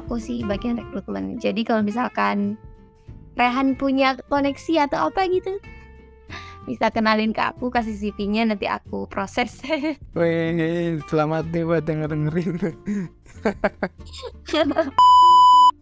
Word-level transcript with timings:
aku 0.00 0.20
sih 0.20 0.44
bagian 0.44 0.76
rekrutmen. 0.76 1.40
Jadi 1.40 1.64
kalau 1.64 1.80
misalkan 1.80 2.60
Rehan 3.36 3.76
punya 3.76 4.16
koneksi 4.32 4.88
atau 4.88 5.12
apa 5.12 5.28
gitu, 5.28 5.60
bisa 6.66 6.90
kenalin 6.90 7.30
ke 7.30 7.40
aku, 7.40 7.70
kasih 7.70 7.94
CV-nya 7.94 8.48
nanti 8.48 8.66
aku 8.66 9.06
proses. 9.06 9.62
Wih, 10.18 10.98
selamat 11.06 11.52
nih 11.54 11.62
buat 11.62 11.84
denger 11.86 12.08
dengerin. 12.10 12.54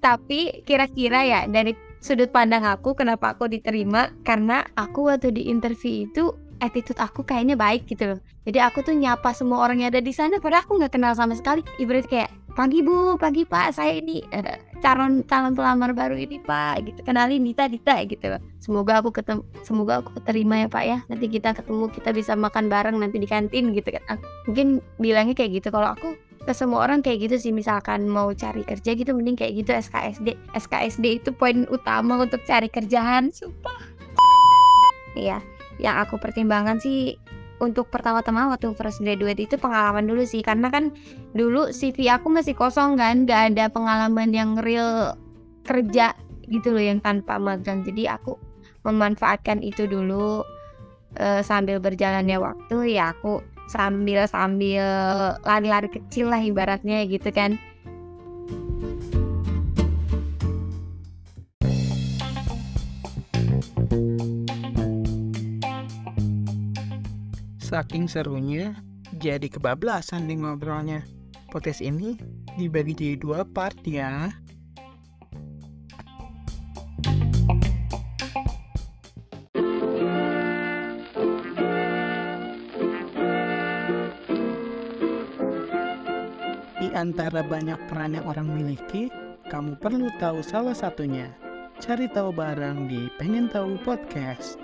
Tapi 0.05 0.60
kira-kira 0.69 1.24
ya 1.24 1.41
dari 1.48 1.73
sudut 2.05 2.28
pandang 2.28 2.69
aku 2.69 2.92
kenapa 2.92 3.33
aku 3.33 3.48
diterima 3.48 4.12
karena 4.20 4.69
aku 4.77 5.09
waktu 5.09 5.33
di 5.33 5.48
interview 5.48 6.05
itu 6.05 6.37
attitude 6.64 6.98
aku 6.98 7.22
kayaknya 7.22 7.54
baik 7.54 7.84
gitu 7.84 8.16
loh. 8.16 8.20
Jadi 8.44 8.58
aku 8.60 8.80
tuh 8.84 8.96
nyapa 8.96 9.32
semua 9.36 9.64
orang 9.64 9.84
yang 9.84 9.92
ada 9.92 10.00
di 10.00 10.12
sana 10.12 10.41
padahal 10.41 10.64
aku 10.64 10.80
nggak 10.80 10.92
kenal 10.96 11.12
sama 11.12 11.36
sekali. 11.36 11.60
Ibarat 11.77 12.09
kayak 12.09 12.32
pagi 12.55 12.80
bu, 12.86 13.18
pagi 13.18 13.42
pak, 13.42 13.74
saya 13.74 13.98
ini 13.98 14.22
uh, 14.30 14.56
calon 14.78 15.27
calon 15.27 15.58
pelamar 15.58 15.91
baru 15.91 16.14
ini 16.14 16.38
pak, 16.38 16.86
gitu 16.86 17.00
kenalin 17.02 17.42
Dita 17.42 17.66
Dita 17.66 17.98
gitu. 18.06 18.38
Semoga 18.62 19.02
aku 19.02 19.10
ketemu, 19.10 19.42
semoga 19.66 20.00
aku 20.00 20.16
terima 20.22 20.62
ya 20.62 20.69
pak 20.70 20.84
ya. 20.86 20.98
Nanti 21.10 21.27
kita 21.28 21.52
ketemu, 21.52 21.91
kita 21.91 22.10
bisa 22.14 22.32
makan 22.38 22.70
bareng 22.70 22.96
nanti 22.96 23.19
di 23.19 23.27
kantin 23.27 23.74
gitu 23.74 23.91
kan. 23.91 24.22
Mungkin 24.46 24.80
bilangnya 25.02 25.34
kayak 25.34 25.60
gitu. 25.60 25.69
Kalau 25.74 25.92
aku 25.92 26.14
ke 26.44 26.52
semua 26.52 26.84
orang 26.84 27.00
kayak 27.00 27.24
gitu 27.28 27.36
sih 27.41 27.52
misalkan 27.56 28.05
mau 28.05 28.28
cari 28.36 28.60
kerja 28.69 28.92
gitu 28.92 29.16
mending 29.16 29.33
kayak 29.33 29.64
gitu 29.64 29.72
SKSD 29.72 30.36
SKSD 30.52 31.24
itu 31.24 31.33
poin 31.33 31.64
utama 31.72 32.20
untuk 32.20 32.44
cari 32.44 32.69
kerjaan 32.69 33.33
sumpah 33.33 33.80
iya 35.16 35.41
yang 35.83 35.98
aku 36.02 36.19
pertimbangkan 36.20 36.78
sih 36.78 37.19
untuk 37.62 37.87
pertama-tama 37.88 38.51
waktu 38.51 38.74
first 38.74 39.01
graduate 39.01 39.38
itu 39.38 39.56
pengalaman 39.56 40.05
dulu 40.05 40.23
sih. 40.27 40.42
Karena 40.42 40.69
kan 40.69 40.91
dulu 41.33 41.70
CV 41.70 42.10
aku 42.10 42.30
masih 42.30 42.55
kosong 42.55 42.98
kan 42.98 43.25
gak 43.25 43.55
ada 43.55 43.70
pengalaman 43.70 44.30
yang 44.34 44.58
real 44.61 45.14
kerja 45.64 46.12
gitu 46.50 46.75
loh 46.75 46.83
yang 46.83 47.00
tanpa 47.00 47.41
magang. 47.41 47.86
Jadi 47.86 48.11
aku 48.11 48.36
memanfaatkan 48.84 49.64
itu 49.64 49.89
dulu 49.89 50.45
uh, 51.17 51.41
sambil 51.41 51.80
berjalannya 51.80 52.36
waktu 52.36 52.98
ya 53.00 53.17
aku 53.17 53.41
sambil 53.64 54.28
sambil 54.28 54.84
lari-lari 55.41 55.89
kecil 55.89 56.28
lah 56.28 56.41
ibaratnya 56.45 57.08
gitu 57.08 57.33
kan 57.33 57.56
Saking 67.75 68.06
serunya, 68.06 68.70
jadi 69.19 69.50
kebablasan 69.50 70.30
nih 70.30 70.47
ngobrolnya. 70.47 71.03
Potes 71.50 71.83
ini 71.83 72.14
dibagi 72.55 72.94
jadi 72.94 73.19
dua 73.19 73.42
part 73.42 73.75
ya. 73.83 74.30
Di 86.78 86.89
antara 86.95 87.42
banyak 87.42 87.91
peran 87.91 88.14
yang 88.14 88.27
orang 88.30 88.55
miliki, 88.55 89.11
kamu 89.50 89.83
perlu 89.83 90.14
tahu 90.22 90.47
salah 90.47 90.78
satunya. 90.78 91.27
Cari 91.83 92.06
tahu 92.06 92.30
bareng 92.30 92.86
di 92.86 93.11
Pengen 93.19 93.50
Tahu 93.50 93.83
Podcast. 93.83 94.62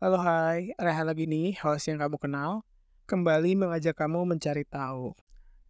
Halo 0.00 0.16
hai, 0.16 0.72
Rehan 0.80 1.12
lagi 1.12 1.28
nih, 1.28 1.60
host 1.60 1.92
yang 1.92 2.00
kamu 2.00 2.16
kenal. 2.16 2.64
Kembali 3.04 3.52
mengajak 3.52 4.00
kamu 4.00 4.24
mencari 4.24 4.64
tahu. 4.64 5.12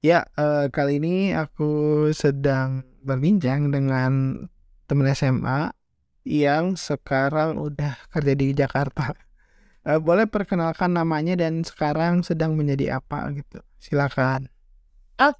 Ya, 0.06 0.22
uh, 0.38 0.70
kali 0.70 1.02
ini 1.02 1.34
aku 1.34 2.06
sedang 2.14 2.86
berbincang 3.02 3.74
dengan 3.74 4.46
teman 4.86 5.10
SMA 5.18 5.74
yang 6.22 6.78
sekarang 6.78 7.58
udah 7.58 7.98
kerja 8.14 8.38
di 8.38 8.54
Jakarta. 8.54 9.18
Uh, 9.82 9.98
boleh 10.06 10.30
perkenalkan 10.30 10.94
namanya 10.94 11.34
dan 11.34 11.66
sekarang 11.66 12.22
sedang 12.22 12.54
menjadi 12.54 13.02
apa 13.02 13.34
gitu. 13.34 13.58
Silakan. 13.82 14.46
Oke, 15.18 15.34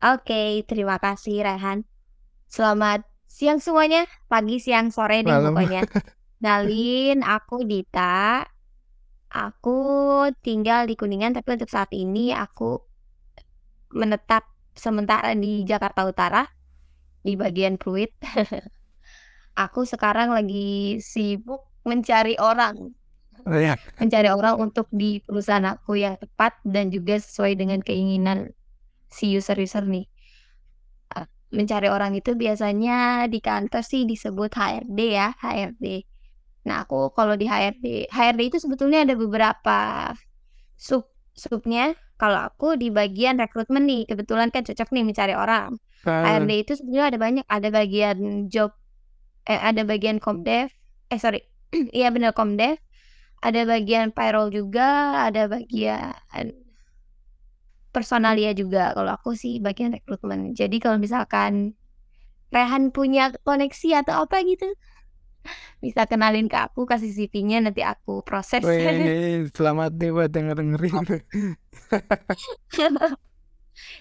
okay, 0.00 0.50
terima 0.64 0.96
kasih 0.96 1.44
Rehan. 1.44 1.84
Selamat 2.48 3.04
siang 3.28 3.60
semuanya, 3.60 4.08
pagi, 4.32 4.56
siang, 4.64 4.88
sore 4.88 5.20
deh 5.20 5.28
Malam. 5.28 5.52
pokoknya. 5.52 5.84
Dalin, 6.40 7.20
aku 7.20 7.68
Dita. 7.68 8.40
Aku 9.30 9.78
tinggal 10.42 10.90
di 10.90 10.98
Kuningan 10.98 11.36
tapi 11.36 11.54
untuk 11.54 11.70
saat 11.70 11.92
ini 11.94 12.34
aku 12.34 12.80
menetap 13.94 14.48
sementara 14.74 15.36
di 15.38 15.62
Jakarta 15.62 16.02
Utara 16.08 16.42
di 17.22 17.36
bagian 17.36 17.76
Pluit. 17.76 18.10
aku 19.64 19.84
sekarang 19.84 20.32
lagi 20.32 20.98
sibuk 20.98 21.62
mencari 21.84 22.34
orang 22.40 22.96
Oh, 23.40 23.56
mencari 23.96 24.28
orang 24.28 24.60
untuk 24.60 24.84
di 24.92 25.24
perusahaan 25.24 25.64
aku 25.64 25.96
yang 25.96 26.20
tepat 26.20 26.60
dan 26.60 26.92
juga 26.92 27.16
sesuai 27.16 27.56
dengan 27.56 27.80
keinginan 27.80 28.52
si 29.08 29.32
user-user 29.32 29.88
nih. 29.88 30.04
Ah, 31.16 31.24
mencari 31.48 31.88
orang 31.88 32.12
itu 32.20 32.36
biasanya 32.36 33.24
di 33.32 33.40
kantor 33.40 33.80
sih 33.80 34.04
disebut 34.04 34.52
HRD 34.52 35.00
ya, 35.16 35.32
HRD. 35.40 36.09
Nah, 36.66 36.84
aku 36.84 37.12
kalau 37.16 37.34
di 37.36 37.48
HRD, 37.48 38.12
HRD 38.12 38.40
itu 38.52 38.58
sebetulnya 38.60 39.04
ada 39.04 39.14
beberapa 39.16 39.78
sub 40.76 41.08
subnya. 41.32 41.96
Kalau 42.20 42.52
aku 42.52 42.76
di 42.76 42.92
bagian 42.92 43.40
rekrutmen 43.40 43.88
nih, 43.88 44.04
kebetulan 44.04 44.52
kan 44.52 44.60
cocok 44.60 44.92
nih 44.92 45.04
mencari 45.08 45.32
orang. 45.32 45.80
Uh. 46.04 46.20
HRD 46.20 46.52
itu 46.68 46.72
sebetulnya 46.76 47.08
ada 47.08 47.18
banyak, 47.18 47.44
ada 47.48 47.68
bagian 47.72 48.18
job 48.52 48.76
eh 49.48 49.56
ada 49.56 49.82
bagian 49.88 50.20
komdev, 50.20 50.68
eh 51.08 51.18
sorry, 51.18 51.40
iya 51.96 52.12
benar 52.12 52.36
komdev, 52.36 52.76
ada 53.40 53.60
bagian 53.64 54.12
payroll 54.12 54.52
juga, 54.52 55.24
ada 55.32 55.48
bagian 55.48 56.12
personalia 57.90 58.52
juga. 58.52 58.92
Kalau 58.92 59.16
aku 59.16 59.32
sih 59.34 59.58
bagian 59.58 59.96
rekrutmen. 59.96 60.52
Jadi 60.52 60.76
kalau 60.78 61.00
misalkan 61.00 61.74
Rehan 62.50 62.90
punya 62.90 63.30
koneksi 63.46 64.02
atau 64.04 64.26
apa 64.26 64.42
gitu, 64.42 64.66
bisa 65.80 66.04
kenalin 66.04 66.46
ke 66.46 66.60
aku, 66.60 66.84
kasih 66.84 67.10
CV-nya 67.10 67.64
nanti 67.64 67.80
aku 67.80 68.20
proses. 68.20 68.60
Wih, 68.60 69.48
selamat 69.56 69.96
nih 69.96 70.10
buat 70.12 70.30
denger 70.30 70.56
dengerin. 70.60 71.00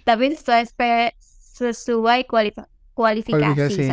Tapi 0.08 0.26
sesuai 0.36 0.64
sesuai 1.56 2.28
kualifikasi. 2.28 2.68
kualifikasi. 2.94 3.84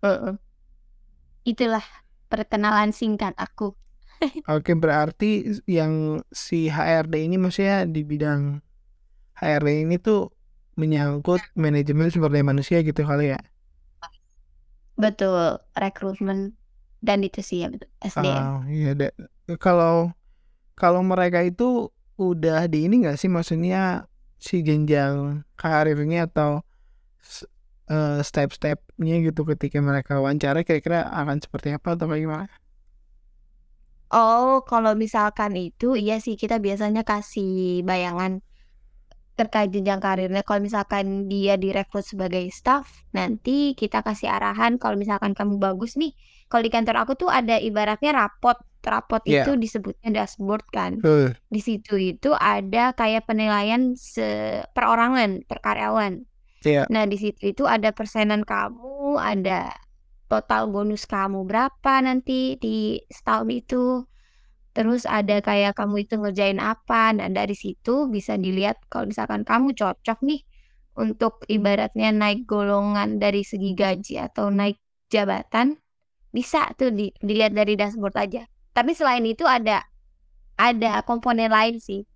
Uh 0.00 0.08
-uh. 0.08 0.34
Itulah 1.42 1.82
perkenalan 2.30 2.94
singkat 2.94 3.34
aku. 3.34 3.74
Oke, 4.54 4.78
berarti 4.78 5.58
yang 5.66 6.22
si 6.30 6.70
HRD 6.70 7.26
ini 7.26 7.36
maksudnya 7.40 7.88
di 7.88 8.06
bidang 8.06 8.62
HRD 9.40 9.88
ini 9.88 9.96
tuh 9.98 10.30
menyangkut 10.78 11.42
manajemen 11.58 12.08
sumber 12.08 12.32
daya 12.32 12.46
manusia 12.46 12.80
gitu 12.86 13.02
kali 13.02 13.34
ya? 13.34 13.40
Betul, 15.00 15.58
rekrutmen 15.72 16.54
dan 17.00 17.24
itu 17.24 17.40
sih 17.40 17.64
ya 17.64 17.72
betul 17.72 17.88
SDM. 18.04 18.44
Ah, 18.44 18.60
iya 18.68 18.90
deh. 18.92 19.12
Kalau 19.56 20.12
kalau 20.76 21.00
mereka 21.00 21.40
itu 21.40 21.88
udah 22.20 22.68
di 22.68 22.84
ini 22.84 23.04
nggak 23.04 23.16
sih 23.16 23.32
maksudnya 23.32 24.04
si 24.36 24.60
jenjang 24.60 25.44
karirnya 25.56 26.28
atau 26.28 26.60
uh, 27.88 28.20
step-stepnya 28.20 29.14
gitu 29.24 29.44
ketika 29.48 29.80
mereka 29.80 30.20
wawancara 30.20 30.64
kira-kira 30.64 31.08
akan 31.08 31.40
seperti 31.40 31.72
apa 31.72 31.96
atau 31.96 32.06
bagaimana? 32.08 32.52
Oh, 34.10 34.66
kalau 34.66 34.98
misalkan 34.98 35.54
itu 35.54 35.94
iya 35.94 36.18
sih 36.18 36.34
kita 36.34 36.58
biasanya 36.58 37.06
kasih 37.06 37.86
bayangan 37.86 38.42
terkait 39.40 39.72
jenjang 39.72 40.04
karirnya. 40.04 40.44
Kalau 40.44 40.60
misalkan 40.60 41.24
dia 41.32 41.56
direkrut 41.56 42.04
sebagai 42.04 42.44
staff, 42.52 43.08
nanti 43.16 43.72
kita 43.72 44.04
kasih 44.04 44.28
arahan 44.28 44.76
kalau 44.76 45.00
misalkan 45.00 45.32
kamu 45.32 45.56
bagus 45.56 45.96
nih. 45.96 46.12
Kalau 46.52 46.60
di 46.60 46.68
kantor 46.68 47.08
aku 47.08 47.16
tuh 47.16 47.32
ada 47.32 47.56
ibaratnya 47.56 48.12
rapot. 48.12 48.60
Rapot 48.80 49.20
yeah. 49.28 49.44
itu 49.44 49.56
disebutnya 49.56 50.08
dashboard 50.12 50.64
kan. 50.68 51.00
Uh. 51.00 51.32
Di 51.48 51.60
situ 51.64 51.96
itu 51.96 52.36
ada 52.36 52.92
kayak 52.92 53.24
penilaian 53.24 53.96
se 53.96 54.60
perorangan, 54.76 55.48
per 55.48 55.64
karyawan. 55.64 56.28
Yeah. 56.60 56.84
Nah, 56.92 57.08
di 57.08 57.16
situ 57.16 57.56
itu 57.56 57.64
ada 57.64 57.92
persenan 57.96 58.44
kamu, 58.44 59.16
ada 59.16 59.72
total 60.28 60.68
bonus 60.68 61.08
kamu 61.08 61.48
berapa 61.48 61.92
nanti 62.04 62.60
di 62.60 63.00
setahun 63.08 63.48
itu. 63.48 63.84
Terus 64.80 65.04
ada 65.04 65.44
kayak 65.44 65.76
kamu 65.76 66.08
itu 66.08 66.16
ngerjain 66.16 66.56
apa. 66.56 67.12
Nah, 67.12 67.28
dari 67.28 67.52
situ 67.52 68.08
bisa 68.08 68.40
dilihat 68.40 68.80
kalau 68.88 69.12
misalkan 69.12 69.44
kamu 69.44 69.76
cocok 69.76 70.24
nih 70.24 70.40
untuk 70.96 71.44
ibaratnya 71.52 72.08
naik 72.16 72.48
golongan 72.48 73.20
dari 73.20 73.44
segi 73.44 73.76
gaji 73.76 74.16
atau 74.24 74.48
naik 74.48 74.80
jabatan, 75.12 75.76
bisa 76.32 76.72
tuh 76.80 76.96
di, 76.96 77.12
dilihat 77.20 77.52
dari 77.52 77.76
dashboard 77.76 78.16
aja. 78.16 78.48
Tapi 78.72 78.96
selain 78.96 79.20
itu 79.28 79.44
ada 79.44 79.84
ada 80.56 81.04
komponen 81.04 81.52
lain 81.52 81.76
sih. 81.76 82.08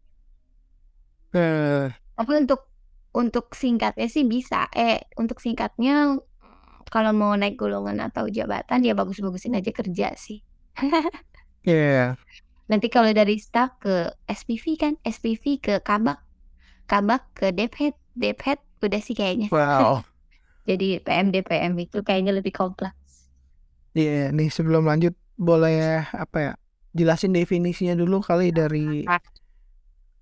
Uh, 1.36 1.92
Tapi 2.16 2.32
untuk 2.48 2.64
untuk 3.12 3.52
singkatnya 3.52 4.08
sih 4.08 4.24
bisa. 4.24 4.72
Eh, 4.72 5.04
untuk 5.20 5.36
singkatnya 5.36 6.16
kalau 6.88 7.12
mau 7.12 7.36
naik 7.36 7.60
golongan 7.60 8.08
atau 8.08 8.24
jabatan 8.32 8.80
ya 8.80 8.96
bagus-bagusin 8.96 9.60
aja 9.60 9.68
kerja 9.68 10.16
sih. 10.16 10.40
Iya. 11.64 12.16
Nanti 12.70 12.88
kalau 12.88 13.10
dari 13.12 13.36
staff 13.36 13.76
ke 13.80 14.08
SPV 14.24 14.64
kan, 14.80 14.92
SPV 15.04 15.44
ke 15.60 15.74
kabak, 15.84 16.18
kabak 16.88 17.22
ke 17.36 17.52
dephead, 17.52 17.94
dephead 18.16 18.58
udah 18.80 19.00
sih 19.04 19.16
kayaknya. 19.16 19.48
Wow. 19.52 20.04
Jadi 20.68 21.00
PM 21.04 21.28
DPM 21.28 21.74
itu 21.76 22.00
kayaknya 22.00 22.32
lebih 22.32 22.52
kompleks. 22.56 22.96
Iya, 23.94 24.34
nih 24.36 24.48
sebelum 24.50 24.82
lanjut 24.90 25.14
boleh 25.38 26.02
apa 26.22 26.38
ya? 26.46 26.52
Jelasin 26.98 27.34
definisinya 27.34 27.94
dulu 27.98 28.22
kali 28.22 28.50
dari 28.54 29.06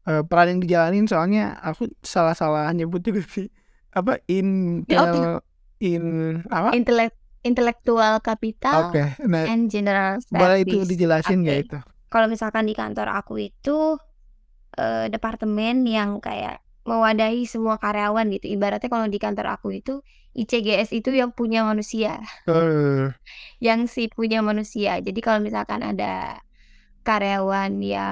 eh, 0.08 0.22
peran 0.26 0.46
yang 0.56 0.60
dijalanin 0.62 1.06
soalnya 1.06 1.58
aku 1.62 1.88
salah-salah 2.02 2.70
nyebut 2.74 3.00
juga 3.02 3.22
sih. 3.26 3.48
Apa 3.92 4.18
in 4.28 4.82
Ya, 4.88 5.04
oke. 5.04 5.20
in 5.84 6.02
apa? 6.48 6.72
Intelek 6.76 7.12
intelektual 7.42 8.22
kapital 8.22 8.94
Oke, 8.94 9.02
nah 9.26 9.50
and 9.50 9.66
general 9.66 10.22
boleh 10.32 10.64
itu 10.64 10.76
dijelasin 10.88 11.44
nggak 11.44 11.58
Oke. 11.58 11.66
itu? 11.68 11.78
Kalau 12.12 12.26
misalkan 12.32 12.64
di 12.68 12.74
kantor 12.76 13.08
aku 13.18 13.34
itu 13.48 13.76
eh, 14.78 15.06
departemen 15.12 15.84
yang 15.88 16.10
kayak 16.26 16.60
mewadahi 16.88 17.46
semua 17.46 17.76
karyawan 17.78 18.26
gitu. 18.34 18.46
Ibaratnya 18.56 18.88
kalau 18.90 19.06
di 19.08 19.18
kantor 19.22 19.46
aku 19.58 19.68
itu 19.80 20.02
ICGS 20.34 20.90
itu 20.96 21.10
yang 21.12 21.30
punya 21.36 21.60
manusia, 21.68 22.18
Eh, 22.48 23.12
yang 23.62 23.86
si 23.88 24.08
punya 24.12 24.40
manusia. 24.44 24.98
Jadi 25.00 25.20
kalau 25.24 25.40
misalkan 25.44 25.80
ada 25.84 26.40
karyawan 27.06 27.72
ya 27.82 28.08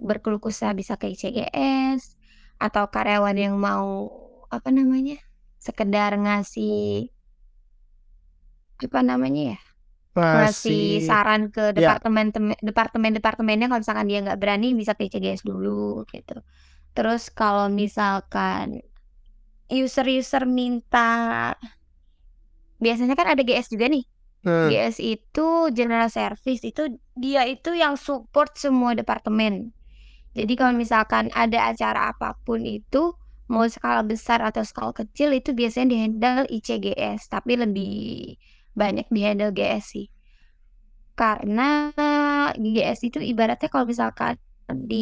berkeluh 0.00 0.40
kesah 0.42 0.72
bisa 0.78 0.96
ke 1.00 1.06
ICGS 1.12 2.16
atau 2.60 2.88
karyawan 2.88 3.36
yang 3.36 3.54
mau 3.60 4.08
apa 4.50 4.68
namanya? 4.72 5.18
sekedar 5.60 6.16
ngasih 6.16 7.12
apa 8.80 9.00
namanya 9.04 9.42
ya? 9.54 9.58
Ngasih 10.14 10.42
masih 10.42 11.06
saran 11.06 11.54
ke 11.54 11.70
ya. 11.74 11.94
departemen 11.94 12.34
departemen 12.60 13.14
departemennya 13.14 13.66
kalau 13.70 13.80
misalkan 13.82 14.06
dia 14.10 14.18
nggak 14.26 14.40
berani 14.42 14.74
bisa 14.74 14.92
ke 14.98 15.06
ICGS 15.06 15.46
dulu 15.46 16.02
gitu. 16.10 16.42
Terus 16.96 17.30
kalau 17.30 17.70
misalkan 17.70 18.82
user-user 19.70 20.44
minta 20.50 21.54
biasanya 22.82 23.14
kan 23.14 23.28
ada 23.36 23.42
GS 23.46 23.70
juga 23.70 23.86
nih. 23.86 24.04
eh, 24.46 24.68
GS 24.72 24.96
itu 25.04 25.46
general 25.76 26.08
service 26.08 26.64
itu 26.64 26.82
dia 27.14 27.44
itu 27.46 27.70
yang 27.76 27.94
support 27.94 28.56
semua 28.58 28.96
departemen. 28.98 29.70
Jadi 30.34 30.52
kalau 30.58 30.74
misalkan 30.74 31.28
ada 31.34 31.70
acara 31.70 32.10
apa 32.14 32.38
pun 32.46 32.62
itu 32.64 33.14
mau 33.50 33.66
skala 33.66 34.06
besar 34.06 34.40
atau 34.46 34.62
skala 34.62 34.94
kecil 34.94 35.34
itu 35.34 35.50
biasanya 35.52 35.90
dihandle 35.92 36.46
ICGS 36.48 37.26
tapi 37.30 37.58
lebih 37.58 37.94
banyak 38.80 39.06
dihandle 39.14 39.52
GS 39.56 39.84
sih. 39.94 40.06
Karena 41.18 41.92
GS 42.56 43.00
itu 43.08 43.18
ibaratnya 43.20 43.68
kalau 43.72 43.86
misalkan 43.92 44.34
di 44.90 44.96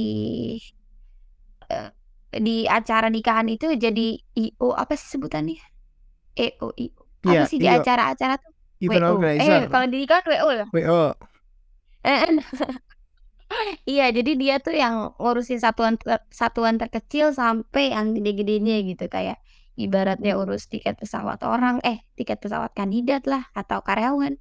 eh, 1.73 1.91
di 2.47 2.69
acara 2.69 3.07
nikahan 3.15 3.49
itu 3.49 3.67
jadi 3.85 4.01
IO 4.37 4.67
apa 4.77 4.93
sih 5.01 5.09
sebutannya? 5.17 5.57
EO 6.37 6.69
IO. 6.85 7.03
Apa 7.31 7.43
Iya, 7.43 7.45
sih 7.51 7.59
di 7.63 7.69
acara-acara 7.69 8.35
tuh? 8.43 8.53
event 8.81 9.05
WO. 9.05 9.13
organizer. 9.13 9.43
Eh 9.43 9.69
kalau 9.73 9.87
di 9.93 9.97
nikahan 10.05 10.25
WO 10.31 10.51
ya? 10.61 10.67
WO. 10.73 11.15
Eh, 12.05 12.39
Iya, 13.91 14.03
jadi 14.17 14.31
dia 14.43 14.55
tuh 14.65 14.75
yang 14.83 14.95
ngurusin 15.21 15.59
satuan 15.65 15.95
ter- 16.01 16.25
satuan 16.41 16.75
terkecil 16.81 17.27
sampai 17.41 17.83
yang 17.95 18.07
gede-gedenya 18.17 18.75
gitu 18.89 19.05
kayak 19.15 19.37
ibaratnya 19.85 20.35
urus 20.41 20.67
tiket 20.73 20.99
pesawat 21.03 21.41
orang, 21.47 21.79
eh 21.87 21.99
tiket 22.19 22.39
pesawat 22.43 22.75
kandidat 22.79 23.23
lah 23.31 23.47
atau 23.55 23.81
karyawan. 23.87 24.35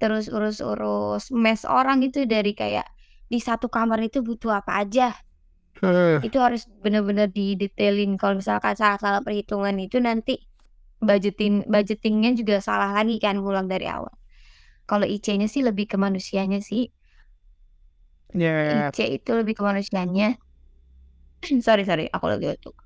Terus 0.00 0.26
urus-urus 0.32 1.30
mes 1.44 1.62
orang 1.68 2.02
itu 2.08 2.24
dari 2.26 2.52
kayak 2.56 2.86
di 3.32 3.38
satu 3.40 3.68
kamar 3.70 4.00
itu 4.08 4.18
butuh 4.26 4.52
apa 4.60 4.72
aja. 4.82 5.08
Eh, 5.82 6.20
Itu 6.26 6.38
harus 6.44 6.62
bener-bener 6.84 7.28
didetailin 7.30 8.14
kalau 8.20 8.38
misalkan 8.40 8.74
salah-salah 8.78 9.20
perhitungan 9.26 9.74
itu 9.82 9.98
nanti 9.98 10.34
budgetin 11.02 11.66
budgetingnya 11.66 12.30
juga 12.38 12.56
salah 12.62 12.90
lagi 12.96 13.18
kan 13.18 13.36
ngulang 13.42 13.66
dari 13.66 13.86
awal. 13.90 14.14
Kalau 14.90 15.06
IC-nya 15.06 15.48
sih 15.50 15.62
lebih 15.66 15.86
ke 15.90 15.96
manusianya 15.98 16.60
sih. 16.62 16.90
ya. 18.34 18.90
IC 18.90 18.98
itu 19.20 19.30
lebih 19.38 19.54
ke 19.58 19.62
manusianya. 19.64 20.36
sorry 21.66 21.84
sorry, 21.84 22.08
aku 22.12 22.26
lagi 22.30 22.46
batuk. 22.50 22.81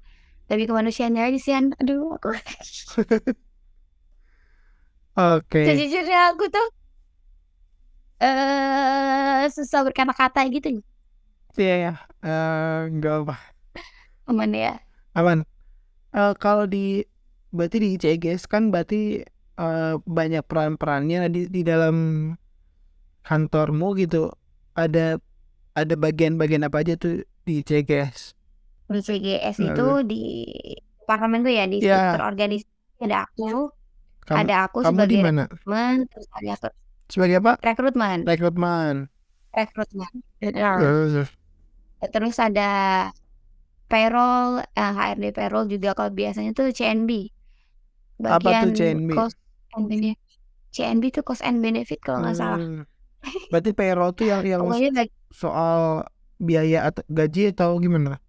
Lebih 0.46 0.70
ke 0.70 0.74
manusianya 0.74 1.26
aja 1.26 1.38
sih. 1.42 1.54
Aduh, 1.56 2.14
aku. 2.14 2.30
Oke. 5.16 5.64
Sejujurnya 5.64 6.36
aku 6.36 6.44
tuh 6.52 6.66
eh 8.20 9.44
susah 9.52 9.80
berkata-kata 9.84 10.44
gitu. 10.52 10.80
Iya 11.56 11.74
ya. 11.80 11.92
Eh, 12.20 12.78
nggak 12.92 13.14
apa. 13.24 13.36
Aman 14.28 14.52
ya. 14.52 14.76
Aman. 15.16 15.48
Eh, 16.12 16.32
kalau 16.36 16.68
di 16.68 17.00
berarti 17.48 17.76
di 17.80 17.88
ICGS 17.96 18.44
kan 18.44 18.68
berarti 18.68 19.24
eh, 19.56 19.94
banyak 20.04 20.44
peran-perannya 20.44 21.32
di 21.32 21.48
di 21.48 21.60
dalam 21.64 21.96
kantormu 23.24 23.96
gitu. 23.96 24.28
Ada 24.76 25.16
ada 25.72 25.94
bagian-bagian 25.96 26.68
apa 26.68 26.84
aja 26.84 27.00
tuh 27.00 27.24
di 27.48 27.64
ICGS? 27.64 28.35
Di 28.86 29.00
CGS 29.02 29.56
Lalu? 29.58 29.68
itu 29.74 29.86
di 30.10 30.20
departemen 31.02 31.38
tuh 31.46 31.52
ya 31.54 31.64
di 31.70 31.76
Ya. 31.82 32.14
struktur 32.16 32.22
organisasi 32.30 33.02
ada 33.02 33.18
aku, 33.26 33.70
Kamu 34.26 34.38
ada 34.42 34.54
aku 34.66 34.78
kamu 34.82 34.96
sebagai 34.96 35.16
mana? 35.22 35.42
rekrutmen, 35.46 35.94
terus 36.10 36.26
ada 36.34 36.50
aku 36.56 36.66
Sebagai 37.06 37.36
apa? 37.38 37.52
rekrutmen, 37.62 38.18
Rekrutmen. 38.26 38.94
rekrutmen. 39.54 40.12
Terus, 42.12 42.36
ada 42.38 42.68
payroll, 43.90 44.60
eh, 44.74 44.90
HRD 44.92 45.24
payroll 45.32 45.66
juga 45.70 45.94
kalau 45.94 46.10
biasanya 46.10 46.50
tuh 46.54 46.70
CNB. 46.74 47.10
Apa 48.26 48.38
tuh 48.38 48.42
Bagian 48.50 48.68
CNB? 48.74 49.10
cost 49.14 49.36
and 49.76 49.86
benefit. 49.90 50.18
CNB 50.74 51.04
tuh 51.14 51.22
cost 51.24 51.42
and 51.46 51.58
benefit 51.64 51.98
kalau 52.02 52.20
nggak 52.24 52.36
salah. 52.36 52.58
Hmm. 52.60 52.82
Berarti 53.50 53.70
payroll 53.74 54.12
tuh 54.14 54.26
yang 54.28 54.42
yang 54.44 54.62
soal 55.32 56.04
biaya 56.36 56.90
atau 56.92 57.02
gaji 57.08 57.54
atau 57.54 57.78
gimana? 57.80 58.20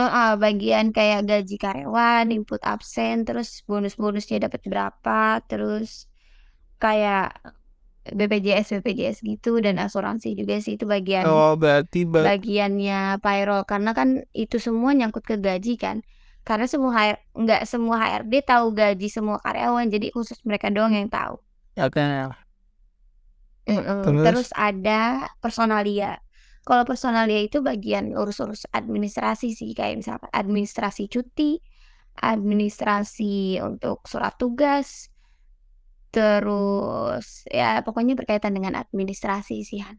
Eh, 0.00 0.10
eh, 0.18 0.30
bagian 0.44 0.86
kayak 0.96 1.20
gaji 1.30 1.54
karyawan, 1.64 2.24
input 2.36 2.60
absen, 2.72 3.14
terus 3.26 3.48
bonus-bonusnya 3.68 4.36
dapat 4.46 4.62
berapa, 4.72 5.12
terus 5.50 5.88
kayak 6.82 7.22
BPJS 8.18 8.68
BPJS 8.74 9.18
gitu 9.30 9.50
dan 9.64 9.76
asuransi 9.84 10.28
juga 10.40 10.54
sih 10.64 10.74
itu 10.76 10.86
bagian 10.94 11.28
Oh, 11.28 11.56
berarti 11.60 12.04
ba- 12.12 12.28
bagiannya 12.28 12.94
payroll 13.24 13.62
karena 13.70 13.90
kan 13.98 14.08
itu 14.42 14.56
semua 14.66 14.90
nyangkut 14.98 15.24
ke 15.30 15.36
gaji 15.46 15.72
kan 15.84 15.96
karena 16.48 16.66
semua 16.72 16.92
HR, 16.96 17.18
nggak 17.42 17.60
semua 17.72 17.96
HRD 18.02 18.34
tahu 18.50 18.66
gaji 18.80 19.06
semua 19.16 19.36
karyawan 19.44 19.86
jadi 19.94 20.06
khusus 20.14 20.38
mereka 20.48 20.68
doang 20.74 20.94
yang 20.98 21.08
tahu 21.12 21.34
Oke. 21.76 22.02
Mm-mm. 23.68 24.18
Terus? 24.22 24.22
terus 24.22 24.48
ada 24.58 25.30
personalia 25.42 26.18
kalau 26.62 26.86
personalia 26.86 27.42
itu 27.42 27.58
bagian 27.58 28.14
urus-urus 28.14 28.70
administrasi 28.70 29.54
sih 29.54 29.74
kayak 29.74 29.98
misalkan 29.98 30.30
administrasi 30.30 31.10
cuti 31.10 31.58
administrasi 32.18 33.58
untuk 33.64 34.04
surat 34.06 34.36
tugas 34.36 35.08
terus 36.12 37.48
ya 37.48 37.80
pokoknya 37.80 38.12
berkaitan 38.12 38.52
dengan 38.52 38.76
administrasi 38.76 39.64
sih 39.64 39.80
Han. 39.80 39.96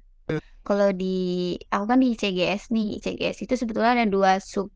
Kalau 0.63 0.95
di 0.95 1.59
aku 1.67 1.85
kan 1.91 1.99
di 1.99 2.15
ICGS 2.15 2.71
nih, 2.71 3.03
ICGS 3.03 3.43
itu 3.43 3.53
sebetulnya 3.59 3.99
ada 3.99 4.07
dua 4.07 4.39
sub 4.39 4.71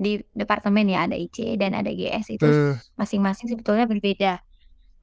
di 0.00 0.16
departemen 0.32 0.88
ya, 0.88 1.04
ada 1.04 1.12
IC 1.12 1.60
dan 1.60 1.76
ada 1.76 1.92
GS 1.92 2.40
itu 2.40 2.48
masing-masing 2.96 3.52
sebetulnya 3.52 3.84
berbeda. 3.84 4.40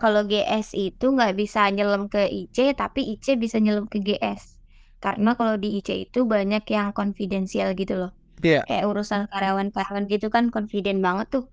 Kalau 0.01 0.25
GS 0.25 0.73
itu 0.73 1.05
nggak 1.13 1.37
bisa 1.37 1.69
nyelam 1.69 2.09
ke 2.09 2.25
IC, 2.25 2.73
tapi 2.73 3.13
IC 3.13 3.37
bisa 3.37 3.61
nyelam 3.61 3.85
ke 3.85 4.01
GS. 4.01 4.56
Karena 5.03 5.29
kalau 5.39 5.55
di 5.63 5.67
IC 5.77 5.89
itu 6.05 6.19
banyak 6.33 6.63
yang 6.75 6.87
konfidensial 6.97 7.69
gitu 7.81 7.93
loh. 8.01 8.11
Iya. 8.43 8.63
Kayak 8.67 8.83
urusan 8.91 9.21
karyawan-karyawan 9.31 10.05
gitu 10.13 10.27
kan 10.35 10.45
confident 10.55 10.99
banget 11.07 11.27
tuh. 11.35 11.43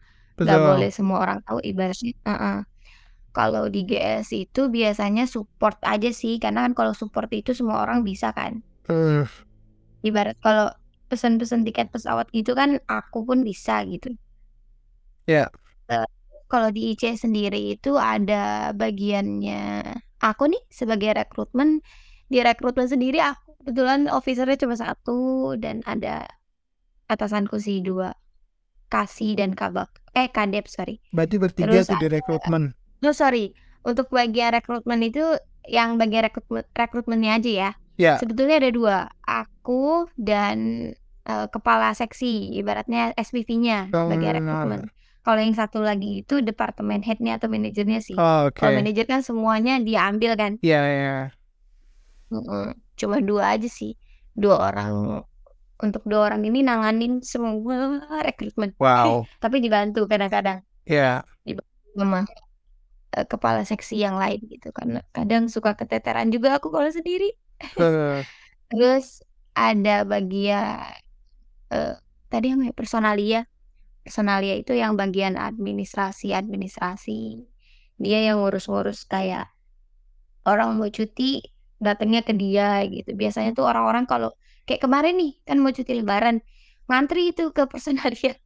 Nggak 0.45 0.59
betul. 0.59 0.67
boleh 0.69 0.89
semua 0.99 1.19
orang 1.25 1.39
tahu 1.47 1.59
ibaratnya. 1.71 2.13
Heeh. 2.29 2.55
Kalau 3.37 3.65
di 3.75 3.81
GS 3.91 4.29
itu 4.43 4.61
biasanya 4.77 5.23
support 5.35 5.77
aja 5.93 6.09
sih, 6.21 6.35
karena 6.43 6.61
kan 6.67 6.73
kalau 6.79 6.93
support 7.01 7.29
itu 7.41 7.51
semua 7.59 7.79
orang 7.85 8.01
bisa 8.09 8.29
kan. 8.39 8.53
Eh, 8.89 9.27
Ibarat 10.09 10.37
kalau 10.45 10.67
pesan-pesan 11.11 11.61
tiket 11.67 11.87
pesawat 11.95 12.27
gitu 12.37 12.51
kan 12.61 12.71
aku 12.99 13.19
pun 13.29 13.39
bisa 13.49 13.75
gitu. 13.93 14.09
Ya. 15.27 15.51
Eh, 15.93 16.07
Kalau 16.51 16.69
di 16.77 16.81
IC 16.93 17.03
sendiri 17.25 17.57
itu 17.75 17.89
ada 17.99 18.35
bagiannya 18.81 19.55
aku 20.23 20.43
nih 20.53 20.63
sebagai 20.79 21.11
rekrutmen. 21.19 21.69
Di 22.27 22.41
rekrutmen 22.41 22.87
sendiri 22.87 23.19
aku 23.19 23.55
kebetulan 23.61 24.09
officernya 24.09 24.57
cuma 24.57 24.75
satu 24.75 25.19
dan 25.55 25.81
ada 25.85 26.25
atasanku 27.07 27.57
sih 27.57 27.81
dua 27.81 28.17
kasih 28.87 29.35
dan 29.35 29.53
kabak 29.53 29.89
eh 30.13 30.29
kadep 30.29 30.65
sorry 30.67 31.01
Berarti 31.11 31.37
bertiga 31.37 31.67
Terus 31.69 31.87
tuh 31.87 31.99
di 31.99 32.09
rekrutmen. 32.09 32.73
no 32.99 33.11
sorry 33.11 33.53
untuk 33.83 34.09
bagian 34.09 34.53
rekrutmen 34.53 35.01
itu 35.03 35.21
yang 35.65 35.97
bagian 35.97 36.25
rekrutmen 36.25 36.65
rekrutmennya 36.71 37.33
aja 37.35 37.53
ya 37.53 37.71
Ya. 37.95 38.19
sebetulnya 38.19 38.59
ada 38.59 38.71
dua 38.71 38.97
aku 39.23 40.11
dan 40.15 40.91
eh, 41.23 41.47
kepala 41.47 41.95
seksi 41.95 42.51
ibaratnya 42.55 43.15
SPV-nya 43.15 43.93
Oh, 43.93 44.09
bagian 44.09 44.35
rekrutmen 44.37 44.91
kalau 45.21 45.41
yang 45.41 45.55
satu 45.55 45.79
lagi 45.79 46.21
itu 46.21 46.41
departemen 46.41 47.01
headnya 47.01 47.39
atau 47.39 47.47
manajernya 47.47 48.01
sih 48.01 48.13
Oh, 48.15 48.49
Oke. 48.49 48.59
kalau 48.59 48.77
manajer 48.77 49.05
kan 49.05 49.21
semuanya 49.21 49.79
dia 49.79 50.05
ambil 50.05 50.35
kan 50.35 50.59
Iya, 50.59 50.81
iya. 50.83 51.17
Mm-mm. 52.35 52.75
cuma 52.99 53.23
dua 53.23 53.55
aja 53.55 53.71
sih. 53.71 53.95
Dua 54.35 54.59
orang. 54.59 55.23
Untuk 55.79 56.03
dua 56.07 56.31
orang 56.31 56.43
ini 56.43 56.67
nanganin 56.67 57.23
semua 57.23 58.03
rekrutmen. 58.23 58.75
Wow. 58.83 59.23
tapi 59.43 59.63
dibantu 59.63 60.11
kadang-kadang. 60.11 60.67
Ya. 60.85 61.23
sama 61.95 62.27
eh, 63.15 63.23
kepala 63.31 63.63
seksi 63.63 64.03
yang 64.03 64.19
lain 64.19 64.43
gitu 64.51 64.75
karena 64.75 64.99
kadang 65.15 65.47
suka 65.47 65.79
keteteran 65.79 66.35
juga 66.35 66.59
aku 66.59 66.75
kalau 66.75 66.91
sendiri. 66.91 67.31
Eh, 67.79 68.27
terus 68.75 69.23
ada 69.55 70.03
bagian 70.03 70.83
eh, 71.71 71.95
tadi 72.27 72.51
yang 72.51 72.67
personalia. 72.75 73.47
Personalia 74.05 74.59
itu 74.59 74.77
yang 74.77 74.99
bagian 74.99 75.39
administrasi 75.39 76.35
administrasi. 76.35 77.47
Dia 77.97 78.27
yang 78.27 78.43
ngurus-ngurus 78.43 79.07
kayak 79.07 79.55
orang 80.45 80.77
mau 80.77 80.91
cuti 80.93 81.54
datangnya 81.85 82.25
ke 82.25 82.33
dia 82.33 82.81
gitu. 82.89 83.13
Biasanya 83.13 83.53
tuh 83.53 83.69
orang-orang 83.69 84.09
kalau 84.09 84.33
kayak 84.65 84.81
kemarin 84.81 85.15
nih 85.21 85.33
kan 85.45 85.61
mau 85.61 85.71
cuti 85.71 85.93
lebaran 85.93 86.41
ngantri 86.89 87.33
itu 87.33 87.53
ke 87.53 87.65
personalia 87.69 88.37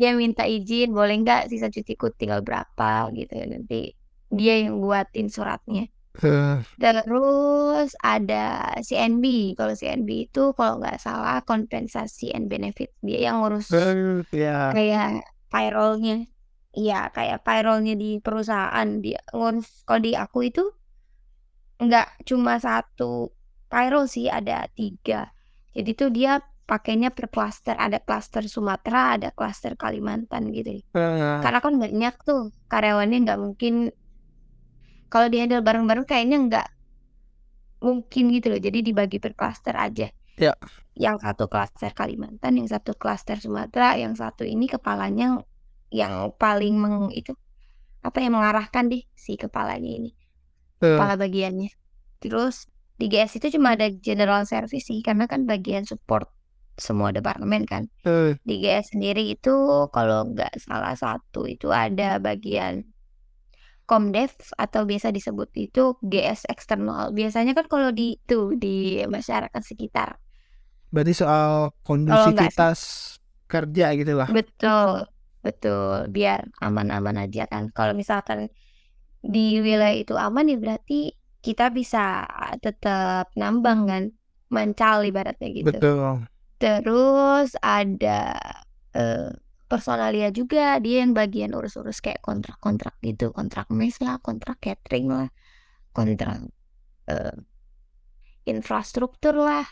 dia 0.00 0.10
minta 0.16 0.48
izin 0.48 0.96
boleh 0.96 1.20
nggak 1.20 1.52
sisa 1.52 1.68
cutiku 1.68 2.08
tinggal 2.16 2.40
berapa? 2.40 3.12
Gitu 3.12 3.32
nanti 3.44 3.92
dia 4.32 4.64
yang 4.64 4.80
buatin 4.80 5.28
suratnya. 5.28 5.92
Terus 6.80 7.92
ada 8.00 8.72
CNB 8.80 9.56
kalau 9.56 9.72
CNB 9.76 10.32
itu 10.32 10.52
kalau 10.56 10.80
nggak 10.80 11.00
salah 11.00 11.44
kompensasi 11.44 12.32
and 12.32 12.48
benefit. 12.48 12.92
Dia 13.04 13.28
yang 13.32 13.44
ngurus 13.44 13.68
eh, 13.76 14.24
ya. 14.32 14.72
kayak 14.72 15.28
payrollnya. 15.52 16.24
Iya 16.72 17.12
kayak 17.12 17.44
payrollnya 17.44 17.92
di 18.00 18.16
perusahaan. 18.24 18.88
Dia 19.04 19.20
ngurus. 19.36 19.84
Kalau 19.84 20.00
di 20.00 20.16
aku 20.16 20.48
itu 20.48 20.64
nggak 21.78 22.26
cuma 22.28 22.58
satu 22.60 23.32
payroll 23.72 24.10
sih 24.10 24.28
ada 24.28 24.68
tiga. 24.76 25.32
Jadi 25.72 25.90
tuh 25.96 26.10
dia 26.12 26.40
pakainya 26.68 27.12
per 27.12 27.28
klaster 27.32 27.76
ada 27.76 28.00
klaster 28.00 28.44
Sumatera 28.46 29.18
ada 29.18 29.28
klaster 29.32 29.76
Kalimantan 29.76 30.52
gitu 30.52 30.80
Eh, 30.80 31.38
karena 31.40 31.58
kan 31.58 31.74
banyak 31.76 32.14
tuh 32.22 32.52
karyawannya 32.68 33.18
nggak 33.28 33.40
mungkin 33.40 33.92
kalau 35.12 35.28
di 35.28 35.40
handle 35.40 35.60
bareng-bareng 35.60 36.08
kayaknya 36.08 36.38
nggak 36.48 36.68
mungkin 37.82 38.24
gitu 38.32 38.52
loh. 38.52 38.60
Jadi 38.60 38.78
dibagi 38.80 39.18
per 39.20 39.32
klaster 39.36 39.76
aja. 39.76 40.08
Ya. 40.40 40.56
yang 40.96 41.20
satu 41.20 41.44
klaster 41.44 41.92
Kalimantan 41.92 42.56
yang 42.56 42.68
satu 42.68 42.96
klaster 42.96 43.36
Sumatera 43.36 44.00
yang 44.00 44.16
satu 44.16 44.48
ini 44.48 44.64
kepalanya 44.64 45.44
yang 45.92 46.32
paling 46.36 46.76
meng 46.80 47.12
itu 47.12 47.36
apa 48.00 48.18
yang 48.20 48.36
mengarahkan 48.36 48.88
deh 48.88 49.04
si 49.12 49.36
kepalanya 49.36 49.88
ini 49.88 50.10
kepala 50.82 51.14
bagiannya 51.14 51.70
terus 52.18 52.66
di 52.98 53.06
GS 53.06 53.38
itu 53.38 53.58
cuma 53.58 53.74
ada 53.78 53.88
general 53.88 54.42
service 54.46 54.86
sih 54.90 55.00
karena 55.00 55.30
kan 55.30 55.46
bagian 55.46 55.86
support 55.86 56.28
semua 56.76 57.14
departemen 57.14 57.62
kan 57.68 57.86
di 58.42 58.54
GS 58.58 58.96
sendiri 58.98 59.32
itu 59.32 59.54
kalau 59.94 60.26
nggak 60.28 60.58
salah 60.58 60.94
satu 60.98 61.46
itu 61.46 61.70
ada 61.70 62.18
bagian 62.18 62.86
Komdev 63.82 64.32
atau 64.56 64.86
biasa 64.86 65.10
disebut 65.10 65.52
itu 65.58 65.98
GS 66.00 66.46
eksternal. 66.48 67.10
Biasanya 67.12 67.52
kan 67.52 67.66
kalau 67.66 67.90
di 67.90 68.14
itu 68.14 68.54
di 68.56 69.02
masyarakat 69.04 69.58
sekitar. 69.58 70.16
Berarti 70.88 71.12
soal 71.12 71.74
kondusivitas 71.82 72.78
kerja 73.50 73.92
gitu 73.98 74.16
lah. 74.16 74.30
Betul. 74.30 75.10
Betul, 75.42 76.06
biar 76.14 76.46
aman-aman 76.62 77.26
aja 77.26 77.50
kan. 77.50 77.66
Kalau 77.74 77.98
misalkan 77.98 78.46
di 79.22 79.62
wilayah 79.62 79.96
itu 79.96 80.14
aman 80.18 80.50
ya 80.50 80.56
berarti 80.58 81.14
kita 81.42 81.70
bisa 81.74 82.26
tetap 82.62 83.30
nambang 83.38 83.80
kan, 83.90 84.04
mancal 84.50 85.02
ibaratnya 85.06 85.48
gitu. 85.50 85.78
Betul. 85.78 86.26
Terus 86.62 87.58
ada 87.58 88.38
eh, 88.94 89.30
personalia 89.66 90.28
juga 90.30 90.78
dia 90.84 91.02
yang 91.02 91.12
bagian 91.16 91.50
urus-urus 91.56 91.98
kayak 92.04 92.22
kontrak-kontrak 92.22 92.94
gitu, 93.02 93.34
kontrak 93.34 93.66
mes 93.74 93.96
lah, 94.04 94.22
kontrak 94.22 94.58
catering 94.62 95.08
lah, 95.10 95.28
kontrak 95.96 96.46
eh, 97.10 97.34
infrastruktur 98.52 99.34
lah, 99.34 99.66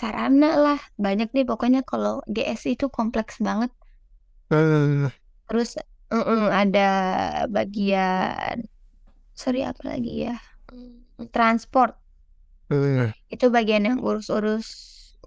sarana 0.00 0.50
lah, 0.64 0.80
banyak 1.04 1.28
deh 1.36 1.46
pokoknya 1.50 1.82
kalau 1.90 2.14
GS 2.34 2.62
itu 2.74 2.86
kompleks 2.98 3.36
banget. 3.42 3.70
Eh, 4.50 5.10
Terus 5.46 5.70
mm-mm, 6.10 6.42
ada 6.50 6.88
bagian 7.50 8.56
sorry 9.42 9.60
apa 9.70 9.82
lagi 9.92 10.12
ya? 10.26 10.34
Mm, 10.72 11.28
Transport. 11.34 11.92
Eh, 12.70 13.12
itu 13.34 13.46
bagian 13.56 13.82
yang 13.88 13.98
urus-urus 14.08 14.66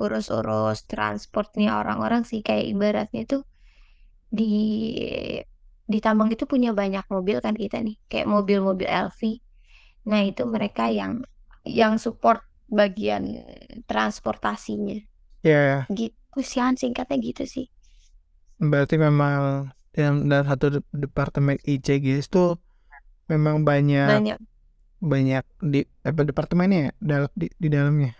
urus-urus 0.03 0.77
transportnya 0.91 1.67
orang-orang 1.79 2.21
sih. 2.29 2.39
Kayak 2.47 2.65
ibaratnya 2.71 3.21
tuh 3.31 3.41
di 4.37 4.43
di 5.91 5.99
tambang 6.05 6.29
itu 6.35 6.45
punya 6.51 6.71
banyak 6.81 7.05
mobil 7.13 7.37
kan 7.45 7.55
kita 7.63 7.77
nih. 7.85 7.95
Kayak 8.09 8.27
mobil-mobil 8.35 8.87
LV 8.89 9.21
nah 10.09 10.21
itu 10.29 10.43
mereka 10.55 10.83
yang 10.99 11.13
yang 11.79 11.93
support 12.03 12.39
bagian 12.79 13.23
transportasinya. 13.89 14.97
Ya, 15.43 15.89
gitu 15.97 16.39
sih 16.51 16.61
singkatnya 16.81 17.17
gitu 17.27 17.43
sih. 17.53 17.65
Berarti 18.71 18.95
memang 19.05 19.31
dalam, 19.95 20.15
dalam 20.31 20.45
satu 20.51 20.65
de- 20.75 20.87
departemen 21.03 21.57
ICGS 21.71 22.25
tuh 22.35 22.47
memang 23.29 23.63
banyak 23.63 24.09
banyak. 24.09 24.37
banyak 24.99 25.45
di 25.63 25.85
apa 26.03 26.21
departemennya 26.27 26.79
ya 26.89 26.91
dalam 26.99 27.31
di, 27.37 27.47
di 27.55 27.67
dalamnya? 27.69 28.13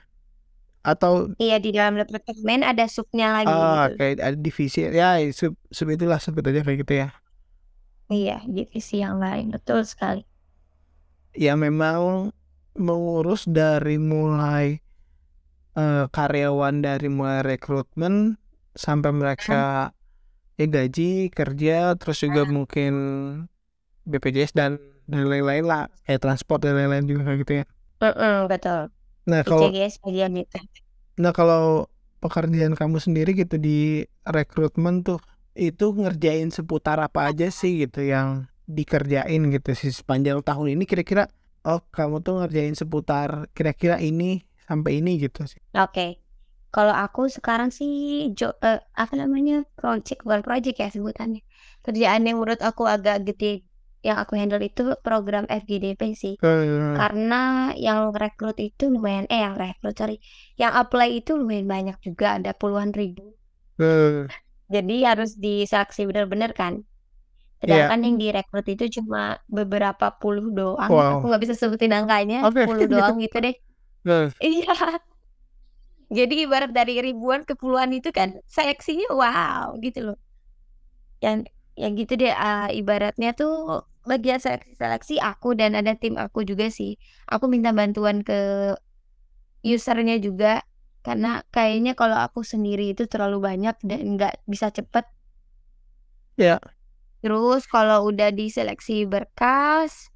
Atau 0.85 1.35
iya 1.41 1.59
di 1.59 1.75
dalam 1.75 1.99
departemen 1.99 2.63
ada 2.63 2.87
subnya 2.87 3.35
lagi 3.35 3.51
ah 3.51 3.91
gitu. 3.91 3.99
kayak 3.99 4.15
ada 4.23 4.37
divisi 4.39 4.79
ya 4.87 5.19
sub 5.35 5.59
sub 5.73 5.87
itulah 5.91 6.21
sebut 6.21 6.45
aja 6.45 6.63
kayak 6.63 6.79
gitu 6.87 6.93
ya. 7.03 7.09
Iya 8.07 8.45
divisi 8.47 9.03
yang 9.03 9.19
lain 9.19 9.51
betul 9.51 9.83
sekali. 9.83 10.23
Ya 11.35 11.59
memang 11.59 12.31
mengurus 12.79 13.43
dari 13.43 13.99
mulai 13.99 14.79
eh, 15.75 16.05
karyawan 16.07 16.79
dari 16.79 17.09
mulai 17.11 17.43
rekrutmen 17.43 18.39
sampai 18.77 19.11
mereka 19.11 19.91
ya 20.59 20.65
gaji 20.67 21.31
kerja 21.31 21.95
terus 21.95 22.19
juga 22.19 22.43
mungkin 22.47 22.93
BPJS 24.03 24.51
dan 24.55 24.79
dan 25.09 25.25
lain-lain 25.27 25.65
lah. 25.65 25.89
Kayak 26.05 26.21
transport 26.23 26.59
dan 26.63 26.77
lain-lain 26.77 27.05
juga 27.09 27.21
kayak 27.27 27.39
gitu 27.43 27.53
ya. 27.61 27.65
Mm-mm, 27.99 28.47
betul. 28.47 28.79
Nah 29.27 29.41
kalau 29.43 29.67
ICGS 29.67 29.99
nah 31.19 31.35
kalau 31.35 31.91
pekerjaan 32.23 32.75
kamu 32.79 32.97
sendiri 33.03 33.35
gitu 33.35 33.59
di 33.59 34.07
rekrutmen 34.23 35.03
tuh 35.03 35.19
itu 35.59 35.91
ngerjain 35.91 36.47
seputar 36.47 36.95
apa 37.03 37.31
aja 37.31 37.51
sih 37.51 37.83
gitu 37.83 37.99
yang 38.07 38.47
dikerjain 38.69 39.41
gitu 39.51 39.69
sih 39.75 39.91
sepanjang 39.91 40.39
tahun 40.39 40.79
ini? 40.79 40.83
Kira-kira 40.87 41.27
oh 41.67 41.83
kamu 41.91 42.23
tuh 42.23 42.39
ngerjain 42.39 42.75
seputar 42.77 43.51
kira-kira 43.51 43.99
ini 43.99 44.47
sampai 44.63 45.03
ini 45.03 45.19
gitu 45.19 45.43
sih. 45.49 45.59
Oke, 45.75 46.23
kalau 46.71 46.93
aku 46.93 47.27
sekarang 47.27 47.69
sih 47.73 47.89
jo 48.37 48.55
eh, 48.63 48.79
apa 48.95 49.13
namanya 49.19 49.65
project 49.75 50.23
bukan 50.23 50.41
project 50.45 50.77
ya 50.79 50.87
sebutannya. 50.93 51.41
Kerjaan 51.83 52.21
yang 52.27 52.37
menurut 52.39 52.61
aku 52.63 52.85
agak 52.87 53.25
gede 53.27 53.65
yang 54.07 54.17
aku 54.23 54.33
handle 54.39 54.63
itu 54.69 54.83
program 55.05 55.45
FGDP 55.61 56.01
sih. 56.23 56.35
Eh, 56.41 56.95
Karena 56.97 57.35
yang 57.85 57.99
rekrut 58.21 58.57
itu 58.67 58.83
lumayan 58.93 59.25
eh 59.33 59.41
yang 59.45 59.55
rekrut 59.63 59.95
sorry, 59.99 60.15
yang 60.61 60.73
apply 60.81 61.07
itu 61.19 61.31
lumayan 61.39 61.67
banyak 61.73 61.97
juga 62.07 62.25
ada 62.37 62.51
puluhan 62.59 62.91
ribu. 62.99 63.23
eh, 63.79 64.27
Jadi 64.75 64.95
harus 65.09 65.29
diseleksi 65.43 66.01
benar-benar 66.09 66.51
kan. 66.61 66.73
Sedangkan 67.61 67.99
yang 68.05 68.15
direkrut 68.23 68.65
itu 68.73 68.85
cuma 69.01 69.19
beberapa 69.57 70.05
puluh 70.21 70.45
doang. 70.57 70.91
Wow. 70.91 71.19
Aku 71.19 71.23
nggak 71.29 71.41
bisa 71.43 71.55
sebutin 71.61 71.93
angkanya, 71.99 72.37
Oke. 72.47 72.63
puluh 72.65 72.85
doang 72.91 73.15
gitu 73.23 73.37
deh. 73.45 73.55
eh, 74.05 74.29
Iya. 74.41 74.73
Jadi 76.17 76.33
ibarat 76.45 76.71
dari 76.73 76.93
ribuan 77.05 77.41
ke 77.47 77.53
puluhan 77.61 77.91
itu 77.97 78.09
kan 78.17 78.29
seleksinya 78.55 79.07
wow 79.21 79.67
gitu 79.85 79.99
loh. 80.13 80.17
Yang 81.25 81.37
yang 81.79 81.95
gitu 81.95 82.13
deh 82.19 82.33
ah, 82.35 82.67
ibaratnya 82.69 83.31
tuh 83.39 83.87
bagian 84.03 84.39
seleksi-seleksi 84.43 85.15
aku 85.23 85.55
dan 85.59 85.71
ada 85.79 85.95
tim 85.95 86.15
aku 86.19 86.43
juga 86.43 86.67
sih. 86.67 86.99
Aku 87.31 87.45
minta 87.47 87.71
bantuan 87.71 88.21
ke 88.27 88.39
usernya 89.63 90.17
juga 90.19 90.63
karena 91.05 91.43
kayaknya 91.55 91.95
kalau 91.95 92.17
aku 92.19 92.43
sendiri 92.43 92.91
itu 92.91 93.07
terlalu 93.07 93.39
banyak 93.39 93.75
dan 93.87 93.99
nggak 94.19 94.43
bisa 94.51 94.67
cepet. 94.71 95.05
Ya. 96.39 96.59
Terus 97.23 97.67
kalau 97.67 98.07
udah 98.11 98.31
diseleksi 98.31 99.03
berkas, 99.03 100.11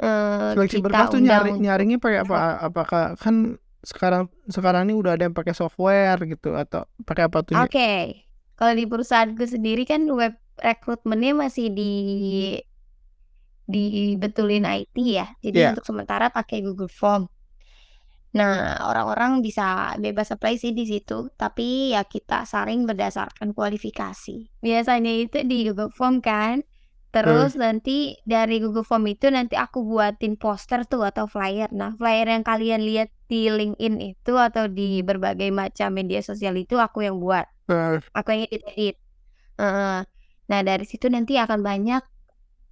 eh, 0.00 0.52
Seleksi 0.56 0.80
kita 0.80 0.84
berkas 0.84 1.06
tuh 1.12 1.20
undang 1.20 1.44
nyari 1.44 1.50
nyaringnya 1.60 1.98
pakai 2.00 2.18
apa? 2.24 2.36
Apakah 2.68 3.02
kan 3.20 3.60
sekarang 3.84 4.30
sekarang 4.48 4.88
ini 4.88 4.94
udah 4.96 5.12
ada 5.18 5.26
yang 5.28 5.36
pakai 5.36 5.52
software 5.56 6.18
gitu 6.24 6.54
atau 6.56 6.88
pakai 7.04 7.28
apa 7.28 7.38
tuh? 7.44 7.56
Oke, 7.60 8.24
kalau 8.56 8.72
di 8.72 8.84
perusahaanku 8.88 9.44
sendiri 9.44 9.84
kan 9.84 10.08
web 10.08 10.32
rekrutmennya 10.58 11.32
masih 11.36 11.72
di 11.72 11.92
dibetulin 13.64 14.66
IT 14.66 14.96
ya. 14.98 15.32
Jadi 15.40 15.56
Iya. 15.58 15.70
untuk 15.72 15.86
sementara 15.86 16.28
pakai 16.28 16.60
Google 16.60 16.90
Form. 16.90 17.30
Nah, 18.32 18.80
orang-orang 18.88 19.44
bisa 19.44 19.92
bebas 20.00 20.32
apply 20.32 20.56
sih 20.56 20.72
di 20.72 20.88
situ, 20.88 21.28
tapi 21.36 21.92
ya 21.92 22.00
kita 22.08 22.48
saring 22.48 22.88
berdasarkan 22.88 23.52
kualifikasi. 23.52 24.48
Biasanya 24.64 25.12
itu 25.12 25.44
di 25.44 25.68
Google 25.68 25.92
Form 25.92 26.24
kan. 26.24 26.64
Terus 27.12 27.60
nanti 27.60 28.16
dari 28.24 28.56
Google 28.56 28.88
Form 28.88 29.04
itu 29.04 29.28
nanti 29.28 29.52
aku 29.52 29.84
buatin 29.84 30.40
poster 30.40 30.88
tuh 30.88 31.04
atau 31.04 31.28
flyer. 31.28 31.68
Nah, 31.76 31.92
flyer 31.92 32.24
yang 32.24 32.40
kalian 32.40 32.88
lihat 32.88 33.12
di 33.28 33.52
LinkedIn 33.52 34.00
itu 34.00 34.32
atau 34.40 34.64
di 34.64 35.04
berbagai 35.04 35.52
macam 35.52 35.92
media 35.92 36.24
sosial 36.24 36.56
itu 36.56 36.80
aku 36.80 37.04
yang 37.04 37.20
buat. 37.20 37.44
Eh, 37.68 38.00
Aku 38.16 38.28
yang 38.32 38.48
edit-edit. 38.48 38.96
Heeh. 39.60 40.08
Nah, 40.52 40.60
dari 40.60 40.84
situ 40.84 41.08
nanti 41.08 41.40
akan 41.40 41.64
banyak 41.64 42.04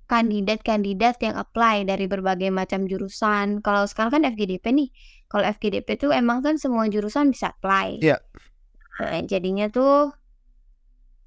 kandidat-kandidat 0.04 1.16
yang 1.24 1.40
apply 1.40 1.88
dari 1.88 2.04
berbagai 2.04 2.52
macam 2.52 2.84
jurusan. 2.84 3.64
Kalau 3.64 3.88
sekarang 3.88 4.20
kan 4.20 4.22
FGDP 4.28 4.68
nih. 4.68 4.90
Kalau 5.32 5.48
FGDP 5.48 5.96
tuh 5.96 6.12
emang 6.12 6.44
kan 6.44 6.60
semua 6.60 6.84
jurusan 6.92 7.32
bisa 7.32 7.56
apply. 7.56 8.04
Iya. 8.04 8.20
Nah, 9.00 9.24
jadinya 9.24 9.72
tuh 9.72 10.12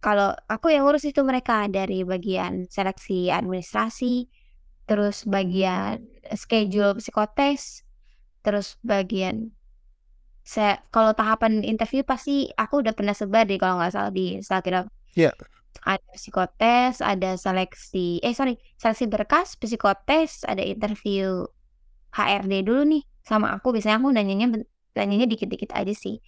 kalau 0.03 0.35
aku 0.51 0.69
yang 0.69 0.85
ngurus 0.85 1.09
itu 1.09 1.23
mereka 1.25 1.65
dari 1.71 2.03
bagian 2.03 2.67
seleksi 2.69 3.31
administrasi, 3.31 4.27
terus 4.85 5.23
bagian 5.23 6.05
schedule 6.35 6.99
psikotes, 6.99 7.87
terus 8.43 8.75
bagian 8.83 9.55
saya 10.43 10.83
kalau 10.91 11.15
tahapan 11.15 11.63
interview 11.63 12.03
pasti 12.03 12.51
aku 12.59 12.83
udah 12.83 12.91
pernah 12.91 13.15
sebar 13.15 13.47
deh 13.47 13.55
kalau 13.55 13.79
nggak 13.79 13.95
salah 13.95 14.11
di 14.11 14.35
Instagram. 14.37 14.91
Iya. 15.15 15.31
Ada 15.81 16.05
psikotes, 16.13 17.01
ada 17.01 17.33
seleksi, 17.33 18.21
eh 18.21 18.31
sorry, 18.37 18.61
seleksi 18.77 19.09
berkas, 19.09 19.57
psikotes, 19.57 20.45
ada 20.45 20.61
interview 20.61 21.49
HRD 22.13 22.63
dulu 22.63 22.85
nih 22.85 23.03
sama 23.25 23.57
aku. 23.57 23.73
Biasanya 23.73 23.97
aku 23.97 24.13
nanyanya 24.13 24.47
nanyanya 24.93 25.25
dikit-dikit 25.25 25.73
aja 25.73 25.91
sih. 25.91 26.21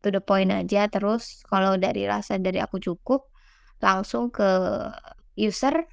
To 0.00 0.08
the 0.08 0.24
point 0.24 0.48
aja. 0.48 0.88
Terus 0.88 1.44
kalau 1.44 1.76
dari 1.76 2.08
rasa 2.08 2.40
dari 2.40 2.60
aku 2.60 2.80
cukup, 2.80 3.28
langsung 3.84 4.32
ke 4.32 4.48
user. 5.36 5.84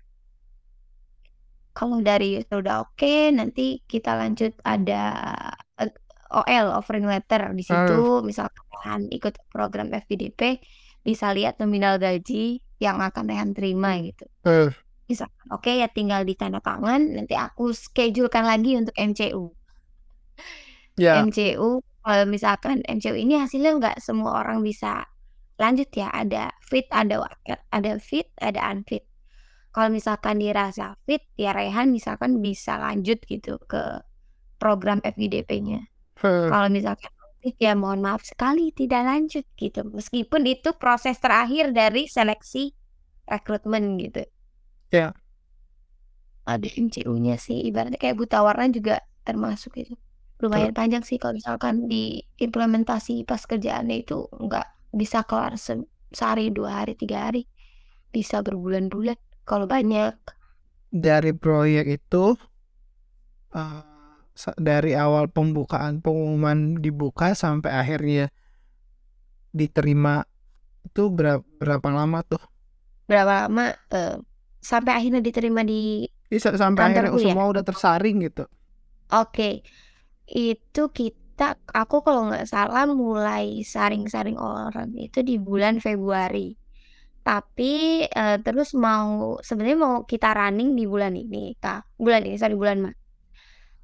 Kalau 1.72 2.04
dari 2.04 2.40
user 2.40 2.60
udah 2.60 2.84
oke, 2.88 3.32
nanti 3.32 3.80
kita 3.88 4.16
lanjut 4.16 4.56
ada 4.64 5.04
eh, 5.80 5.92
OL 6.32 6.68
offering 6.76 7.08
letter 7.08 7.52
di 7.56 7.64
situ. 7.64 8.24
Misalkan 8.24 9.08
ikut 9.12 9.36
program 9.52 9.92
FPDP, 9.92 10.60
bisa 11.02 11.34
lihat 11.34 11.58
nominal 11.62 11.98
gaji 11.98 12.62
yang 12.82 12.98
akan 13.02 13.30
Rehan 13.30 13.52
terima 13.54 13.98
gitu. 14.02 14.26
eh, 14.46 14.70
Misalkan 15.10 15.48
oke 15.52 15.70
ya 15.70 15.92
tinggal 15.92 16.24
ditanda 16.24 16.64
tangan, 16.64 17.02
nanti 17.18 17.36
aku 17.36 17.76
schedulekan 17.76 18.48
lagi 18.48 18.80
untuk 18.80 18.96
MCU. 18.96 19.52
ya. 20.98 21.20
MCU 21.22 21.82
kalau 22.02 22.26
misalkan 22.26 22.82
MCU 22.88 23.14
ini 23.14 23.38
hasilnya 23.38 23.78
nggak 23.78 23.98
semua 24.02 24.42
orang 24.42 24.66
bisa 24.66 25.06
lanjut 25.62 25.90
ya 25.94 26.10
ada 26.10 26.50
fit 26.66 26.90
ada 26.90 27.22
waket 27.22 27.62
ada 27.70 28.02
fit 28.02 28.26
ada 28.42 28.66
unfit 28.74 29.06
kalau 29.70 29.94
misalkan 29.94 30.42
dirasa 30.42 30.98
fit 31.06 31.22
ya 31.38 31.54
Rehan 31.54 31.94
misalkan 31.94 32.42
bisa 32.42 32.82
lanjut 32.82 33.22
gitu 33.30 33.62
ke 33.70 34.02
program 34.58 34.98
FGDP-nya 35.06 35.86
Eh, 36.22 36.50
kalau 36.50 36.70
misalkan 36.70 37.10
ya 37.64 37.72
mohon 37.82 38.02
maaf 38.06 38.22
sekali 38.32 38.64
tidak 38.80 39.02
lanjut 39.10 39.46
gitu. 39.62 39.82
Meskipun 39.98 40.42
itu 40.54 40.70
proses 40.82 41.16
terakhir 41.24 41.66
dari 41.80 42.04
seleksi 42.16 42.64
rekrutmen 43.32 43.84
gitu. 44.04 44.22
Ya. 44.92 45.14
ada 46.54 46.68
MCU-nya 46.86 47.36
sih 47.46 47.58
ibaratnya 47.70 48.00
kayak 48.02 48.18
buta 48.20 48.38
warna 48.48 48.66
juga 48.78 48.96
termasuk 49.28 49.72
itu. 49.82 49.94
Lumayan 50.42 50.74
panjang 50.74 51.04
sih 51.06 51.18
kalau 51.22 51.38
misalkan 51.38 51.86
di 51.92 52.18
implementasi 52.42 53.14
pas 53.30 53.42
kerjaannya 53.46 53.96
itu 54.04 54.26
nggak 54.46 54.66
bisa 55.02 55.22
kelar 55.30 55.54
se- 55.66 55.86
sehari 56.18 56.50
dua 56.50 56.82
hari 56.82 56.94
tiga 56.98 57.30
hari. 57.30 57.46
Bisa 58.16 58.42
berbulan-bulan. 58.46 59.18
Kalau 59.50 59.66
banyak. 59.70 60.14
Dari 61.06 61.32
proyek 61.36 61.86
itu 62.00 62.36
sa- 63.52 63.91
dari 64.68 64.92
awal 64.98 65.26
pembukaan 65.36 66.00
pengumuman 66.04 66.80
dibuka 66.84 67.28
sampai 67.38 67.72
akhirnya 67.82 68.32
diterima 69.52 70.24
itu 70.88 71.04
berapa 71.18 71.44
berapa 71.62 71.88
lama 71.94 72.20
tuh? 72.32 72.42
berapa 73.10 73.32
lama 73.48 73.64
eh, 73.96 74.16
sampai 74.70 74.92
akhirnya 74.98 75.22
diterima 75.28 75.62
di 75.72 76.08
Bisa 76.32 76.50
sampai 76.56 76.84
akhirnya 76.88 77.12
ya? 77.14 77.20
semua 77.26 77.44
udah 77.52 77.64
tersaring 77.70 78.16
gitu. 78.26 78.44
oke 79.12 79.50
itu 80.32 80.82
kita 81.00 81.46
aku 81.82 81.96
kalau 82.06 82.22
nggak 82.30 82.46
salah 82.54 82.84
mulai 83.04 83.46
saring-saring 83.74 84.38
orang 84.40 84.90
itu 85.06 85.20
di 85.30 85.36
bulan 85.48 85.76
Februari 85.86 86.40
tapi 87.28 87.66
eh, 88.20 88.36
terus 88.46 88.70
mau 88.86 89.40
sebenarnya 89.48 89.80
mau 89.86 89.96
kita 90.12 90.28
running 90.40 90.70
di 90.80 90.86
bulan 90.94 91.14
ini 91.24 91.38
kak 91.64 91.80
bulan 92.04 92.22
ini 92.28 92.38
sorry 92.42 92.56
bulan 92.62 92.78
Maret 92.86 93.01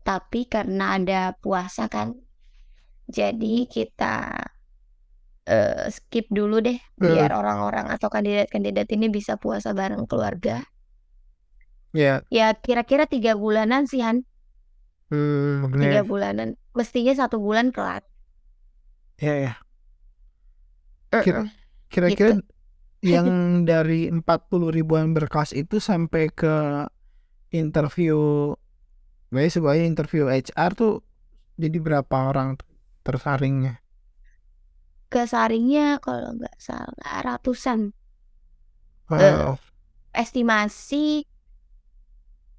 tapi 0.08 0.42
karena 0.54 0.86
ada 0.98 1.22
puasa 1.44 1.84
kan 1.96 2.08
jadi 3.18 3.56
kita 3.76 4.16
eh, 5.48 5.88
skip 5.96 6.26
dulu 6.38 6.56
deh 6.68 6.78
biar 7.04 7.30
orang-orang 7.40 7.86
atau 7.96 8.08
kandidat-kandidat 8.16 8.88
ini 8.96 9.08
bisa 9.18 9.34
puasa 9.44 9.70
bareng 9.80 10.04
keluarga. 10.10 10.64
Ya, 11.96 12.22
ya 12.30 12.48
kira-kira 12.66 13.04
tiga 13.14 13.32
bulanan 13.42 13.88
sih 13.92 14.02
Han. 14.06 14.18
Hmm, 15.10 15.72
tiga 15.80 16.02
bulanan. 16.04 16.50
Mestinya 16.78 17.14
satu 17.16 17.38
bulan 17.40 17.72
kelar. 17.76 18.04
Ya, 19.18 19.34
ya. 19.36 19.68
Eh, 21.14 21.24
Kira- 21.24 21.44
eh. 21.46 21.50
Kira-kira 21.92 22.30
Gitu. 22.36 22.44
yang 23.14 23.28
dari 23.70 24.10
40 24.12 24.70
ribuan 24.74 25.16
berkas 25.16 25.54
itu 25.56 25.80
sampai 25.80 26.28
ke 26.34 26.48
interview, 27.52 28.18
Baik 29.34 29.52
sebagai 29.60 29.84
interview 29.84 30.24
HR 30.32 30.72
tuh 30.72 30.94
jadi 31.60 31.78
berapa 31.84 32.16
orang 32.32 32.56
tersaringnya? 33.04 33.84
kesaringnya 35.14 35.86
kalau 36.06 36.30
nggak 36.38 36.56
salah 36.68 37.16
ratusan 37.28 37.80
Wow. 39.10 39.60
estimasi 40.14 41.24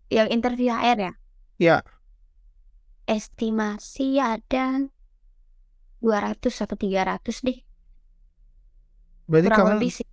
yang 0.08 0.28
interview 0.32 0.72
HR 0.72 0.98
ya 1.00 1.12
Ya. 1.58 1.82
estimasi 3.16 4.08
ada 4.22 4.66
200 6.04 6.54
atau 6.64 6.76
300 6.82 7.36
deh 7.46 7.58
Berarti 9.30 9.50
kurang 9.50 9.58
kalian 9.58 9.80
lebih 9.80 9.90
sih 9.92 10.06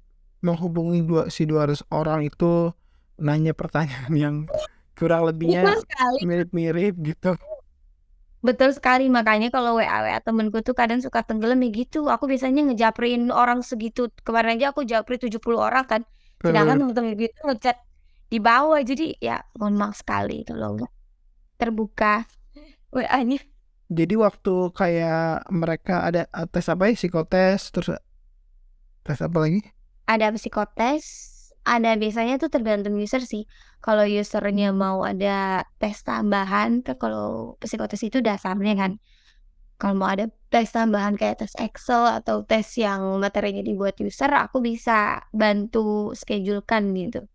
menghubungi 0.45 0.99
dua 1.09 1.23
si 1.35 1.43
200 1.49 1.81
orang 1.91 2.21
itu 2.29 2.71
nanya 3.21 3.53
pertanyaan 3.57 4.13
yang 4.15 4.35
kurang 4.97 5.27
lebihnya 5.27 5.61
mirip-mirip 6.23 6.95
gitu. 7.03 7.35
betul 8.45 8.69
sekali 8.77 9.09
makanya 9.09 9.49
kalau 9.49 9.73
WA 9.79 9.99
WA 10.05 10.19
temenku 10.21 10.61
tuh 10.61 10.77
kadang 10.77 11.01
suka 11.01 11.25
tenggelam 11.25 11.59
ya 11.65 11.69
gitu. 11.73 11.99
Aku 12.13 12.29
biasanya 12.29 12.61
ngejaprin 12.69 13.33
orang 13.33 13.65
segitu. 13.65 14.01
Kemarin 14.21 14.61
aja 14.61 14.69
aku 14.73 14.85
japri 14.85 15.17
70 15.17 15.41
orang 15.57 15.85
kan. 15.89 16.01
Sedangkan 16.45 16.77
temen-temen 16.77 17.17
gitu 17.17 17.39
ngechat 17.49 17.77
di 18.29 18.37
bawah. 18.37 18.77
Jadi 18.85 19.17
ya 19.17 19.41
mohon 19.57 19.75
maaf 19.81 19.97
sekali 20.01 20.45
kalau 20.45 20.77
nggak 20.77 20.91
terbuka 21.59 22.27
WA-nya 22.95 23.39
Jadi 23.89 24.15
waktu 24.17 24.53
kayak 24.73 25.45
mereka 25.53 26.05
ada 26.09 26.25
uh, 26.33 26.45
tes 26.49 26.65
apa 26.73 26.89
ya? 26.89 26.93
Psikotes 26.97 27.69
terus 27.73 27.89
tes 29.05 29.19
apa 29.21 29.37
lagi? 29.41 29.61
ada 30.05 30.29
psikotes 30.33 31.05
ada 31.65 31.97
biasanya 31.97 32.37
tuh 32.37 32.53
tergantung 32.53 32.95
user 33.01 33.25
sih. 33.25 33.49
Kalau 33.81 34.05
usernya 34.05 34.69
mau 34.69 35.01
ada 35.01 35.65
tes 35.81 36.05
tambahan 36.05 36.85
kan 36.85 36.95
kalau 36.95 37.57
psikotes 37.57 38.05
itu 38.05 38.21
dasarnya 38.21 38.77
kan. 38.77 38.91
Kalau 39.75 39.99
mau 39.99 40.07
ada 40.07 40.31
tes 40.47 40.71
tambahan 40.71 41.19
kayak 41.19 41.43
tes 41.43 41.51
Excel 41.59 42.07
atau 42.07 42.47
tes 42.47 42.63
yang 42.79 43.19
materinya 43.19 43.59
dibuat 43.59 43.99
user 43.99 44.31
aku 44.31 44.63
bisa 44.63 45.25
bantu 45.35 46.15
schedulekan 46.15 46.95
gitu. 46.95 47.27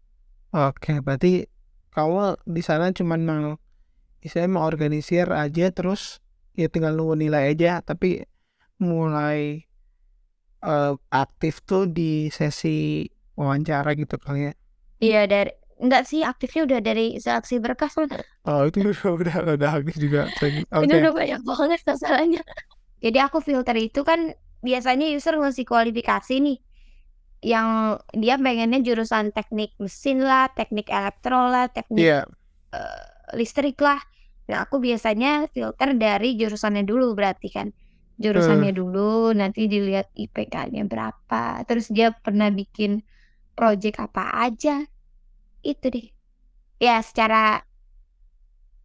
Oke, 0.57 1.05
berarti 1.05 1.45
kamu 1.93 2.39
di 2.47 2.63
sana 2.63 2.95
cuman 2.95 3.21
mau 3.27 3.59
istilahnya 4.23 4.51
mau 4.57 4.65
organisir 4.65 5.27
aja 5.29 5.69
terus 5.75 6.23
ya 6.55 6.71
tinggal 6.71 6.95
nunggu 6.95 7.19
nilai 7.19 7.57
aja 7.57 7.81
tapi 7.83 8.25
mulai 8.81 9.65
uh, 10.65 10.97
aktif 11.13 11.61
tuh 11.65 11.89
di 11.89 12.29
sesi 12.33 13.09
wawancara 13.41 13.97
gitu 13.97 14.21
kali 14.21 14.53
ya? 14.53 14.53
Iya 15.01 15.21
dari 15.25 15.53
enggak 15.81 16.05
sih 16.05 16.21
aktifnya 16.21 16.69
udah 16.69 16.81
dari 16.85 17.17
seleksi 17.17 17.57
berkas 17.57 17.97
loh. 17.97 18.05
Oh 18.45 18.69
itu 18.69 18.85
udah 18.85 19.01
udah 19.17 19.37
udah 19.57 19.71
aktif 19.81 19.97
juga. 19.97 20.29
Oke. 20.29 20.61
Ini 20.85 20.93
udah 21.01 21.13
banyak 21.17 21.41
banget 21.41 21.81
masalahnya. 21.89 22.43
Jadi 23.01 23.19
aku 23.19 23.41
filter 23.41 23.77
itu 23.81 24.05
kan 24.05 24.37
biasanya 24.61 25.09
user 25.09 25.41
ngasih 25.41 25.65
kualifikasi 25.65 26.37
nih 26.37 26.61
yang 27.41 27.97
dia 28.13 28.37
pengennya 28.37 28.85
jurusan 28.85 29.33
teknik 29.33 29.73
mesin 29.81 30.21
lah, 30.21 30.53
teknik 30.53 30.93
elektro 30.93 31.49
lah, 31.49 31.73
teknik 31.73 32.05
Iya. 32.05 32.21
uh, 32.77 33.05
listrik 33.33 33.81
lah. 33.81 33.97
Nah, 34.53 34.69
aku 34.69 34.77
biasanya 34.85 35.49
filter 35.49 35.97
dari 35.97 36.37
jurusannya 36.37 36.85
dulu 36.85 37.17
berarti 37.17 37.49
kan. 37.49 37.73
Jurusannya 38.21 38.77
dulu, 38.77 39.33
nanti 39.33 39.65
dilihat 39.65 40.13
IPK-nya 40.13 40.85
berapa, 40.85 41.65
terus 41.65 41.89
dia 41.89 42.13
pernah 42.13 42.53
bikin 42.53 43.01
project 43.61 43.97
apa 44.07 44.25
aja. 44.49 44.77
Itu 45.73 45.87
deh. 45.95 46.07
Ya, 46.81 46.97
secara 47.09 47.65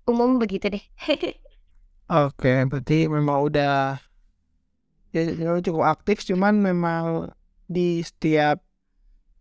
umum 0.09 0.37
begitu 0.41 0.65
deh. 0.73 0.83
Oke, 2.21 2.49
berarti 2.69 2.95
memang 3.15 3.37
udah 3.49 3.97
ya, 5.13 5.21
ya 5.43 5.49
cukup 5.65 5.83
aktif 5.93 6.17
cuman 6.29 6.53
memang 6.67 7.03
di 7.65 8.01
setiap 8.05 8.61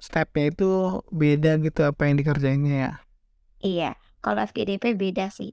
stepnya 0.06 0.44
itu 0.52 0.64
beda 1.20 1.50
gitu 1.64 1.80
apa 1.90 2.02
yang 2.08 2.16
dikerjainnya 2.20 2.74
ya. 2.86 2.92
Iya, 3.66 3.84
kalau 4.22 4.38
FGDP 4.48 4.84
beda 5.02 5.24
sih. 5.38 5.50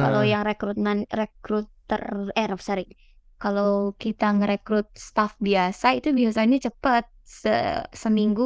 Kalau 0.00 0.22
Eh, 0.26 0.32
yang 0.32 0.42
rekrutmen 0.48 0.98
rekruter 1.20 2.02
eh 2.38 2.46
sorry. 2.68 2.84
Kalau 3.42 3.70
kita 4.02 4.26
ngerekrut 4.38 4.88
staff 5.08 5.32
biasa 5.48 5.86
itu 5.98 6.08
biasanya 6.20 6.56
cepet 6.66 7.04
se 7.40 7.50
seminggu 8.02 8.42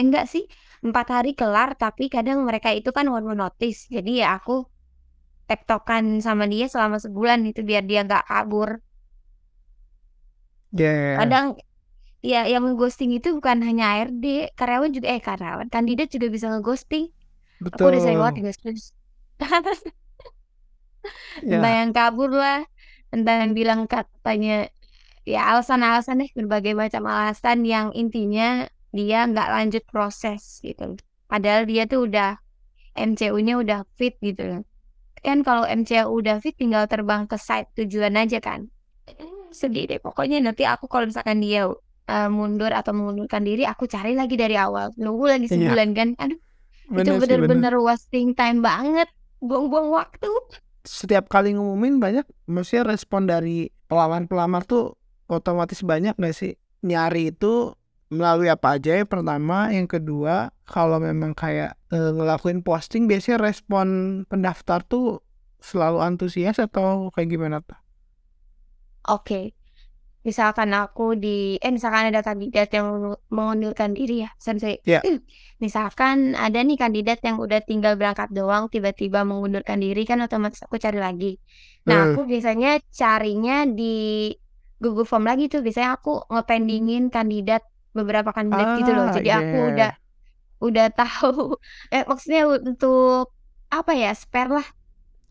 enggak 0.00 0.24
sih 0.32 0.44
empat 0.86 1.06
hari 1.14 1.30
kelar 1.40 1.70
tapi 1.82 2.04
kadang 2.14 2.38
mereka 2.48 2.68
itu 2.78 2.90
kan 2.96 3.06
one 3.16 3.24
man 3.28 3.38
notice. 3.44 3.78
Jadi 3.94 4.10
ya 4.22 4.26
aku 4.38 4.52
tektokan 5.50 6.04
sama 6.26 6.44
dia 6.52 6.66
selama 6.72 6.96
sebulan 7.04 7.40
itu 7.50 7.60
biar 7.68 7.82
dia 7.90 8.00
nggak 8.06 8.24
kabur. 8.30 8.70
Ya, 10.72 10.92
ya, 10.92 11.12
ya. 11.14 11.18
kadang 11.18 11.46
ya 12.32 12.38
yang 12.52 12.62
ngeghosting 12.66 13.10
itu 13.18 13.28
bukan 13.38 13.58
hanya 13.68 13.84
ARD 13.94 14.24
karyawan 14.58 14.90
juga 14.96 15.08
eh 15.14 15.20
karyawan 15.28 15.68
kandidat 15.74 16.08
juga 16.14 16.28
bisa 16.34 16.46
ngeghosting. 16.52 17.04
Aku 17.74 17.84
udah 17.90 18.00
sering 18.02 18.18
betul. 18.18 18.22
banget 18.22 18.36
dighosting 18.40 18.76
Ya, 21.40 21.58
entah 21.58 21.72
yang 21.78 21.90
kabur 21.96 22.30
lah 22.42 22.58
entah 23.14 23.34
yang 23.42 23.52
bilang 23.58 23.80
katanya 23.92 24.50
ya 25.32 25.38
alasan-alasan 25.50 26.16
deh 26.22 26.30
berbagai 26.38 26.74
macam 26.82 27.02
alasan 27.12 27.58
yang 27.72 27.86
intinya 28.00 28.44
dia 28.90 29.28
nggak 29.28 29.48
lanjut 29.52 29.84
proses 29.88 30.60
gitu 30.64 30.96
padahal 31.28 31.68
dia 31.68 31.84
tuh 31.84 32.08
udah 32.08 32.40
MCU-nya 32.98 33.60
udah 33.60 33.86
fit 33.94 34.16
gitu 34.18 34.64
kan 35.22 35.42
kalau 35.42 35.66
MCU 35.66 36.08
udah 36.08 36.38
fit 36.38 36.54
tinggal 36.54 36.86
terbang 36.86 37.26
ke 37.26 37.34
site 37.34 37.68
tujuan 37.74 38.14
aja 38.14 38.38
kan. 38.38 38.70
Sedih 39.50 39.88
deh 39.88 39.98
pokoknya 39.98 40.38
nanti 40.38 40.62
aku 40.62 40.86
kalau 40.86 41.08
misalkan 41.10 41.42
dia 41.42 41.66
uh, 41.66 42.28
mundur 42.30 42.70
atau 42.70 42.94
mengundurkan 42.94 43.42
diri 43.42 43.66
aku 43.66 43.90
cari 43.90 44.14
lagi 44.14 44.38
dari 44.38 44.54
awal. 44.54 44.94
Nunggu 44.94 45.24
lagi 45.26 45.46
Iya. 45.50 45.74
sebulan 45.74 45.88
kan. 45.96 46.08
Aduh 46.22 46.38
itu 46.88 46.94
bener 46.94 47.18
bener. 47.18 47.38
bener-bener 47.44 47.74
wasting 47.82 48.32
time 48.32 48.62
banget. 48.62 49.08
Buang-buang 49.42 49.90
waktu. 49.92 50.30
Setiap 50.88 51.28
kali 51.28 51.52
ngumumin 51.52 52.00
banyak, 52.00 52.24
maksudnya 52.48 52.88
respon 52.88 53.28
dari 53.28 53.68
pelamar-pelamar 53.92 54.64
tuh 54.64 54.96
otomatis 55.28 55.84
banyak 55.84 56.16
gak 56.16 56.32
sih? 56.32 56.56
Nyari 56.80 57.36
itu 57.36 57.76
melalui 58.08 58.48
apa 58.48 58.80
aja 58.80 58.90
ya 59.00 59.04
pertama, 59.08 59.68
yang 59.76 59.86
kedua 59.90 60.50
kalau 60.64 60.96
memang 61.08 61.32
kayak 61.36 61.76
eh, 61.92 62.10
ngelakuin 62.16 62.60
posting 62.66 63.02
biasanya 63.10 63.38
respon 63.48 63.88
pendaftar 64.30 64.80
tuh 64.84 65.20
selalu 65.60 65.98
antusias 66.08 66.56
atau 66.62 67.10
kayak 67.14 67.28
gimana 67.34 67.56
tuh? 67.64 67.78
Oke, 69.08 69.34
misalkan 70.28 70.70
aku 70.82 71.02
di 71.24 71.28
eh 71.64 71.72
misalkan 71.76 72.04
ada 72.10 72.20
kandidat 72.28 72.68
yang 72.76 72.86
mengu- 72.92 73.22
mengundurkan 73.36 73.90
diri 73.98 74.12
ya, 74.24 74.30
sorry, 74.44 74.58
sorry. 74.64 74.78
Ya. 74.84 75.02
Misalkan 75.64 76.16
ada 76.44 76.58
nih 76.68 76.76
kandidat 76.82 77.18
yang 77.26 77.36
udah 77.44 77.60
tinggal 77.68 77.94
berangkat 78.00 78.28
doang, 78.38 78.64
tiba-tiba 78.74 79.20
mengundurkan 79.30 79.78
diri 79.84 80.02
kan 80.10 80.18
otomatis 80.26 80.60
aku 80.66 80.76
cari 80.84 80.98
lagi. 81.06 81.26
Nah, 81.88 81.98
aku 82.06 82.18
biasanya 82.30 82.68
carinya 83.00 83.54
di 83.78 83.84
Google 84.82 85.06
Form 85.10 85.24
lagi 85.30 85.44
tuh. 85.52 85.60
Biasanya 85.64 85.90
aku 85.98 86.10
ngependingin 86.32 87.02
kandidat 87.14 87.62
beberapa 87.96 88.30
kandidat 88.36 88.68
gitu 88.76 88.90
loh. 88.96 89.06
ah, 89.08 89.16
Jadi 89.16 89.28
aku 89.32 89.56
iya. 89.56 89.72
udah 89.72 89.90
udah 90.64 90.86
tahu 91.00 91.56
eh 91.94 92.04
maksudnya 92.10 92.42
untuk 92.50 93.32
apa 93.72 93.92
ya, 93.96 94.10
spare 94.16 94.50
lah 94.62 94.66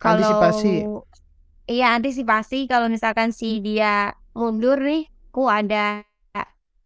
Antisipasi. 0.10 0.74
kalau 0.78 1.06
iya 1.70 1.96
antisipasi 1.98 2.68
kalau 2.72 2.88
misalkan 2.92 3.32
si 3.36 3.60
dia 3.66 4.14
mundur 4.38 4.78
nih, 4.84 5.10
ku 5.34 5.50
ada 5.50 6.06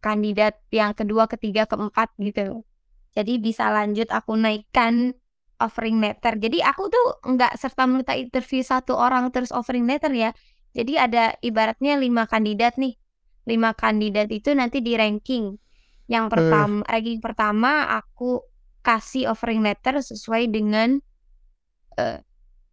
kandidat 0.01 0.57
yang 0.73 0.93
kedua, 0.97 1.29
ketiga, 1.29 1.65
keempat 1.69 2.09
gitu. 2.21 2.65
Jadi 3.17 3.33
bisa 3.41 3.69
lanjut 3.73 4.07
aku 4.09 4.33
naikkan 4.39 5.13
offering 5.61 6.01
letter. 6.01 6.37
Jadi 6.41 6.63
aku 6.63 6.89
tuh 6.89 7.05
nggak 7.27 7.53
serta 7.61 7.85
merta 7.89 8.13
interview 8.17 8.61
satu 8.65 8.97
orang 8.97 9.29
terus 9.33 9.51
offering 9.53 9.85
letter 9.89 10.11
ya. 10.15 10.31
Jadi 10.73 10.93
ada 10.97 11.35
ibaratnya 11.45 11.99
lima 12.01 12.25
kandidat 12.29 12.79
nih. 12.81 12.97
Lima 13.49 13.73
kandidat 13.73 14.29
itu 14.29 14.53
nanti 14.53 14.79
di 14.85 14.93
ranking. 14.95 15.57
Yang 16.09 16.25
Eh, 16.27 16.31
pertama, 16.33 16.77
ranking 16.85 17.19
pertama 17.23 17.71
aku 17.89 18.41
kasih 18.81 19.29
offering 19.29 19.61
letter 19.61 20.01
sesuai 20.01 20.49
dengan 20.49 20.99
eh, 21.97 22.19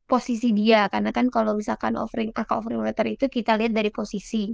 posisi 0.09 0.53
dia. 0.57 0.89
Karena 0.89 1.11
kan 1.13 1.29
kalau 1.29 1.55
misalkan 1.59 1.95
offering 1.99 2.33
angka 2.33 2.59
offering 2.59 2.81
letter 2.83 3.07
itu 3.09 3.27
kita 3.29 3.57
lihat 3.61 3.73
dari 3.77 3.91
posisi. 3.93 4.53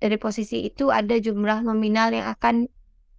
Dari 0.00 0.16
posisi 0.16 0.64
itu 0.64 0.88
ada 0.88 1.12
jumlah 1.20 1.60
nominal 1.62 2.10
yang 2.16 2.26
akan 2.32 2.66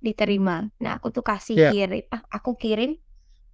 diterima. 0.01 0.65
Nah 0.81 0.97
aku 0.97 1.13
tuh 1.13 1.21
kasih 1.21 1.69
ya, 1.69 1.69
kirim 1.69 2.01
ah, 2.09 2.25
aku 2.33 2.57
kirim 2.57 2.97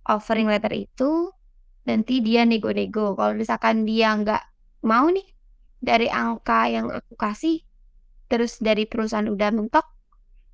offering 0.08 0.48
letter 0.48 0.72
itu 0.72 1.36
nanti 1.84 2.24
dia 2.24 2.48
nego-nego. 2.48 3.20
Kalau 3.20 3.36
misalkan 3.36 3.84
dia 3.84 4.16
nggak 4.16 4.44
mau 4.88 5.12
nih 5.12 5.28
dari 5.84 6.08
angka 6.08 6.72
yang 6.72 6.88
aku 6.88 7.14
kasih 7.20 7.67
terus 8.32 8.60
dari 8.68 8.84
perusahaan 8.92 9.28
udah 9.36 9.50
mentok 9.58 9.86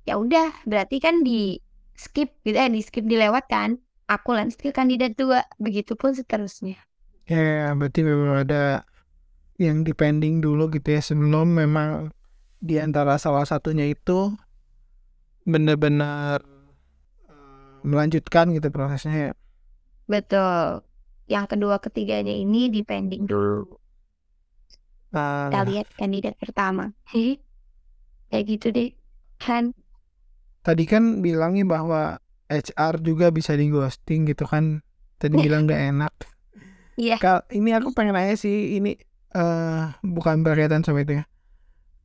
ya 0.08 0.14
udah 0.20 0.48
berarti 0.70 0.96
kan 1.04 1.22
di 1.28 1.58
skip 1.96 2.28
gitu 2.46 2.56
eh 2.58 2.70
di 2.72 2.80
skip 2.84 3.04
dilewatkan 3.06 3.78
aku 4.10 4.30
lanjut 4.36 4.58
ke 4.60 4.70
kandidat 4.74 5.12
dua 5.20 5.44
begitupun 5.60 6.12
seterusnya 6.18 6.76
ya, 7.28 7.72
berarti 7.78 8.00
memang 8.04 8.30
ada 8.44 8.84
yang 9.60 9.82
dipending 9.88 10.42
dulu 10.44 10.62
gitu 10.74 10.88
ya 10.96 11.02
sebelum 11.04 11.46
memang 11.62 12.10
di 12.62 12.76
antara 12.82 13.14
salah 13.20 13.44
satunya 13.46 13.86
itu 13.94 14.34
benar-benar 15.44 16.40
eh, 17.28 17.76
melanjutkan 17.84 18.46
gitu 18.56 18.68
prosesnya 18.74 19.14
ya. 19.30 19.32
Betul. 20.12 20.84
Yang 21.32 21.46
kedua 21.56 21.76
ketiganya 21.84 22.32
ini 22.44 22.58
dipending 22.76 23.22
dulu. 23.30 23.64
Kita 25.44 25.58
Nah, 25.58 25.68
lihat 25.68 25.86
kandidat 25.98 26.34
pertama. 26.42 26.84
Kayak 28.34 28.46
gitu 28.50 28.66
deh. 28.74 28.90
Kan? 29.38 29.78
tadi 30.64 30.88
kan 30.90 31.20
bilangnya 31.22 31.62
bahwa 31.68 32.18
HR 32.50 32.98
juga 33.04 33.30
bisa 33.30 33.54
di 33.54 33.70
ghosting 33.70 34.26
gitu 34.26 34.42
kan. 34.48 34.82
Tadi 35.22 35.38
bilang 35.46 35.70
gak 35.70 35.78
enak. 35.94 36.14
Iya. 36.98 37.22
Kal 37.22 37.46
ini 37.54 37.70
aku 37.70 37.94
pengen 37.94 38.18
nanya 38.18 38.34
sih 38.34 38.74
ini 38.82 38.98
eh 39.34 39.84
bukan 40.02 40.42
berkaitan 40.42 40.82
sama 40.82 41.06
itu 41.06 41.22
ya. 41.22 41.24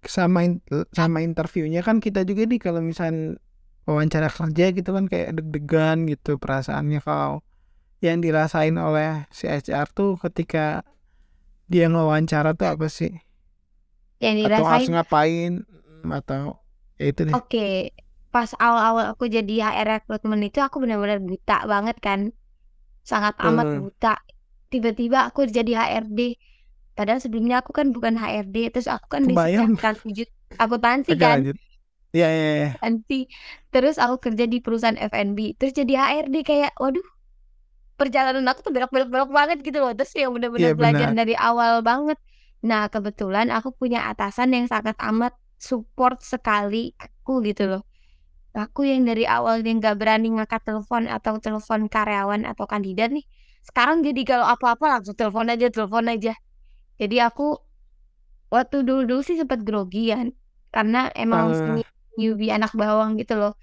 Sama 0.05 0.45
in- 0.45 0.61
sama 0.93 1.25
interviewnya 1.25 1.81
kan 1.81 1.97
kita 2.03 2.21
juga 2.27 2.45
nih 2.45 2.59
kalau 2.61 2.85
misal 2.85 3.39
wawancara 3.89 4.29
kerja 4.29 4.69
gitu 4.69 4.93
kan 4.93 5.09
kayak 5.09 5.39
deg-degan 5.39 6.05
gitu 6.05 6.37
perasaannya 6.37 7.01
kalau 7.01 7.41
yang 8.05 8.21
dirasain 8.21 8.77
oleh 8.77 9.25
si 9.33 9.49
HR 9.49 9.87
tuh 9.91 10.15
ketika 10.21 10.85
dia 11.71 11.89
ngewawancara 11.89 12.53
tuh 12.59 12.69
apa 12.75 12.85
sih? 12.91 13.17
Yang 14.19 14.51
Atau 14.51 14.67
harus 14.67 14.83
dirasain. 14.83 14.93
ngapain 14.93 15.53
atau 16.07 16.41
ya 16.99 17.05
itu 17.11 17.21
deh. 17.27 17.37
Oke. 17.37 17.93
Pas 18.29 18.49
awal-awal 18.61 19.05
aku 19.17 19.25
jadi 19.25 19.53
HR 19.65 19.87
rekrutmen 20.05 20.41
itu 20.45 20.59
aku 20.61 20.77
benar-benar 20.83 21.19
buta 21.29 21.65
banget 21.71 21.97
kan. 21.97 22.19
Sangat 23.09 23.33
amat 23.41 23.67
buta. 23.81 24.13
Tiba-tiba 24.71 25.17
aku 25.29 25.49
jadi 25.49 25.71
HRD. 25.81 26.19
Padahal 26.97 27.19
sebelumnya 27.23 27.55
aku 27.63 27.71
kan 27.73 27.87
bukan 27.95 28.13
HRD. 28.21 28.55
Terus 28.73 28.87
aku 28.95 29.07
kan 29.09 29.23
kebayang. 29.25 29.73
akuntansi 29.73 30.07
ju- 30.17 30.35
akuntansi 30.63 31.11
Oke 31.13 31.21
kan. 31.23 31.37
lanjut. 31.41 31.57
Iya 32.13 32.27
iya 32.37 32.49
iya. 32.59 32.69
Nanti 32.83 33.15
terus 33.73 33.95
aku 34.03 34.15
kerja 34.25 34.45
di 34.49 34.57
perusahaan 34.63 34.97
F&B. 34.97 35.39
Terus 35.57 35.73
jadi 35.79 35.93
HRD 36.01 36.35
kayak 36.45 36.71
waduh 36.81 37.05
perjalanan 37.99 38.45
aku 38.51 38.59
tuh 38.65 38.71
belok-belok 38.75 39.29
banget 39.39 39.57
gitu 39.65 39.77
loh. 39.83 39.91
Terus 39.97 40.11
yang 40.15 40.31
benar-benar 40.35 40.73
belajar 40.79 41.09
benar. 41.11 41.19
dari 41.19 41.33
awal 41.35 41.73
banget. 41.83 42.17
Nah, 42.63 42.87
kebetulan 42.93 43.47
aku 43.55 43.69
punya 43.75 43.99
atasan 44.11 44.51
yang 44.55 44.65
sangat 44.67 44.95
amat 44.99 45.33
support 45.59 46.23
sekali 46.23 46.95
aku 46.95 47.43
gitu 47.43 47.67
loh. 47.67 47.83
Aku 48.55 48.87
yang 48.87 49.05
dari 49.05 49.29
awalnya 49.29 49.69
nggak 49.77 49.95
berani 49.99 50.33
ngangkat 50.33 50.65
telepon 50.65 51.05
atau 51.05 51.37
telepon 51.37 51.85
karyawan 51.85 52.49
atau 52.49 52.65
kandidat 52.65 53.13
nih, 53.13 53.27
sekarang 53.61 54.01
jadi 54.01 54.21
kalau 54.25 54.47
apa-apa 54.49 54.99
langsung 54.99 55.13
telepon 55.13 55.51
aja 55.53 55.69
telepon 55.69 56.09
aja. 56.09 56.33
Jadi 56.97 57.21
aku 57.21 57.59
waktu 58.49 58.81
dulu-dulu 58.81 59.21
sih 59.21 59.37
sempat 59.37 59.61
grogi 59.61 60.09
kan, 60.09 60.33
karena 60.73 61.13
emang 61.13 61.53
masih 61.53 61.85
newbie 62.17 62.49
anak 62.49 62.73
bawang 62.73 63.21
gitu 63.21 63.37
loh. 63.37 63.53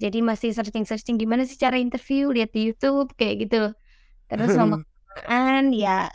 Jadi 0.00 0.24
masih 0.24 0.54
searching-searching 0.54 1.20
gimana 1.20 1.44
sih 1.44 1.58
cara 1.58 1.76
interview, 1.76 2.30
lihat 2.32 2.54
di 2.54 2.70
YouTube 2.70 3.12
kayak 3.18 3.50
gitu 3.50 3.56
loh. 3.68 3.74
Terus 4.30 4.54
lama-kelamaan 4.60 5.74
ya 5.74 6.08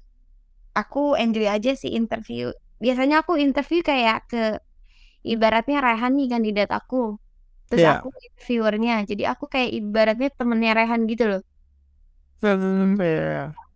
aku 0.73 1.19
enjoy 1.19 1.45
aja 1.45 1.75
sih 1.75 1.93
interview. 1.93 2.49
Biasanya 2.79 3.21
aku 3.21 3.37
interview 3.37 3.85
kayak 3.85 4.25
ke 4.31 4.57
ibaratnya 5.33 5.77
Rehan 5.85 6.11
nih 6.17 6.27
kandidat 6.33 6.69
aku, 6.79 6.95
terus 7.67 7.83
Iya. 7.83 7.91
aku 7.93 8.07
interviewer-nya. 8.25 8.93
Jadi 9.09 9.23
aku 9.31 9.45
kayak 9.53 9.69
ibaratnya 9.79 10.29
temennya 10.37 10.71
Rehan 10.77 11.01
gitu 11.11 11.23
loh. 11.31 11.41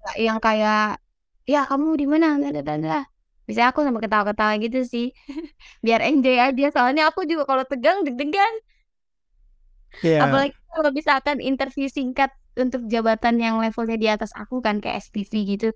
Nggak 0.02 0.18
yang 0.26 0.40
kayak, 0.46 0.80
"Ya 1.48 1.60
kamu 1.70 1.88
di 2.02 2.06
mana?" 2.12 2.28
Biasanya 3.46 3.68
aku 3.74 3.80
sambil 3.86 4.02
ketawa-ketawa 4.06 4.54
gitu 4.62 4.80
sih, 4.86 5.06
biar 5.86 6.00
enjoy 6.10 6.38
aja. 6.38 6.66
Soalnya 6.76 7.04
aku 7.10 7.26
juga 7.32 7.44
kalau 7.50 7.64
tegang 7.66 7.98
deg-degan. 8.06 8.54
Iya. 10.04 10.20
Apalagi 10.24 10.56
kalau 10.70 10.92
misalkan 10.94 11.38
interview 11.42 11.88
singkat 11.90 12.30
untuk 12.60 12.86
jabatan 12.92 13.36
yang 13.42 13.56
levelnya 13.64 13.98
di 13.98 14.08
atas 14.12 14.32
aku 14.38 14.62
kan 14.66 14.78
kayak 14.84 15.02
SPV 15.02 15.34
gitu. 15.50 15.70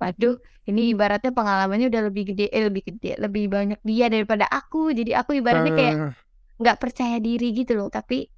Waduh, 0.00 0.36
ini 0.68 0.80
ibaratnya 0.96 1.30
pengalamannya 1.36 1.86
udah 1.92 2.02
lebih 2.08 2.22
gede 2.32 2.44
eh, 2.52 2.64
lebih 2.68 2.82
gede, 2.88 3.10
lebih 3.20 3.44
banyak 3.52 3.80
dia 3.84 4.06
daripada 4.08 4.46
aku. 4.48 4.92
Jadi 4.98 5.12
aku 5.12 5.30
ibaratnya 5.40 5.72
kayak 5.76 5.96
Eee. 6.00 6.12
nggak 6.62 6.78
percaya 6.82 7.16
diri 7.22 7.46
gitu 7.56 7.72
loh. 7.78 7.88
Tapi 7.92 8.28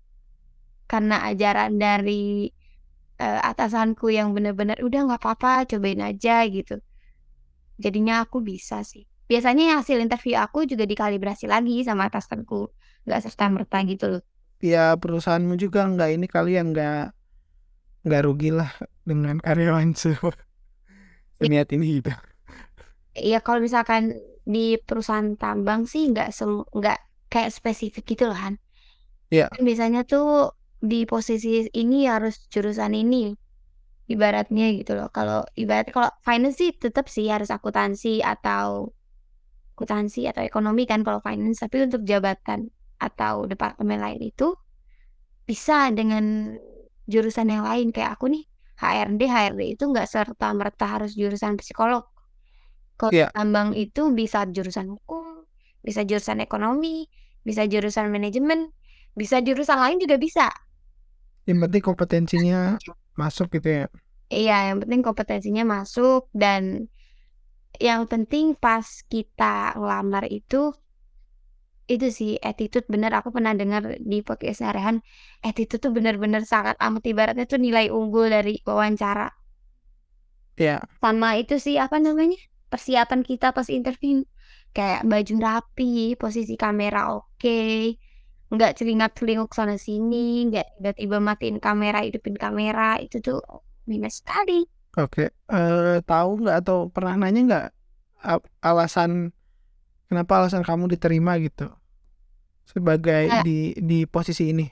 karena 0.91 1.17
ajaran 1.31 1.73
dari, 1.81 2.51
eee, 3.23 3.41
atasanku 3.51 4.07
yang 4.13 4.29
bener-bener, 4.37 4.79
"Udah 4.87 5.01
nggak 5.09 5.21
apa-apa, 5.23 5.53
cobain 5.71 6.01
aja," 6.05 6.45
gitu. 6.51 6.77
Jadinya 7.81 8.23
aku 8.25 8.39
bisa 8.45 8.81
sih. 8.87 9.05
Biasanya 9.31 9.81
hasil 9.81 9.99
interview 10.03 10.37
aku 10.37 10.69
juga 10.69 10.85
dikalibrasi 10.85 11.49
lagi 11.49 11.81
sama 11.87 12.09
atasanku, 12.13 12.69
nggak 13.09 13.21
serta-merta 13.25 13.79
gitu 13.89 14.07
loh. 14.19 14.23
Ya 14.63 14.95
perusahaanmu 14.95 15.55
juga 15.59 15.81
nggak 15.91 16.11
ini 16.17 16.27
kali 16.31 16.55
ya, 16.59 16.63
nggak 16.63 16.97
nggak 18.07 18.23
rugilah 18.27 18.71
dengan 19.09 19.37
karyawan 19.43 19.91
se 20.01 20.15
seniat 21.43 21.69
ini 21.75 22.01
gitu. 22.01 22.13
Iya 23.13 23.45
kalau 23.45 23.61
misalkan 23.61 24.17
di 24.43 24.81
perusahaan 24.81 25.37
tambang 25.37 25.85
sih 25.85 26.09
nggak 26.11 26.33
nggak 26.73 26.99
kayak 27.33 27.51
spesifik 27.53 28.05
gitu 28.05 28.29
loh 28.29 28.39
Han. 28.39 28.57
Iya. 29.33 29.49
Kan 29.49 29.63
biasanya 29.65 30.05
tuh 30.05 30.53
di 30.83 31.07
posisi 31.07 31.65
ini 31.73 32.05
harus 32.11 32.51
jurusan 32.51 32.93
ini, 32.93 33.33
ibaratnya 34.11 34.75
gitu 34.77 34.99
loh. 34.99 35.09
Kalau 35.15 35.47
ibaratnya 35.57 35.95
kalau 35.95 36.11
finance 36.21 36.61
sih 36.61 36.75
tetep 36.77 37.07
sih 37.09 37.31
harus 37.33 37.49
akuntansi 37.49 38.21
atau 38.21 38.93
akuntansi 39.73 40.29
atau 40.29 40.43
ekonomi 40.45 40.85
kan 40.85 41.01
kalau 41.07 41.25
finance. 41.25 41.65
Tapi 41.65 41.89
untuk 41.89 42.05
jabatan 42.05 42.69
atau 43.01 43.49
departemen 43.49 44.03
lain 44.03 44.21
itu, 44.21 44.53
bisa 45.49 45.89
dengan 45.97 46.53
jurusan 47.09 47.49
yang 47.49 47.65
lain. 47.65 47.89
Kayak 47.95 48.21
aku 48.21 48.29
nih 48.29 48.45
HRD, 48.81 49.21
HRD 49.29 49.63
itu 49.75 49.85
nggak 49.93 50.07
serta-merta 50.09 50.85
harus 50.99 51.13
jurusan 51.19 51.55
psikolog. 51.61 52.05
Kalau 52.99 53.13
Iya. 53.13 53.29
tambang 53.35 53.75
itu 53.77 54.03
bisa 54.15 54.47
jurusan 54.49 54.87
hukum, 54.95 55.45
bisa 55.87 56.03
jurusan 56.07 56.39
ekonomi, 56.47 57.11
bisa 57.47 57.67
jurusan 57.67 58.09
manajemen, 58.15 58.71
bisa 59.19 59.43
jurusan 59.43 59.79
lain 59.83 59.99
juga 60.03 60.17
bisa. 60.21 60.47
Yang 61.49 61.59
penting 61.67 61.83
kompetensinya 61.83 62.59
masuk 63.19 63.47
gitu 63.59 63.69
ya? 63.83 63.85
Iya, 64.33 64.73
yang 64.73 64.79
penting 64.81 65.01
kompetensinya 65.05 65.65
masuk 65.75 66.31
dan 66.33 66.89
yang 67.81 68.07
penting 68.11 68.55
pas 68.57 68.87
kita 69.13 69.75
ngelamar 69.77 70.25
itu 70.31 70.73
itu 71.91 72.09
sih 72.15 72.31
attitude 72.39 72.87
bener 72.87 73.11
aku 73.15 73.35
pernah 73.35 73.53
dengar 73.53 73.99
di 73.99 74.23
podcast-nya 74.23 74.71
Rehan, 74.71 74.97
attitude 75.43 75.83
tuh 75.83 75.93
bener-bener 75.95 76.47
sangat 76.47 76.79
amat 76.79 77.03
ibaratnya 77.07 77.45
tuh 77.49 77.59
nilai 77.59 77.91
unggul 77.91 78.31
dari 78.31 78.63
wawancara. 78.63 79.31
Iya. 80.57 80.85
Sama 81.03 81.41
itu 81.41 81.57
sih, 81.59 81.81
apa 81.81 81.99
namanya, 81.99 82.39
persiapan 82.69 83.25
kita 83.25 83.57
pas 83.57 83.67
interview. 83.73 84.23
Kayak 84.73 85.05
baju 85.05 85.35
rapi, 85.37 86.17
posisi 86.17 86.57
kamera 86.57 87.13
oke, 87.13 87.61
nggak 88.53 88.73
celingak-celinguk 88.81 89.53
sana 89.53 89.77
sini, 89.77 90.49
nggak 90.49 90.81
tiba-tiba 90.81 91.21
matiin 91.21 91.61
kamera, 91.61 92.01
hidupin 92.01 92.37
kamera, 92.41 92.97
itu 93.01 93.21
tuh 93.21 93.41
minus 93.85 94.25
sekali. 94.25 94.65
Oke, 94.97 95.29
eee, 95.29 96.01
tahu 96.05 96.31
nggak 96.41 96.57
atau 96.65 96.89
pernah 96.89 97.17
nanya 97.21 97.41
nggak, 97.49 97.67
alasan 98.65 99.33
kenapa 100.13 100.33
alasan 100.45 100.61
kamu 100.69 100.85
diterima 100.93 101.33
gitu? 101.41 101.73
Sebagai 102.69 103.25
Kayak 103.27 103.47
di 103.47 103.75
di 103.81 104.05
posisi 104.09 104.53
ini? 104.53 104.67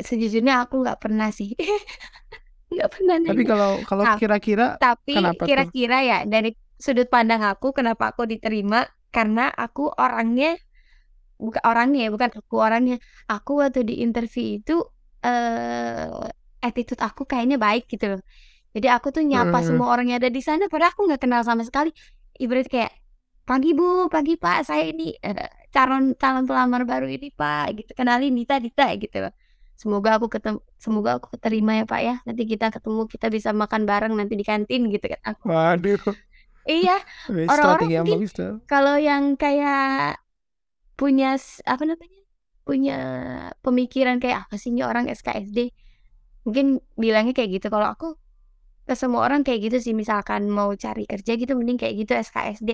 Sejujurnya 0.00 0.64
aku 0.64 0.74
nggak 0.82 0.98
pernah 1.02 1.28
sih. 1.38 1.52
Nggak 2.72 2.90
pernah 2.94 3.16
Tapi 3.26 3.42
nanya. 3.42 3.50
kalau 3.50 3.84
kalau 3.84 4.06
Tap 4.06 4.18
kira-kira 4.18 4.80
tapi 4.82 5.40
kira-kira 5.44 5.96
ya 6.04 6.18
dari 6.28 6.50
sudut 6.84 7.08
pandang 7.14 7.42
aku 7.44 7.72
kenapa 7.78 8.12
aku 8.12 8.24
diterima, 8.32 8.86
karena 9.14 9.50
aku 9.52 9.82
orangnya 9.94 10.56
buka 11.40 11.60
orangnya 11.70 11.98
ya, 12.06 12.10
bukan 12.14 12.30
aku 12.40 12.56
orangnya. 12.66 12.96
Aku 13.32 13.52
waktu 13.62 13.80
di 13.88 13.94
interview 14.04 14.60
itu, 14.60 14.74
eee, 15.26 16.28
attitude 16.66 17.00
aku 17.02 17.22
kayaknya 17.30 17.56
baik 17.60 17.84
gitu 17.92 18.06
loh. 18.18 18.20
Jadi 18.76 18.88
aku 18.92 19.08
tuh 19.16 19.24
nyapa 19.26 19.58
Heeh. 19.58 19.66
semua 19.66 19.88
orang 19.94 20.06
yang 20.14 20.18
ada 20.22 20.30
di 20.32 20.42
sana 20.44 20.64
padahal 20.72 20.92
aku 20.94 21.02
nggak 21.10 21.22
kenal 21.24 21.42
sama 21.46 21.62
sekali. 21.68 21.90
Ibaratnya 22.42 22.70
kayak, 22.74 22.92
"Pagi 23.48 23.70
Bu, 23.78 24.06
pagi 24.12 24.34
Pak, 24.38 24.68
saya 24.68 24.84
ini, 24.92 25.14
eee, 25.18 25.48
calon 25.74 26.14
calon 26.16 26.44
pelamar 26.48 26.82
baru 26.86 27.06
ini 27.10 27.28
Pak," 27.34 27.66
gitu, 27.78 27.90
"kenalin 27.98 28.32
Dita 28.38 28.56
Dita," 28.62 28.86
gitu. 29.00 29.18
"Semoga 29.80 30.20
aku 30.20 30.28
ketem 30.30 30.60
semoga 30.76 31.18
aku 31.18 31.34
keterima 31.36 31.72
ya 31.80 31.84
Pak 31.88 32.00
ya, 32.04 32.14
nanti 32.28 32.42
kita 32.46 32.68
ketemu, 32.74 33.08
kita 33.08 33.26
bisa 33.32 33.50
makan 33.56 33.82
bareng 33.88 34.12
nanti 34.18 34.34
di 34.38 34.44
kantin," 34.46 34.86
gitu 34.92 35.06
kan 35.10 35.20
aku. 35.34 35.46
Waduh. 35.50 36.02
Iya, 36.68 36.96
orang-orang 37.50 37.88
mungkin 37.96 38.18
kalau 38.68 38.96
yang 39.00 39.34
kayak 39.40 40.20
punya 41.00 41.34
apa 41.66 41.82
namanya, 41.88 42.20
punya 42.68 42.98
pemikiran 43.64 44.20
kayak, 44.22 44.46
"Apa 44.48 44.54
sih 44.60 44.70
ini 44.74 44.84
orang 44.84 45.08
SKSD?" 45.10 45.72
Mungkin 46.46 46.80
bilangnya 46.96 47.32
kayak 47.36 47.60
gitu. 47.60 47.66
Kalau 47.72 47.88
aku 47.88 48.16
ke 48.88 48.94
semua 48.98 49.24
orang 49.26 49.42
kayak 49.46 49.70
gitu 49.70 49.78
sih, 49.80 49.94
misalkan 49.96 50.50
mau 50.50 50.72
cari 50.74 51.06
kerja 51.08 51.32
gitu 51.38 51.54
mending 51.58 51.78
kayak 51.80 51.94
gitu 52.04 52.12
SKSD. 52.18 52.70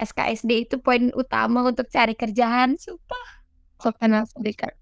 SKSD 0.00 0.50
itu 0.64 0.76
poin 0.80 1.12
utama 1.12 1.60
untuk 1.70 1.86
cari 1.92 2.14
kerjaan, 2.16 2.80
sumpah. 2.80 3.26
Sopan 3.82 4.12
Kak. 4.60 4.74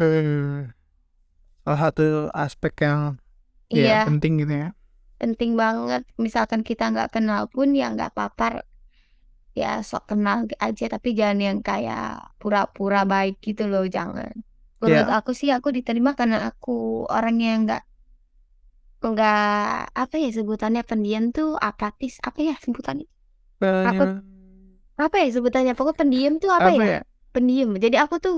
Eee, 0.00 0.72
salah 1.64 1.80
satu 1.82 2.02
aspek 2.34 2.74
yang 2.86 3.00
ya 3.72 3.80
Iya. 3.80 3.94
penting 4.06 4.32
gitu 4.42 4.54
ya? 4.54 4.68
Penting 5.20 5.52
banget. 5.62 6.02
Misalkan 6.24 6.60
kita 6.68 6.84
nggak 6.92 7.08
kenal 7.20 7.42
pun 7.52 7.68
ya 7.76 7.92
nggak 7.94 8.12
papa, 8.16 8.64
ya 9.60 9.82
sok 9.88 10.02
kenal 10.10 10.38
aja, 10.66 10.84
tapi 10.94 11.08
jangan 11.18 11.38
yang 11.46 11.58
kayak 11.68 12.02
pura-pura 12.40 13.00
baik 13.12 13.34
gitu 13.46 13.62
loh, 13.72 13.84
jangan. 13.96 14.32
Menurut 14.80 15.08
Iya. 15.08 15.16
aku 15.18 15.30
sih 15.36 15.50
aku 15.56 15.68
diterima 15.76 16.10
karena 16.18 16.36
aku 16.48 17.04
orangnya 17.16 17.46
yang 17.54 17.62
nggak 17.68 17.82
nggak 19.00 19.36
apa 20.02 20.14
ya 20.22 20.28
sebutannya, 20.36 20.82
pendiam 20.90 21.24
tuh 21.36 21.48
apatis, 21.68 22.14
apa 22.28 22.38
ya 22.48 22.54
sebutannya? 22.64 23.06
Aku 23.90 24.02
Penye 24.02 24.10
apa 25.06 25.16
ya 25.22 25.26
sebutannya, 25.36 25.72
pokoknya 25.78 25.98
pendiam 26.00 26.32
tuh 26.42 26.50
apa 26.58 26.68
Apa 26.68 26.82
ya? 26.82 26.90
ya? 26.92 27.00
Pendiam. 27.34 27.68
Jadi 27.84 27.96
aku 28.04 28.16
tuh 28.24 28.36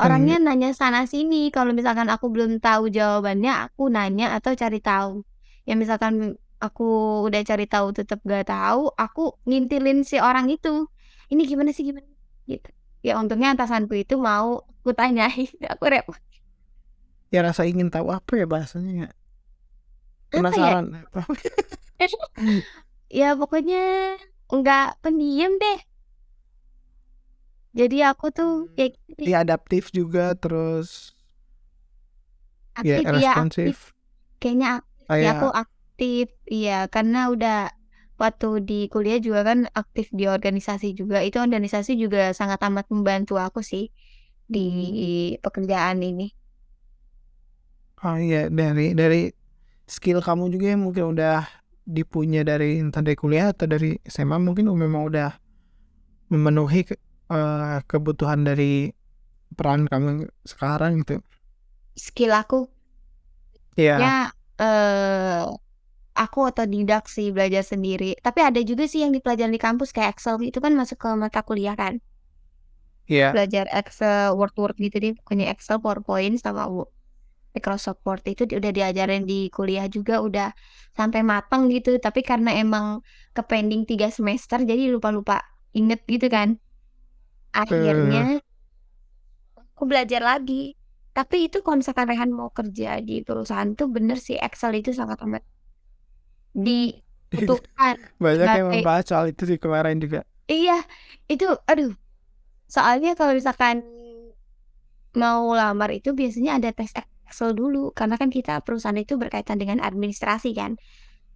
Pen 0.00 0.06
orangnya 0.06 0.34
nanya 0.46 0.68
sana 0.80 1.00
sini, 1.12 1.36
kalau 1.54 1.72
misalkan 1.78 2.08
aku 2.14 2.26
belum 2.34 2.50
tahu 2.64 2.88
jawabannya, 2.96 3.52
aku 3.68 3.82
nanya 3.94 4.24
atau 4.36 4.52
cari 4.56 4.78
tahu. 4.80 5.22
Ya 5.68 5.74
misalkan 5.76 6.36
aku 6.64 6.84
udah 7.28 7.40
cari 7.44 7.64
tahu 7.68 7.86
tetep 7.96 8.18
nggak 8.26 8.44
tahu, 8.52 8.92
aku 8.96 9.20
ngintilin 9.48 9.98
si 10.10 10.16
orang 10.20 10.46
itu, 10.52 10.88
"Ini 11.32 11.42
gimana 11.50 11.70
sih, 11.76 11.84
gimana?" 11.88 12.06
Gitu. 12.48 12.68
Ya 13.06 13.16
untungnya 13.20 13.48
atasanku 13.56 13.94
itu 13.96 14.14
mau 14.20 14.64
aku 14.80 14.90
tanyain, 14.96 15.48
aku 15.72 15.84
repot. 15.92 16.18
Ya 17.30 17.40
rasa 17.46 17.62
ingin 17.70 17.88
tahu 17.94 18.10
apa 18.10 18.32
ya 18.40 18.46
bahasanya 18.46 18.92
ya? 19.06 19.08
Apa 20.34 20.54
ya? 20.58 20.74
Penasaran 20.74 20.86
apa? 20.94 21.20
Ya 23.10 23.26
pokoknya 23.40 23.78
nggak 24.54 24.84
pendiam 25.02 25.52
deh. 25.62 25.78
Jadi 27.78 27.96
aku 28.10 28.24
tuh 28.36 28.50
Mmm, 28.50 28.74
kayak 28.76 28.92
deh. 29.18 29.30
ya 29.30 29.36
adaptif 29.44 29.84
juga, 29.98 30.24
terus 30.42 30.88
ya 32.82 33.00
Aktif, 33.00 33.06
iya 33.18 33.30
aktif. 33.42 33.76
responsif. 33.76 33.92
Kayaknya 34.40 34.68
aktif, 34.78 35.16
ya 35.22 35.26
aku 35.34 35.46
aktif, 35.62 36.26
iya 36.54 36.72
karena 36.94 37.18
udah 37.34 37.56
waktu 38.22 38.46
di 38.68 38.74
kuliah 38.92 39.18
juga 39.26 39.40
kan 39.48 39.58
aktif 39.80 40.06
di 40.18 40.24
organisasi 40.36 40.86
juga. 41.00 41.16
Itu 41.28 41.38
organisasi 41.46 41.92
juga 42.02 42.20
sangat 42.38 42.60
amat 42.68 42.86
membantu 42.94 43.34
aku 43.46 43.60
sih 43.70 43.84
di 44.54 44.60
pekerjaan 45.44 45.98
ini. 46.10 46.24
Oh 48.00 48.16
iya, 48.16 48.48
dari 48.48 48.96
dari 49.00 49.20
skill 49.94 50.18
kamu 50.26 50.44
juga 50.54 50.66
yang 50.74 50.82
mungkin 50.86 51.04
udah 51.16 51.36
dipunya 51.96 52.40
dari 52.50 52.80
entah 52.82 53.02
dari 53.06 53.18
kuliah 53.22 53.46
atau 53.54 53.66
dari 53.74 53.98
SMA 54.14 54.38
mungkin 54.40 54.66
memang 54.84 55.02
udah 55.10 55.28
memenuhi 56.32 56.80
uh, 57.32 57.78
kebutuhan 57.90 58.40
dari 58.48 58.92
peran 59.58 59.82
kamu 59.90 60.28
sekarang 60.52 60.92
gitu. 61.02 61.14
Skill 62.04 62.32
aku 62.34 62.58
Iya. 63.76 63.92
ya 64.00 64.06
eh 64.60 65.42
aku 66.24 66.38
otodidak 66.50 67.04
sih 67.14 67.26
belajar 67.36 67.62
sendiri. 67.72 68.06
Tapi 68.26 68.40
ada 68.48 68.60
juga 68.70 68.84
sih 68.90 69.00
yang 69.04 69.12
dipelajari 69.16 69.52
di 69.56 69.62
kampus 69.66 69.90
kayak 69.96 70.10
Excel 70.18 70.36
itu 70.50 70.58
kan 70.64 70.72
masuk 70.80 70.98
ke 71.02 71.08
mata 71.22 71.40
kuliah 71.48 71.76
kan. 71.82 71.94
Iya. 73.08 73.34
Belajar 73.34 73.64
Excel, 73.70 74.34
Word 74.38 74.54
Word 74.58 74.76
gitu 74.84 74.96
deh, 74.98 75.12
pokoknya 75.18 75.46
Excel, 75.54 75.78
PowerPoint 75.84 76.34
sama 76.42 76.66
Microsoft 77.54 78.02
Word 78.06 78.22
itu 78.32 78.42
udah 78.60 78.72
diajarin 78.78 79.22
di 79.30 79.50
kuliah 79.56 79.86
juga 79.96 80.14
udah 80.26 80.48
sampai 80.98 81.22
matang 81.32 81.62
gitu. 81.74 81.90
Tapi 81.98 82.20
karena 82.30 82.50
emang 82.62 82.86
ke 83.36 83.42
pending 83.50 83.82
tiga 83.90 84.08
semester 84.16 84.58
jadi 84.70 84.90
lupa-lupa 84.94 85.42
inget 85.78 86.00
gitu 86.06 86.26
kan. 86.30 86.58
Akhirnya 87.52 88.40
aku 89.74 89.82
belajar 89.90 90.22
lagi. 90.22 90.76
Tapi 91.10 91.50
itu 91.50 91.58
kalau 91.66 91.82
misalkan 91.82 92.06
Rehan 92.06 92.30
mau 92.30 92.50
kerja 92.54 93.02
di 93.02 93.20
perusahaan 93.26 93.70
tuh 93.74 93.90
bener 93.90 94.18
sih 94.22 94.38
Excel 94.38 94.78
itu 94.78 94.90
sangat 94.94 95.18
amat 95.26 95.42
dibutuhkan. 96.54 97.96
Banyak 98.22 98.48
yang 98.58 98.68
membahas 98.70 99.04
soal 99.10 99.24
itu 99.30 99.42
sih 99.46 99.58
kemarin 99.58 99.98
juga. 99.98 100.22
Iya, 100.50 100.82
itu 101.30 101.46
aduh. 101.66 101.94
Soalnya 102.70 103.14
kalau 103.18 103.34
misalkan 103.38 103.82
mau 105.14 105.50
lamar 105.58 105.90
itu 105.94 106.14
biasanya 106.14 106.58
ada 106.58 106.70
tes 106.70 106.90
Excel 107.26 107.54
dulu 107.54 107.94
karena 107.94 108.18
kan 108.18 108.26
kita 108.26 108.58
perusahaan 108.66 108.98
itu 108.98 109.14
berkaitan 109.14 109.58
dengan 109.62 109.78
administrasi 109.82 110.50
kan. 110.54 110.74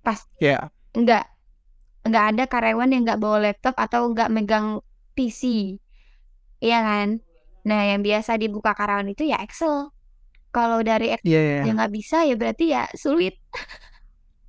Pas 0.03 0.27
Iya. 0.39 0.71
enggak 0.95 1.31
enggak 2.07 2.25
ada 2.35 2.45
karyawan 2.51 2.91
yang 2.93 3.03
enggak 3.07 3.21
bawa 3.23 3.39
laptop 3.51 3.75
atau 3.79 4.11
enggak 4.11 4.29
megang 4.35 4.83
PC. 5.15 5.43
Iya 6.65 6.77
kan? 6.89 7.09
Nah, 7.69 7.81
yang 7.91 8.01
biasa 8.07 8.31
dibuka 8.43 8.71
karyawan 8.79 9.09
itu 9.13 9.23
ya 9.33 9.37
Excel. 9.45 9.77
Kalau 10.55 10.81
dari 10.91 11.07
Excel 11.15 11.29
Iya, 11.29 11.41
iya. 11.41 11.57
yang 11.67 11.75
nggak 11.79 11.93
bisa 11.99 12.17
ya 12.29 12.35
berarti 12.41 12.65
ya 12.75 12.83
sulit. 13.05 13.35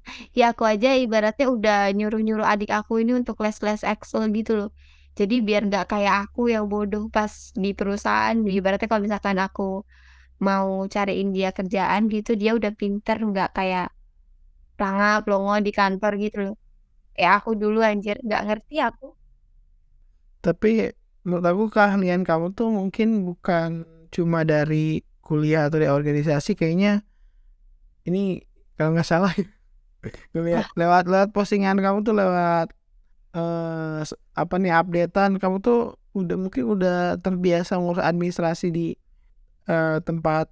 ya 0.40 0.44
aku 0.54 0.64
aja 0.72 0.90
ibaratnya 1.04 1.46
udah 1.56 1.78
nyuruh-nyuruh 1.98 2.46
adik 2.54 2.70
aku 2.78 2.94
ini 3.02 3.12
untuk 3.20 3.36
les-les 3.44 3.82
Excel 3.94 4.24
gitu 4.38 4.52
loh. 4.60 4.70
Jadi 5.20 5.36
biar 5.48 5.62
nggak 5.70 5.86
kayak 5.92 6.16
aku 6.24 6.42
yang 6.54 6.66
bodoh 6.72 7.04
pas 7.16 7.34
di 7.64 7.70
perusahaan. 7.80 8.36
Ibaratnya 8.58 8.88
kalau 8.92 9.04
misalkan 9.08 9.38
aku 9.46 9.64
mau 10.48 10.68
cariin 10.94 11.30
dia 11.38 11.50
kerjaan 11.58 12.02
gitu, 12.16 12.32
dia 12.42 12.52
udah 12.60 12.72
pinter 12.82 13.18
nggak 13.30 13.50
kayak 13.58 13.86
pelangap 14.78 15.18
pelongo 15.26 15.56
di 15.68 15.72
kantor 15.80 16.12
gitu 16.24 16.38
loh. 16.46 16.56
Ya 17.22 17.28
aku 17.40 17.52
dulu 17.62 17.80
anjir 17.92 18.18
nggak 18.28 18.42
ngerti 18.48 18.76
aku. 18.90 19.06
Tapi 20.44 20.94
menurut 21.26 21.46
aku 21.46 21.64
keahlian 21.74 22.22
kamu 22.22 22.54
tuh 22.54 22.70
mungkin 22.70 23.26
bukan 23.26 23.84
cuma 24.14 24.46
dari 24.46 25.02
kuliah 25.26 25.68
atau 25.68 25.82
dari 25.82 25.90
organisasi 25.90 26.54
kayaknya 26.54 27.02
ini 28.06 28.46
kalau 28.78 28.94
nggak 28.94 29.08
salah 29.08 29.34
lihat 30.38 30.70
lewat 30.78 31.10
lewat 31.10 31.30
postingan 31.34 31.82
kamu 31.82 32.06
tuh 32.06 32.14
lewat 32.14 32.70
eh 33.36 34.02
apa 34.38 34.56
nih 34.62 34.72
updatean 34.72 35.42
kamu 35.42 35.60
tuh 35.60 36.00
udah 36.16 36.38
mungkin 36.40 36.64
udah 36.72 37.20
terbiasa 37.20 37.76
ngurus 37.76 38.00
administrasi 38.00 38.72
di 38.72 38.88
eh, 39.68 39.98
tempat 40.06 40.48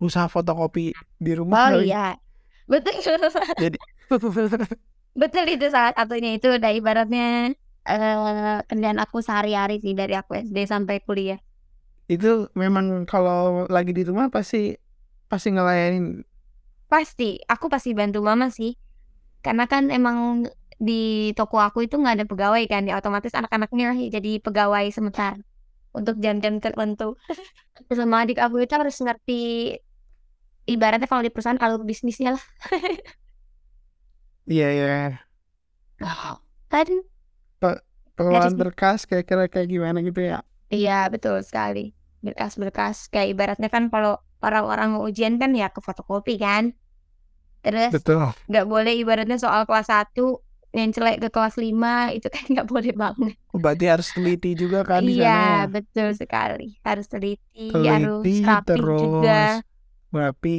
usaha 0.00 0.30
fotokopi 0.30 0.94
di 1.20 1.32
rumah 1.36 1.68
Oh 1.68 1.70
kali. 1.76 1.90
iya. 1.92 2.16
Betul. 2.64 2.96
Jadi 3.60 3.76
Betul 5.20 5.44
itu 5.46 5.66
salah 5.70 5.92
satunya 5.94 6.34
itu 6.34 6.48
udah 6.50 6.70
ibaratnya 6.74 7.54
eh 7.92 8.62
kerjaan 8.68 8.98
aku 9.04 9.16
sehari-hari 9.26 9.74
sih 9.84 9.92
dari 10.00 10.14
aku 10.20 10.32
SD 10.46 10.58
sampai 10.72 10.96
kuliah. 11.06 11.38
itu 12.12 12.26
memang 12.62 12.86
kalau 13.10 13.64
lagi 13.74 13.92
di 13.96 14.02
rumah 14.08 14.26
pasti 14.34 14.56
pasti 15.30 15.48
ngelayanin 15.54 16.04
Pasti, 16.92 17.24
aku 17.52 17.66
pasti 17.72 17.90
bantu 17.98 18.18
mama 18.28 18.46
sih. 18.58 18.70
Karena 19.44 19.64
kan 19.72 19.84
emang 19.96 20.18
di 20.88 20.92
toko 21.38 21.56
aku 21.66 21.78
itu 21.86 21.94
nggak 22.00 22.14
ada 22.16 22.26
pegawai 22.30 22.62
kan, 22.72 22.82
ya 22.88 22.94
otomatis 23.00 23.34
anak-anaknya 23.38 23.86
jadi 24.14 24.30
pegawai 24.46 24.84
sementara 24.96 25.38
untuk 25.98 26.16
jam-jam 26.24 26.54
tertentu. 26.64 27.04
Sama 27.98 28.16
adik 28.24 28.38
aku 28.44 28.56
itu 28.64 28.74
harus 28.80 28.96
ngerti 29.04 29.32
ibaratnya 30.64 31.08
kalau 31.10 31.22
di 31.24 31.32
perusahaan 31.32 31.60
kalau 31.60 31.76
bisnisnya 31.84 32.30
lah. 32.36 32.44
iya 34.50 34.66
iya 34.76 34.86
Kan 36.70 36.88
pengelolaan 38.16 38.54
berkas 38.60 39.00
kira-kira 39.08 39.42
kayak 39.52 39.68
gimana 39.74 39.98
gitu 40.08 40.20
ya 40.30 40.38
Iya, 40.74 40.92
betul 41.12 41.36
sekali. 41.48 41.80
Berkas-berkas 42.24 42.96
kayak 43.12 43.28
ibaratnya 43.32 43.68
kan 43.74 43.84
kalau 43.92 44.12
orang-orang 44.46 44.88
mau 44.96 45.02
ujian 45.08 45.34
kan 45.40 45.50
ya 45.60 45.66
ke 45.74 45.80
fotokopi 45.86 46.32
kan. 46.44 46.64
Terus 47.64 47.94
nggak 48.50 48.66
boleh 48.72 48.92
ibaratnya 49.02 49.36
soal 49.44 49.62
kelas 49.68 49.88
1 49.92 50.20
yang 50.78 50.90
celek 50.96 51.16
ke 51.22 51.28
kelas 51.34 51.56
5 51.64 52.12
itu 52.16 52.28
kan 52.34 52.44
nggak 52.52 52.68
boleh 52.72 52.92
banget. 53.02 53.34
Oh, 53.54 53.58
berarti 53.62 53.84
harus 53.92 54.08
teliti 54.14 54.48
juga 54.62 54.78
kan 54.90 55.02
di 55.06 55.12
Iya, 55.16 55.30
ya 55.30 55.70
betul 55.74 56.08
sekali. 56.20 56.62
Harus 56.86 57.06
teliti, 57.12 57.60
harus 57.92 58.10
teliti 58.14 58.28
rapi 58.48 58.80
terus 58.80 59.00
juga. 59.02 59.62
rapi 60.14 60.50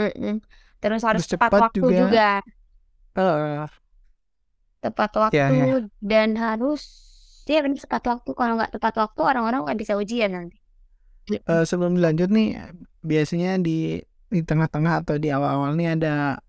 Mm-mm. 0.00 0.34
Terus 0.82 1.02
harus 1.08 1.24
terus 1.24 1.26
tepat 1.32 1.52
cepat 1.52 1.62
waktu 1.62 1.86
juga 1.86 1.96
juga. 1.98 2.40
Eh, 3.16 3.66
Tepat 4.86 5.10
ya 5.34 5.46
waktu 5.50 5.52
ya 5.52 5.66
dan 5.98 6.38
harus 6.38 6.82
dia 7.46 7.62
harus 7.62 7.82
tepat 7.82 8.02
waktu. 8.10 8.30
Kalau 8.34 8.54
nggak 8.58 8.72
tepat 8.78 8.94
waktu 9.02 9.20
orang-orang 9.22 9.60
nggak 9.66 9.78
bisa 9.82 9.94
ujian 9.98 10.30
nanti. 10.34 10.58
Eh, 11.26 11.64
sebelum 11.66 11.98
dilanjut 11.98 12.30
nih 12.30 12.48
biasanya 13.02 13.58
di 13.58 13.98
di 14.30 14.40
tengah-tengah 14.42 15.02
atau 15.02 15.16
di 15.18 15.30
awal-awal 15.30 15.74
nih 15.78 15.98
ada 15.98 16.42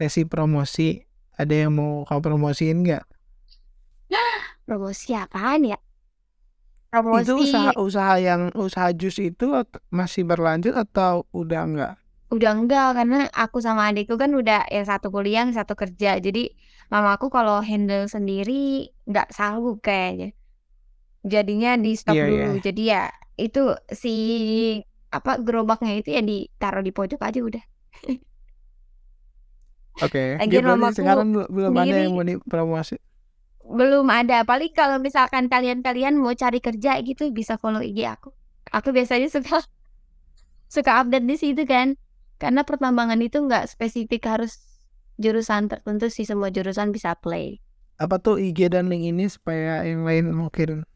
sesi 0.00 0.24
promosi 0.24 1.00
ada 1.36 1.54
yang 1.54 1.72
mau 1.76 2.04
kau 2.08 2.20
promosiin 2.20 2.84
nggak 2.84 3.04
Promosi 4.68 5.16
apaan 5.16 5.64
ya? 5.64 5.78
itu 7.20 7.32
usaha 7.36 7.72
Promosi 7.72 7.80
usaha 7.80 8.14
yang 8.20 8.52
usaha 8.56 8.88
jus 8.96 9.16
itu 9.20 9.48
masih 9.92 10.24
berlanjut 10.28 10.72
atau 10.76 11.24
udah 11.32 11.60
enggak 11.64 11.94
Udah 12.28 12.52
enggak 12.52 12.92
karena 12.92 13.18
aku 13.32 13.64
sama 13.64 13.88
adikku 13.88 14.20
kan 14.20 14.36
udah 14.36 14.68
yang 14.68 14.84
satu 14.84 15.08
kuliah, 15.08 15.48
yang 15.48 15.56
satu 15.56 15.72
kerja. 15.72 16.20
Jadi 16.20 16.52
mama 16.92 17.08
aku 17.16 17.26
kalau 17.36 17.56
handle 17.68 18.04
sendiri 18.14 18.52
nggak 19.10 19.28
sanggup 19.36 19.76
kayaknya. 19.86 20.26
Jadinya 21.32 21.70
di 21.84 21.90
stop 22.00 22.18
iya 22.18 22.24
dulu. 22.28 22.48
Jadi 22.66 22.80
ya 22.92 22.98
itu 23.44 23.60
si 24.02 24.08
apa 25.16 25.30
gerobaknya 25.46 25.92
itu 26.00 26.08
ya 26.16 26.22
ditaruh 26.30 26.82
di 26.86 26.92
pojok 26.96 27.20
aja 27.28 27.40
udah. 27.48 27.64
oke 30.04 30.22
Lagian 30.38 30.64
berarti 30.64 30.70
mamaku 30.70 30.98
sekarang 30.98 31.26
bel- 31.34 31.50
belum 31.56 31.74
ada 31.82 31.94
yang 32.02 32.12
mau 32.16 32.24
dipromosi 32.26 32.96
belum 33.78 34.06
ada. 34.20 34.42
Paling 34.50 34.72
kalau 34.80 34.96
misalkan 35.06 35.44
kalian-kalian 35.52 36.14
mau 36.22 36.32
cari 36.42 36.58
kerja 36.66 36.90
gitu 37.04 37.22
bisa 37.38 37.54
follow 37.60 37.82
IG 37.84 37.98
aku. 38.14 38.28
Aku 38.76 38.88
biasanya 38.96 39.28
suka 39.34 39.56
suka 40.74 40.92
update 41.04 41.26
di 41.30 41.36
situ 41.38 41.62
kan. 41.68 41.96
Karena 42.38 42.62
pertambangan 42.68 43.18
itu 43.20 43.38
nggak 43.42 43.66
spesifik 43.72 44.22
harus 44.30 44.52
jurusan 45.18 45.66
tertentu 45.66 46.06
sih 46.08 46.24
semua 46.24 46.48
jurusan 46.54 46.94
bisa 46.94 47.18
play. 47.18 47.58
apa 47.98 48.22
tuh 48.22 48.38
IG 48.38 48.70
dan 48.70 48.86
link 48.86 49.10
ini 49.10 49.26
supaya 49.26 49.82
yang 49.82 50.06
lain 50.06 50.30
mungkin 50.30 50.86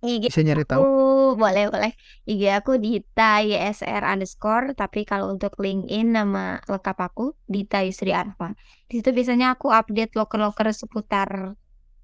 IG 0.00 0.32
bisa 0.32 0.40
nyari 0.40 0.64
tahu? 0.64 0.80
aku 0.80 1.36
boleh. 1.36 1.68
Boleh 1.68 1.92
IG 2.24 2.42
aku 2.54 2.80
Dita 2.80 3.44
YSR 3.44 4.02
underscore 4.06 4.72
tapi 4.72 5.04
kalau 5.04 5.34
untuk 5.34 5.58
LinkedIn 5.60 6.16
nama 6.16 6.62
lengkap 6.64 6.96
aku 6.96 7.36
Dita 7.44 7.84
Yusri 7.84 8.16
Arfa. 8.16 8.56
Di 8.88 9.04
situ 9.04 9.12
biasanya 9.12 9.58
aku 9.58 9.68
update 9.74 10.16
loker-loker 10.16 10.72
seputar 10.72 11.58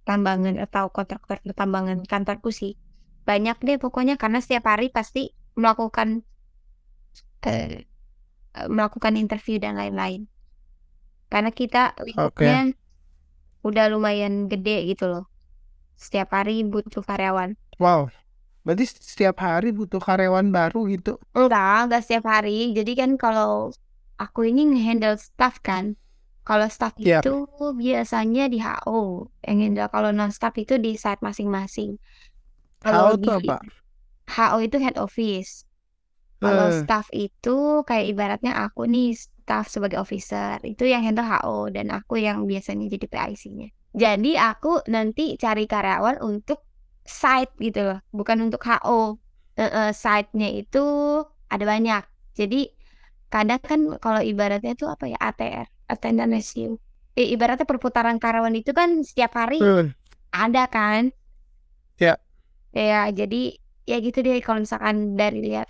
tambangan 0.05 0.61
atau 0.61 0.93
kontraktor 0.93 1.41
pertambangan 1.41 2.05
kantorku 2.05 2.53
sih. 2.53 2.77
Banyak 3.25 3.63
deh 3.65 3.81
pokoknya 3.81 4.21
karena 4.21 4.45
setiap 4.45 4.69
hari 4.69 4.93
pasti 4.93 5.33
melakukan 5.57 6.27
eh, 7.49 7.89
melakukan 8.69 9.17
interview 9.17 9.57
dan 9.57 9.81
lain-lain 9.81 10.29
karena 11.33 11.51
kita 11.61 11.79
lingkupnya 12.07 12.55
udah 13.69 13.85
lumayan 13.93 14.35
gede 14.53 14.77
gitu 14.91 15.05
loh 15.13 15.25
setiap 16.05 16.29
hari 16.37 16.55
butuh 16.73 17.03
karyawan 17.09 17.51
wow 17.83 18.03
berarti 18.67 18.85
setiap 19.11 19.37
hari 19.47 19.69
butuh 19.79 20.01
karyawan 20.09 20.47
baru 20.57 20.81
gitu 20.95 21.13
Enggak, 21.39 21.75
enggak 21.87 22.01
setiap 22.05 22.25
hari. 22.35 22.51
Jadi 22.79 22.93
kan 23.01 23.11
kalau 23.23 23.71
aku 24.23 24.41
ini 24.51 24.61
ngehandle 24.71 25.17
staff 25.27 25.55
kan. 25.69 25.85
Kalau 26.47 26.67
staff 26.69 26.95
Yap. 27.05 27.25
itu 27.25 27.29
biasanya 27.83 28.43
di 28.53 28.59
HO, 28.61 29.33
yang 29.47 29.59
handle 29.65 29.89
kalau 29.95 30.11
non-staff 30.19 30.55
itu 30.63 30.75
di 30.85 30.91
site 31.03 31.23
masing-masing. 31.27 31.91
Kalau 32.85 33.09
HO 33.09 33.17
di 33.23 33.31
apa? 33.39 33.57
HO 34.37 34.59
itu 34.67 34.77
head 34.85 34.97
office. 35.07 35.53
Kalau 36.43 36.69
Eh, 36.73 36.81
staff 36.81 37.07
itu 37.15 37.51
kayak 37.89 38.07
ibaratnya 38.13 38.53
aku 38.65 38.81
nih 38.95 39.07
staff 39.45 39.69
sebagai 39.75 39.99
officer, 40.01 40.57
itu 40.65 40.85
yang 40.89 41.05
handle 41.07 41.27
HO 41.29 41.69
dan 41.69 41.93
aku 41.93 42.17
yang 42.27 42.49
biasanya 42.51 42.89
jadi 42.95 43.07
PIC-nya. 43.13 43.69
Jadi 43.95 44.35
aku 44.41 44.83
nanti 44.91 45.37
cari 45.39 45.65
karyawan 45.71 46.19
untuk 46.25 46.65
site 47.07 47.53
gitu 47.61 47.81
loh, 47.95 47.99
bukan 48.11 48.39
untuk 48.51 48.63
HO. 48.65 49.21
Eh, 49.61 49.71
eh, 49.71 49.91
site-nya 49.95 50.49
itu 50.51 50.85
ada 51.53 51.65
banyak. 51.69 52.03
Jadi 52.35 52.57
kadang 53.33 53.61
kan 53.63 53.81
kalau 54.05 54.21
ibaratnya 54.23 54.73
tuh 54.81 54.89
apa 54.95 55.05
ya 55.13 55.19
ATR, 55.21 55.69
attendance 55.93 56.33
ratio. 56.35 56.69
I- 57.21 57.31
ibaratnya 57.35 57.67
perputaran 57.69 58.19
karyawan 58.23 58.55
itu 58.59 58.71
kan 58.75 58.91
setiap 59.07 59.33
hari 59.39 59.57
eh, 59.63 59.87
ada 60.35 60.67
kan? 60.71 61.13
Ya. 61.99 62.17
Ya, 62.75 63.07
jadi 63.19 63.37
ya 63.91 63.97
gitu 64.07 64.19
deh 64.27 64.37
kalau 64.47 64.59
misalkan 64.65 64.97
dari 65.21 65.39
lihat 65.47 65.69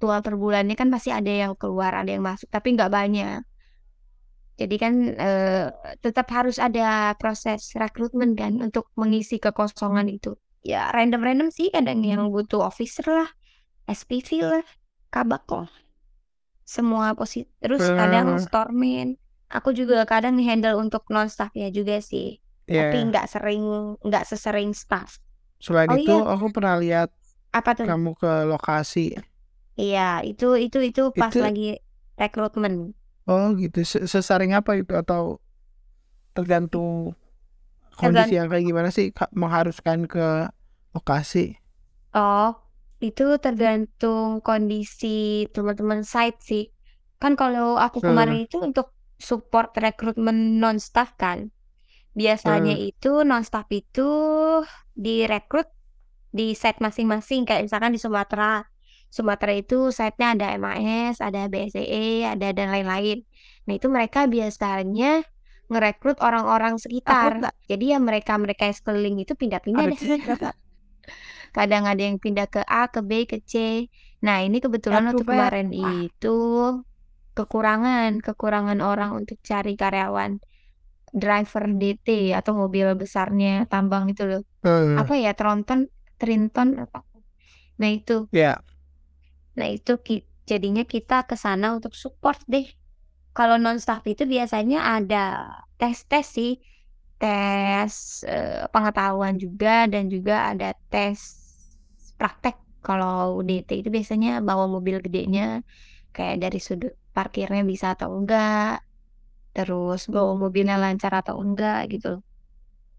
tual 0.00 0.20
per 0.26 0.34
bulannya 0.42 0.74
kan 0.80 0.88
pasti 0.94 1.10
ada 1.18 1.30
yang 1.42 1.52
keluar, 1.60 1.92
ada 2.00 2.10
yang 2.14 2.24
masuk, 2.30 2.48
tapi 2.54 2.68
nggak 2.76 2.90
banyak. 2.98 3.40
Jadi 4.60 4.76
kan 4.76 4.94
eh, 5.16 5.72
tetap 6.04 6.26
harus 6.36 6.60
ada 6.60 7.16
proses 7.16 7.72
rekrutmen 7.80 8.36
kan 8.36 8.52
untuk 8.60 8.92
mengisi 9.00 9.40
kekosongan 9.40 10.06
itu. 10.12 10.36
Ya 10.60 10.92
random-random 10.92 11.48
sih 11.48 11.72
kadang 11.72 12.04
yang 12.04 12.28
butuh 12.28 12.60
officer 12.68 13.08
lah, 13.08 13.30
SPV 13.88 14.44
lah, 14.44 14.64
kabak 15.08 15.42
kok. 15.48 15.66
Semua 16.74 17.16
posisi 17.18 17.48
terus 17.62 17.90
kadang 17.98 18.36
storeman. 18.38 19.16
Aku 19.50 19.74
juga 19.74 20.06
kadang 20.06 20.38
handle 20.38 20.78
untuk 20.78 21.02
non 21.10 21.26
staff 21.32 21.50
ya 21.56 21.68
juga 21.72 21.98
sih. 21.98 22.38
Tapi 22.70 22.96
ya. 22.96 23.10
nggak 23.10 23.26
sering 23.32 23.62
nggak 24.06 24.24
sesering 24.30 24.70
staff. 24.76 25.18
Selain 25.60 25.90
Oh 25.90 25.98
itu, 25.98 26.10
iya, 26.10 26.24
aku 26.24 26.46
pernah 26.54 26.74
lihat 26.80 27.08
apa 27.52 27.70
tuh? 27.78 27.88
kamu 27.88 28.10
ke 28.20 28.32
lokasi. 28.50 29.16
Iya, 29.80 30.00
itu 30.28 30.44
itu 30.64 30.78
itu 30.88 31.00
pas 31.18 31.34
Itu, 31.34 31.38
lagi 31.44 31.62
rekrutmen. 32.20 32.74
oh 33.28 33.46
gitu. 33.62 33.78
Se- 33.90 34.06
Sesering 34.12 34.52
apa 34.58 34.70
itu 34.80 34.92
atau 35.02 35.40
tergantung 36.36 37.14
kondisi 37.98 38.32
yang 38.38 38.48
kayak 38.52 38.64
gimana 38.68 38.90
sih 38.94 39.12
mengharuskan 39.36 40.08
ke 40.10 40.50
lokasi? 40.96 41.60
oh, 42.14 42.46
itu 43.06 43.22
tergantung 43.44 44.28
kondisi 44.46 45.06
teman-teman 45.54 46.00
site 46.12 46.38
sih. 46.48 46.62
Kan 47.20 47.32
kalau 47.40 47.66
aku 47.84 47.98
kemarin 48.08 48.38
itu 48.44 48.56
untuk 48.68 48.86
support 49.28 49.68
rekrutmen 49.84 50.36
non 50.62 50.76
staff 50.86 51.08
kan. 51.22 51.38
Biasanya 52.20 52.72
eh, 52.72 52.90
itu 52.90 53.08
non 53.28 53.42
staff 53.48 53.68
itu 53.80 54.02
direkrut 54.94 55.68
di 56.38 56.54
site 56.60 56.78
masing-masing 56.86 57.40
kayak 57.48 57.62
misalkan 57.66 57.92
di 57.96 58.00
Sumatera. 58.02 58.64
Sumatera 59.10 59.52
itu 59.58 59.90
site-nya 59.90 60.26
ada 60.38 60.46
MAS, 60.54 61.18
ada 61.18 61.40
BSEE, 61.52 62.24
ada 62.32 62.46
dan 62.56 62.68
lain-lain. 62.74 63.26
Nah, 63.66 63.74
itu 63.78 63.86
mereka 63.90 64.18
biasanya 64.34 65.26
ngerekrut 65.70 66.18
orang-orang 66.22 66.74
sekitar. 66.82 67.32
Jadi 67.70 67.84
ya 67.94 67.98
mereka-mereka 68.02 68.62
yang 68.70 68.76
sekeliling 68.78 69.16
itu 69.22 69.32
pindah-pindah 69.34 69.84
ada 69.86 69.94
deh. 69.94 70.00
Kadang 71.56 71.84
ada 71.90 72.02
yang 72.08 72.16
pindah 72.22 72.46
ke 72.46 72.60
A, 72.66 72.86
ke 72.94 73.00
B, 73.02 73.10
ke 73.30 73.38
C. 73.42 73.54
Nah, 74.26 74.38
ini 74.46 74.62
kebetulan 74.62 75.02
waktu 75.10 75.24
Fer. 75.26 75.26
kemarin 75.26 75.68
Wah, 75.80 75.98
itu 76.06 76.36
kekurangan, 77.36 78.10
kekurangan 78.26 78.78
orang 78.90 79.10
untuk 79.18 79.38
cari 79.42 79.72
karyawan 79.78 80.32
driver 81.22 81.64
DT 81.80 82.08
atau 82.38 82.52
mobil 82.54 82.86
besarnya 82.94 83.66
tambang 83.72 84.04
itu 84.12 84.22
loh. 84.30 84.42
eh, 84.64 84.96
Apa 85.00 85.14
ya, 85.18 85.32
Tronton, 85.38 85.80
Trinton 86.20 86.68
apa? 86.84 87.02
Nah, 87.80 87.90
itu. 87.90 88.28
ya. 88.32 88.60
Nah, 89.58 89.68
itu 89.76 89.92
ki- 90.06 90.26
jadinya 90.50 90.82
kita 90.92 91.14
ke 91.28 91.34
sana 91.44 91.66
untuk 91.76 91.92
support 92.02 92.38
deh. 92.52 92.66
Kalau 93.36 93.56
non 93.64 93.78
staff 93.84 94.02
itu 94.12 94.24
biasanya 94.34 94.78
ada 94.96 95.16
tes-tes 95.80 96.26
sih, 96.36 96.50
tes 97.20 97.94
eh, 98.32 98.64
pengetahuan 98.74 99.34
juga 99.44 99.70
dan 99.92 100.04
juga 100.14 100.34
ada 100.50 100.66
tes 100.92 101.18
praktek. 102.18 102.56
Kalau 102.86 103.44
DT 103.48 103.70
itu 103.80 103.88
biasanya 103.96 104.30
bawa 104.48 104.64
mobil 104.74 104.96
gedenya 105.04 105.42
kayak 106.16 106.36
dari 106.44 106.58
sudut 106.66 106.92
parkirnya 107.16 107.62
bisa 107.72 107.86
atau 107.94 108.08
enggak, 108.18 108.80
terus 109.56 110.00
bawa 110.14 110.32
mobilnya 110.42 110.76
lancar 110.84 111.12
atau 111.20 111.36
enggak 111.44 111.78
gitu. 111.94 112.08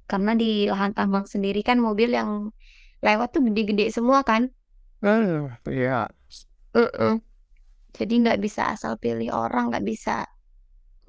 Karena 0.09 0.31
di 0.41 0.45
lahan 0.71 0.91
tambang 0.97 1.25
sendiri 1.33 1.59
kan 1.67 1.77
mobil 1.87 2.09
yang 2.19 2.31
lewat 3.05 3.27
tuh 3.35 3.41
gede-gede 3.47 3.85
semua 3.97 4.19
kan. 4.29 4.43
Eh, 5.01 5.49
ya. 5.73 6.05
Heeh. 6.77 7.13
Jadi 7.91 8.13
nggak 8.23 8.39
bisa 8.39 8.71
asal 8.71 8.95
pilih 9.01 9.33
orang, 9.33 9.73
nggak 9.73 9.85
bisa 9.85 10.29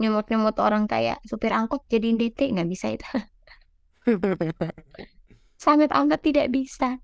nyemot-nyemot 0.00 0.56
orang 0.58 0.90
kayak 0.90 1.22
supir 1.22 1.54
angkot 1.54 1.86
jadiin 1.86 2.18
DT, 2.18 2.56
nggak 2.56 2.68
bisa 2.72 2.86
itu. 2.90 3.06
Sangat 5.62 5.94
amat 5.94 6.20
tidak 6.24 6.50
bisa. 6.50 6.98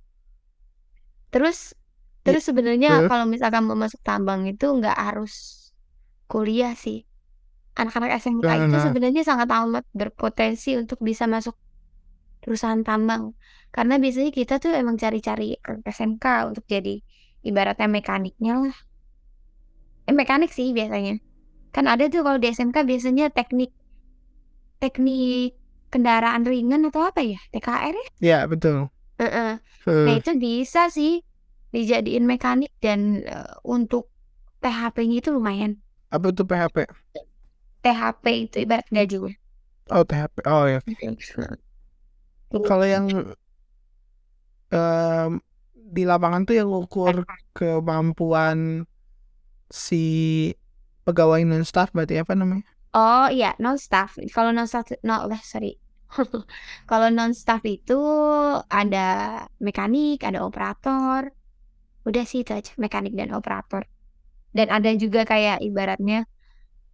Terus 1.30 1.76
terus 2.26 2.42
sebenarnya 2.42 3.06
eh, 3.06 3.08
kalau 3.08 3.28
misalkan 3.28 3.68
mau 3.68 3.78
masuk 3.78 4.02
tambang 4.02 4.48
itu 4.50 4.66
nggak 4.66 4.96
harus 4.96 5.68
kuliah 6.26 6.74
sih. 6.74 7.06
Anak-anak 7.78 8.18
SMK 8.18 8.42
nah, 8.42 8.58
itu 8.58 8.74
nah, 8.74 8.84
sebenarnya 8.90 9.22
sangat 9.22 9.46
amat 9.54 9.86
berpotensi 9.94 10.74
untuk 10.74 10.98
bisa 10.98 11.30
masuk 11.30 11.54
perusahaan 12.48 12.80
tambang. 12.80 13.36
Karena 13.68 14.00
biasanya 14.00 14.32
kita 14.32 14.56
tuh 14.64 14.72
emang 14.72 14.96
cari-cari 14.96 15.60
SMK 15.84 16.24
untuk 16.48 16.64
jadi 16.64 17.04
ibaratnya 17.44 17.84
mekaniknya 17.92 18.52
lah. 18.64 18.76
Eh, 20.08 20.16
mekanik 20.16 20.48
sih 20.56 20.72
biasanya. 20.72 21.20
Kan 21.76 21.84
ada 21.84 22.08
tuh 22.08 22.24
kalau 22.24 22.40
di 22.40 22.48
SMK 22.48 22.80
biasanya 22.88 23.28
teknik 23.28 23.76
teknik 24.80 25.52
kendaraan 25.92 26.48
ringan 26.48 26.88
atau 26.88 27.04
apa 27.04 27.20
ya? 27.20 27.36
TKR 27.52 27.92
ya? 27.92 28.08
ya 28.24 28.38
betul. 28.48 28.88
Heeh. 29.20 29.60
Nah, 29.60 30.14
Eh, 30.14 30.20
itu 30.20 30.32
bisa 30.40 30.88
sih 30.88 31.20
dijadiin 31.74 32.24
mekanik 32.24 32.72
dan 32.80 33.20
eh, 33.28 33.52
untuk 33.68 34.08
THP-nya 34.64 35.20
itu 35.20 35.30
lumayan. 35.30 35.84
apa 36.08 36.32
itu 36.32 36.40
PHP? 36.40 36.88
THP 37.84 38.24
itu 38.48 38.56
ibarat 38.64 38.88
gaji. 38.88 39.36
Oh, 39.92 40.04
THP. 40.04 40.34
Oh 40.48 40.64
ya. 40.64 40.80
Kalau 42.66 42.86
yang 42.94 43.06
em, 44.72 45.40
di 45.74 46.02
lapangan 46.10 46.42
tuh 46.48 46.54
yang 46.60 46.70
ukur 46.72 47.16
kemampuan 47.56 48.84
si 49.70 49.96
pegawai 51.06 51.40
non 51.48 51.64
staff 51.64 51.88
berarti 51.94 52.20
apa 52.20 52.32
namanya? 52.36 52.66
Oh 52.94 53.26
iya, 53.36 53.46
non 53.64 53.76
staff. 53.86 54.10
Kalau 54.34 54.50
non 54.56 54.66
staff, 54.70 54.86
no, 55.08 55.14
lah 55.30 55.40
sorry. 55.52 55.72
Kalau 56.90 57.08
non 57.16 57.32
staff 57.40 57.62
itu 57.68 57.92
ada 58.80 58.98
mekanik, 59.66 60.16
ada 60.28 60.40
operator. 60.48 61.22
Udah 62.08 62.24
sih 62.30 62.40
itu 62.44 62.52
aja, 62.58 62.72
mekanik 62.84 63.12
dan 63.20 63.30
operator. 63.38 63.82
Dan 64.56 64.68
ada 64.76 64.90
juga 65.02 65.20
kayak 65.32 65.58
ibaratnya 65.68 66.18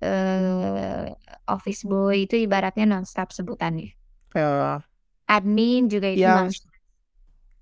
eh 0.05 1.07
office 1.57 1.83
boy 1.91 2.15
itu 2.27 2.37
ibaratnya 2.47 2.85
non 2.93 3.05
staff 3.11 3.31
sebutannya. 3.39 3.89
Eh, 4.35 4.79
Admin 5.29 5.89
juga 5.93 6.09
itu 6.17 6.29
yang 6.31 6.55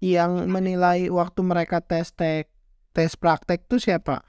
yang 0.03 0.51
menilai 0.51 1.09
waktu 1.09 1.41
mereka 1.47 1.79
tes 1.81 2.11
tek 2.13 2.51
tes 2.93 3.13
praktek 3.17 3.61
tuh 3.71 3.81
siapa? 3.81 4.21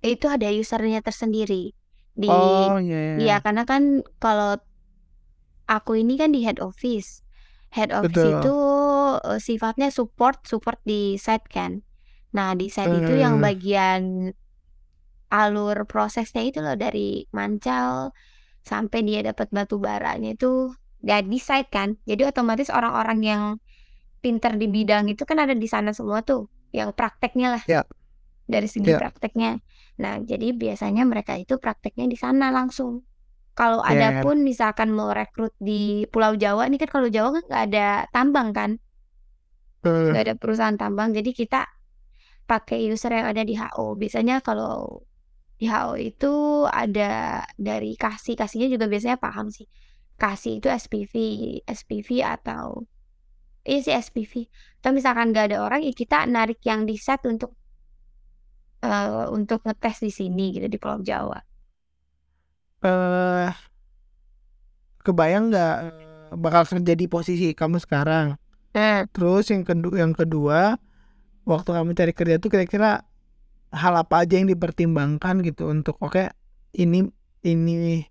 Itu 0.00 0.26
ada 0.32 0.48
usernya 0.52 1.00
tersendiri. 1.04 1.72
Di 2.16 2.28
Oh 2.28 2.78
iya. 2.80 2.96
Iya, 3.20 3.42
karena 3.44 3.62
kan 3.68 3.82
kalau 4.22 4.56
aku 5.68 5.92
ini 6.00 6.14
kan 6.20 6.30
di 6.34 6.40
head 6.46 6.58
office. 6.60 7.22
Head 7.76 7.90
office 7.94 8.26
Betul. 8.26 8.34
itu 8.34 8.54
eh, 9.24 9.40
sifatnya 9.40 9.88
support, 9.94 10.42
support 10.50 10.78
di 10.82 11.14
site 11.20 11.46
kan. 11.50 11.72
Nah, 12.36 12.54
di 12.58 12.66
site 12.70 12.94
itu 13.02 13.12
yang 13.14 13.38
Eh, 13.38 13.44
bagian 13.44 14.32
alur 15.40 15.76
prosesnya 15.90 16.42
itu 16.48 16.58
loh 16.66 16.74
dari 16.84 17.26
mancal 17.38 18.10
sampai 18.70 18.98
dia 19.08 19.20
dapat 19.28 19.48
batu 19.56 19.76
baranya 19.86 20.28
itu 20.36 20.46
di 21.02 21.38
site 21.40 21.70
kan. 21.72 21.88
Jadi 22.08 22.22
otomatis 22.28 22.68
orang-orang 22.72 23.18
yang 23.24 23.42
pinter 24.24 24.52
di 24.60 24.66
bidang 24.68 25.08
itu 25.12 25.22
kan 25.28 25.38
ada 25.44 25.54
di 25.56 25.68
sana 25.68 25.90
semua 25.96 26.20
tuh, 26.24 26.48
yang 26.76 26.92
prakteknya 26.98 27.48
lah 27.56 27.64
ya, 27.66 27.82
dari 28.52 28.68
segi 28.68 28.92
ya, 28.92 28.98
prakteknya. 29.00 29.60
Nah, 30.02 30.14
jadi 30.30 30.46
biasanya 30.56 31.02
mereka 31.12 31.36
itu 31.38 31.54
prakteknya 31.60 32.06
di 32.12 32.16
sana 32.18 32.52
langsung. 32.52 32.92
Kalau 33.58 33.80
ada 33.84 34.08
ya. 34.16 34.22
pun 34.24 34.36
misalkan 34.48 34.88
mau 34.98 35.10
rekrut 35.12 35.52
di 35.60 36.08
Pulau 36.12 36.32
Jawa, 36.38 36.62
ini 36.70 36.76
kan 36.80 36.88
kalau 36.94 37.08
Jawa 37.12 37.28
kan 37.36 37.44
nggak 37.50 37.64
ada 37.72 37.86
tambang 38.14 38.48
kan, 38.56 38.70
nggak 40.10 40.22
ada 40.26 40.34
perusahaan 40.40 40.76
tambang. 40.80 41.08
Jadi 41.16 41.30
kita 41.40 41.60
pakai 42.50 42.78
user 42.92 43.12
yang 43.18 43.26
ada 43.32 43.42
di 43.48 43.54
HO. 43.60 43.94
Biasanya 44.00 44.34
kalau 44.46 44.72
Di 45.60 45.68
HO 45.68 45.92
itu 46.00 46.32
ada 46.82 47.44
dari 47.68 47.92
kasih, 48.04 48.34
kasihnya 48.40 48.68
juga 48.74 48.86
biasanya 48.92 49.18
paham 49.20 49.46
sih. 49.56 49.66
Kasih 50.20 50.52
itu 50.60 50.68
SPV, 50.68 51.14
SPV 51.78 52.08
atau 52.34 52.84
iya 53.68 53.78
sih 53.84 53.94
SPV. 54.06 54.34
Atau 54.80 54.90
misalkan 54.98 55.26
nggak 55.32 55.46
ada 55.52 55.58
orang, 55.66 55.80
ya 55.86 55.92
kita 56.00 56.16
narik 56.34 56.60
yang 56.68 56.80
di 56.88 56.96
set 57.06 57.20
untuk 57.32 57.50
uh, 58.84 59.28
untuk 59.32 59.64
ngetes 59.64 59.96
di 60.04 60.10
sini 60.12 60.44
gitu 60.56 60.66
di 60.68 60.78
Pulau 60.80 61.00
Jawa. 61.00 61.38
Eh 62.82 63.52
kebayang 65.04 65.44
nggak 65.52 65.74
eh, 65.84 65.92
bakal 66.36 66.62
kerja 66.68 66.94
di 66.96 67.06
posisi 67.08 67.52
kamu 67.56 67.76
sekarang? 67.80 68.36
Nah, 68.76 69.06
Terus 69.10 69.50
yang 69.50 69.64
kedua, 69.66 69.94
yang 69.98 70.12
kedua, 70.14 70.78
waktu 71.48 71.70
kamu 71.76 71.90
cari 71.98 72.12
kerja 72.14 72.36
tuh 72.42 72.50
kira-kira 72.52 73.02
hal 73.70 73.94
apa 73.96 74.26
aja 74.26 74.34
yang 74.38 74.50
dipertimbangkan 74.50 75.42
gitu 75.46 75.70
untuk 75.70 75.96
oke 76.02 76.30
ini 76.74 77.06
ini 77.46 78.04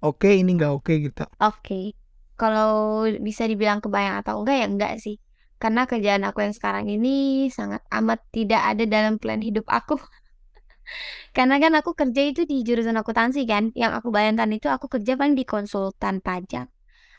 oke 0.00 0.28
ini 0.28 0.56
nggak 0.56 0.72
oke 0.72 0.92
gitu. 1.00 1.24
Oke, 1.40 1.96
kalau 2.36 3.04
bisa 3.20 3.48
dibilang 3.48 3.80
kebayang 3.80 4.20
atau 4.20 4.42
enggak 4.42 4.56
ya 4.60 4.66
enggak 4.68 4.92
sih. 5.00 5.16
Karena 5.56 5.88
kerjaan 5.88 6.20
aku 6.28 6.44
yang 6.44 6.52
sekarang 6.52 6.84
ini 6.92 7.48
sangat 7.48 7.80
amat 7.88 8.20
tidak 8.28 8.60
ada 8.60 8.84
dalam 8.84 9.16
plan 9.16 9.40
hidup 9.40 9.64
aku. 9.72 9.96
Karena 11.36 11.56
kan 11.56 11.72
aku 11.76 11.96
kerja 11.96 12.22
itu 12.28 12.44
di 12.44 12.60
jurusan 12.60 12.96
akuntansi 13.00 13.48
kan. 13.48 13.72
Yang 13.72 14.04
aku 14.04 14.08
bayangkan 14.12 14.52
itu 14.52 14.68
aku 14.68 14.86
kerja 14.92 15.16
paling 15.16 15.32
di 15.32 15.48
konsultan 15.48 16.20
pajak 16.20 16.68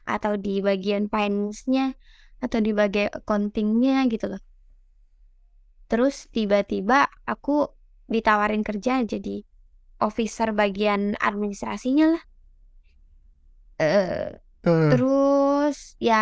atau 0.08 0.40
di 0.40 0.64
bagian 0.64 1.12
finance-nya 1.12 1.98
atau 2.40 2.62
di 2.62 2.72
bagian 2.72 3.10
accounting-nya 3.12 4.06
gitu 4.08 4.32
loh. 4.32 4.42
Terus 5.90 6.30
tiba-tiba 6.30 7.10
aku 7.26 7.68
ditawarin 8.08 8.64
kerja 8.64 9.04
jadi 9.04 9.44
officer 10.00 10.54
bagian 10.54 11.18
administrasinya 11.20 12.16
lah. 12.16 12.24
Eh 13.80 14.40
Eh, 14.66 14.90
Terus 14.90 15.78
ya 16.08 16.16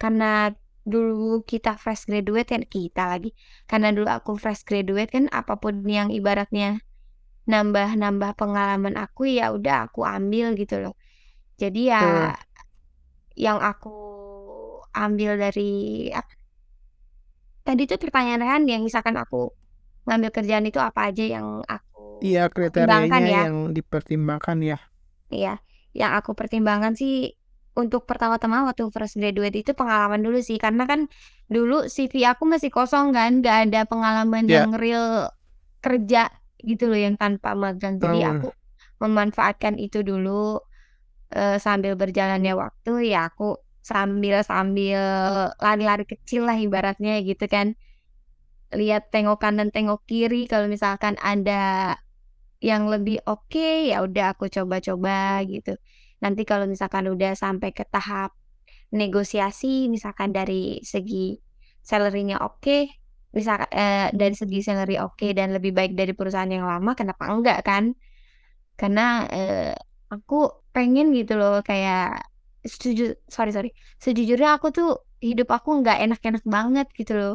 karena 0.00 0.24
dulu 0.92 1.12
kita 1.50 1.68
fresh 1.82 2.02
graduate 2.10 2.48
kan 2.54 2.62
kita 2.74 3.00
lagi. 3.12 3.28
Karena 3.70 3.88
dulu 3.96 4.08
aku 4.16 4.30
fresh 4.42 4.62
graduate 4.68 5.10
kan 5.16 5.24
apa 5.38 5.52
pun 5.62 5.74
yang 5.96 6.08
ibaratnya 6.18 6.66
nambah-nambah 7.52 8.30
pengalaman 8.40 8.94
aku 9.04 9.22
ya 9.38 9.44
udah 9.56 9.74
aku 9.88 10.00
ambil 10.16 10.46
gitu 10.60 10.74
loh. 10.84 10.94
Jadi 11.62 11.78
ya 11.92 11.98
Hmm. 12.00 12.30
yang 13.38 13.58
aku 13.62 13.90
ambil 14.94 15.32
dari 15.40 15.62
apa 16.12 16.32
tadi 17.66 17.82
tuh 17.90 17.98
pertanyaan 18.02 18.62
yang 18.72 18.82
misalkan 18.86 19.14
aku 19.22 19.52
ngambil 20.08 20.30
kerjaan 20.36 20.66
itu 20.70 20.80
apa 20.88 21.00
aja 21.12 21.24
yang 21.34 21.46
aku 21.76 22.02
iya 22.28 22.44
kriterianya 22.54 23.26
ya. 23.34 23.42
yang 23.42 23.54
dipertimbangkan 23.76 24.58
ya. 24.70 24.78
Iya, 25.30 25.60
yang 25.96 26.12
aku 26.18 26.32
pertimbangkan 26.36 26.94
sih 26.98 27.32
untuk 27.78 28.04
pertama-tama 28.10 28.66
waktu 28.66 28.90
fresh 28.90 29.14
graduate 29.20 29.54
itu 29.62 29.70
pengalaman 29.76 30.20
dulu 30.26 30.38
sih 30.42 30.58
karena 30.58 30.84
kan 30.90 31.06
dulu 31.46 31.86
CV 31.86 32.26
aku 32.26 32.44
masih 32.48 32.70
kosong 32.74 33.14
kan, 33.14 33.38
nggak 33.40 33.56
ada 33.70 33.80
pengalaman 33.86 34.44
Ya. 34.48 34.66
yang 34.66 34.74
real 34.76 35.30
kerja 35.84 36.28
gitu 36.64 36.90
loh 36.90 36.98
yang 36.98 37.14
tanpa 37.16 37.54
magang. 37.54 38.02
Jadi 38.02 38.18
Hmm. 38.24 38.40
aku 38.40 38.48
memanfaatkan 39.02 39.78
itu 39.78 40.02
dulu 40.02 40.58
eh, 41.34 41.56
sambil 41.60 41.94
berjalannya 42.00 42.52
waktu 42.56 42.92
ya 43.12 43.28
aku 43.30 43.56
sambil 43.84 44.44
sambil 44.44 44.98
lari-lari 45.64 46.04
kecil 46.08 46.44
lah 46.48 46.56
ibaratnya 46.58 47.20
gitu 47.24 47.44
kan. 47.48 47.74
Lihat 48.68 49.08
tengok 49.14 49.40
kanan 49.40 49.72
tengok 49.72 50.04
kiri 50.04 50.44
kalau 50.44 50.68
misalkan 50.68 51.16
ada 51.24 51.96
yang 52.62 52.90
lebih 52.90 53.22
oke 53.28 53.90
ya 53.90 54.02
udah 54.06 54.34
aku 54.34 54.50
coba-coba 54.50 55.42
gitu. 55.46 55.78
Nanti 56.22 56.42
kalau 56.42 56.66
misalkan 56.66 57.06
udah 57.14 57.32
sampai 57.38 57.70
ke 57.76 57.84
tahap 57.86 58.34
negosiasi 58.94 59.88
misalkan 59.92 60.30
dari 60.34 60.80
segi 60.82 61.38
salary-nya 61.84 62.40
oke, 62.42 62.88
misal 63.36 63.58
eh, 63.72 64.10
dari 64.12 64.34
segi 64.36 64.58
salary 64.64 64.96
oke 65.00 65.26
dan 65.38 65.54
lebih 65.56 65.72
baik 65.76 65.92
dari 65.98 66.12
perusahaan 66.18 66.50
yang 66.50 66.66
lama 66.66 66.92
kenapa 66.98 67.24
enggak 67.32 67.60
kan? 67.68 67.84
Karena 68.80 69.26
eh, 69.30 69.74
aku 70.12 70.34
pengen 70.74 71.10
gitu 71.18 71.34
loh 71.40 71.60
kayak 71.66 72.22
setuju 72.66 73.02
sorry 73.30 73.50
sorry 73.56 73.70
sejujurnya 74.02 74.50
aku 74.58 74.68
tuh 74.76 74.88
hidup 75.22 75.48
aku 75.56 75.68
nggak 75.82 75.98
enak-enak 76.04 76.44
banget 76.46 76.86
gitu 76.98 77.12
loh. 77.20 77.34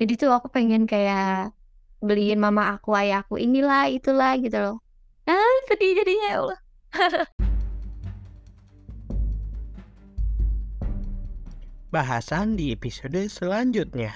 Jadi 0.00 0.12
tuh 0.20 0.30
aku 0.36 0.48
pengen 0.56 0.84
kayak 0.90 1.55
beliin 2.02 2.40
mama 2.40 2.76
aku, 2.76 2.92
ayahku 2.96 3.40
inilah 3.40 3.88
itulah 3.88 4.36
gitu 4.40 4.58
loh. 4.60 4.76
Ah, 5.26 5.56
sedih 5.66 5.96
jadinya 5.98 6.26
ya 6.30 6.38
Allah. 6.42 6.58
Bahasan 11.94 12.60
di 12.60 12.74
episode 12.76 13.30
selanjutnya. 13.30 14.12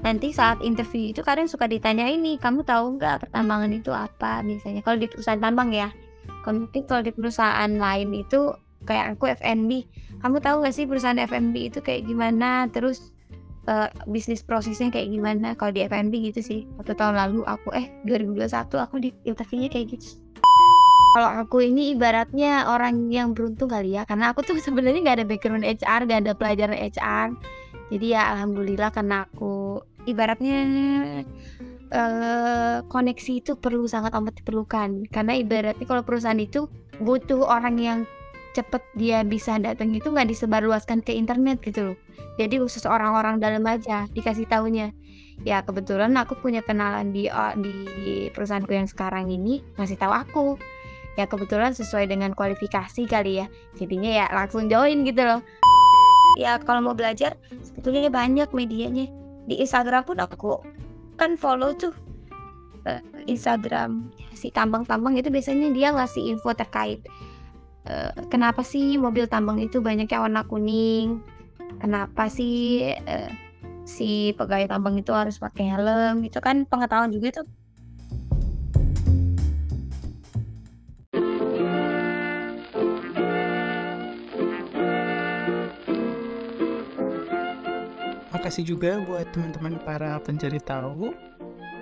Nanti 0.00 0.34
saat 0.34 0.58
interview 0.66 1.14
itu 1.14 1.22
kadang 1.22 1.46
suka 1.46 1.70
ditanya 1.70 2.10
ini, 2.10 2.34
kamu 2.34 2.66
tahu 2.66 2.98
nggak 2.98 3.30
pertambangan 3.30 3.70
itu 3.70 3.94
apa 3.94 4.42
biasanya? 4.42 4.82
Kalau 4.82 4.98
di 4.98 5.06
perusahaan 5.06 5.38
tambang 5.38 5.70
ya. 5.70 5.94
Mungkin 6.44 6.82
kalau 6.88 7.02
di 7.04 7.12
perusahaan 7.12 7.70
lain 7.70 8.10
itu 8.16 8.54
kayak 8.88 9.16
aku 9.16 9.28
F&B, 9.36 9.84
kamu 10.24 10.36
tahu 10.40 10.64
nggak 10.64 10.74
sih 10.74 10.88
perusahaan 10.88 11.20
F&B 11.20 11.54
itu 11.72 11.78
kayak 11.84 12.08
gimana? 12.08 12.66
Terus 12.72 13.12
eh, 13.68 13.88
bisnis 14.08 14.40
prosesnya 14.40 14.88
kayak 14.88 15.12
gimana? 15.12 15.52
Kalau 15.56 15.72
di 15.72 15.84
F&B 15.84 16.12
gitu 16.32 16.40
sih. 16.40 16.60
Waktu 16.80 16.96
tahun 16.96 17.16
lalu 17.16 17.44
aku 17.44 17.72
eh 17.76 17.92
2021 18.08 18.84
aku 18.84 18.94
di 19.00 19.10
interviewnya 19.28 19.68
kayak 19.68 19.96
gitu. 19.98 20.16
Kalau 21.10 21.42
aku 21.42 21.66
ini 21.66 21.90
ibaratnya 21.98 22.70
orang 22.70 23.10
yang 23.10 23.34
beruntung 23.34 23.66
kali 23.66 23.98
ya, 23.98 24.06
karena 24.06 24.30
aku 24.30 24.46
tuh 24.46 24.56
sebenarnya 24.66 25.00
nggak 25.02 25.16
ada 25.22 25.26
background 25.26 25.66
HR, 25.66 26.00
nggak 26.06 26.20
ada 26.26 26.32
pelajaran 26.38 26.78
HR. 26.78 27.28
Jadi 27.90 28.06
ya 28.14 28.30
alhamdulillah 28.30 28.94
karena 28.94 29.26
aku 29.26 29.82
ibaratnya 30.06 30.58
eh 31.90 32.78
koneksi 32.86 33.32
itu 33.42 33.52
perlu 33.58 33.86
sangat 33.90 34.14
amat 34.14 34.38
diperlukan. 34.42 35.10
Karena 35.10 35.34
ibaratnya 35.34 35.84
kalau 35.86 36.06
perusahaan 36.06 36.38
itu 36.38 36.70
butuh 37.02 37.46
orang 37.46 37.76
yang 37.78 37.98
cepet 38.50 38.82
dia 38.98 39.22
bisa 39.22 39.58
datang 39.62 39.94
itu 39.94 40.10
nggak 40.10 40.30
disebarluaskan 40.30 41.02
ke 41.06 41.14
internet 41.14 41.62
gitu 41.62 41.94
loh. 41.94 41.96
Jadi 42.38 42.58
khusus 42.62 42.86
orang-orang 42.86 43.42
dalam 43.42 43.62
aja 43.66 44.06
dikasih 44.10 44.46
tahunya. 44.46 44.94
Ya 45.42 45.64
kebetulan 45.64 46.12
aku 46.20 46.36
punya 46.36 46.60
kenalan 46.60 47.10
di 47.10 47.26
di 47.58 48.28
perusahaanku 48.32 48.72
yang 48.76 48.88
sekarang 48.90 49.30
ini 49.32 49.64
ngasih 49.78 49.96
tahu 49.96 50.12
aku. 50.12 50.46
Ya 51.18 51.26
kebetulan 51.26 51.74
sesuai 51.74 52.06
dengan 52.06 52.32
kualifikasi 52.38 53.02
kali 53.08 53.42
ya. 53.42 53.46
Jadinya 53.74 54.10
ya 54.10 54.26
langsung 54.30 54.70
join 54.70 55.02
gitu 55.02 55.26
loh. 55.26 55.40
Ya 56.38 56.56
kalau 56.62 56.84
mau 56.84 56.94
belajar 56.94 57.34
sebetulnya 57.64 58.12
banyak 58.12 58.48
medianya. 58.54 59.10
Di 59.48 59.58
Instagram 59.58 60.06
pun 60.06 60.22
aku 60.22 60.62
kan 61.20 61.36
follow 61.36 61.76
tuh 61.76 61.92
eh, 62.88 63.04
Instagram. 63.28 64.08
Si 64.32 64.48
tambang-tambang 64.48 65.20
itu 65.20 65.28
biasanya 65.28 65.68
dia 65.76 65.92
ngasih 65.92 66.32
info 66.32 66.56
terkait 66.56 67.04
eh, 67.84 68.10
kenapa 68.32 68.64
sih 68.64 68.96
mobil 68.96 69.28
tambang 69.28 69.60
itu 69.60 69.84
banyaknya 69.84 70.24
warna 70.24 70.42
kuning? 70.48 71.20
Kenapa 71.76 72.32
sih 72.32 72.88
eh, 72.96 73.30
si 73.84 74.32
pegawai 74.32 74.72
tambang 74.72 74.96
itu 74.96 75.12
harus 75.12 75.36
pakai 75.36 75.68
helm? 75.68 76.24
Itu 76.24 76.40
kan 76.40 76.64
pengetahuan 76.64 77.12
juga 77.12 77.44
tuh 77.44 77.46
Makasih 88.50 88.74
juga 88.74 88.98
buat 89.06 89.30
teman-teman 89.30 89.78
para 89.86 90.18
pencari 90.26 90.58
tahu. 90.58 91.14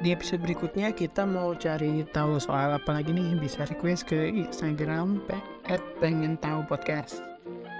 Di 0.05 0.12
episode 0.12 0.45
berikutnya 0.45 0.93
kita 0.93 1.25
mau 1.25 1.57
cari 1.57 2.05
tahu 2.12 2.37
soal 2.37 2.77
apa 2.77 2.93
lagi 2.93 3.09
nih 3.09 3.41
bisa 3.41 3.64
request 3.64 4.05
ke 4.05 4.29
Instagram 4.29 5.16
at 5.64 5.81
pengen 5.97 6.37
tahu 6.37 6.61
podcast. 6.69 7.25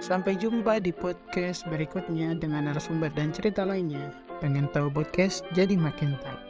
Sampai 0.01 0.41
jumpa 0.41 0.81
di 0.81 0.89
podcast 0.89 1.69
berikutnya 1.69 2.33
dengan 2.41 2.65
narasumber 2.65 3.13
dan 3.13 3.29
cerita 3.29 3.61
lainnya. 3.61 4.09
Pengen 4.41 4.65
tahu 4.73 4.89
podcast 4.89 5.45
jadi 5.53 5.77
makin 5.77 6.17
tahu. 6.25 6.48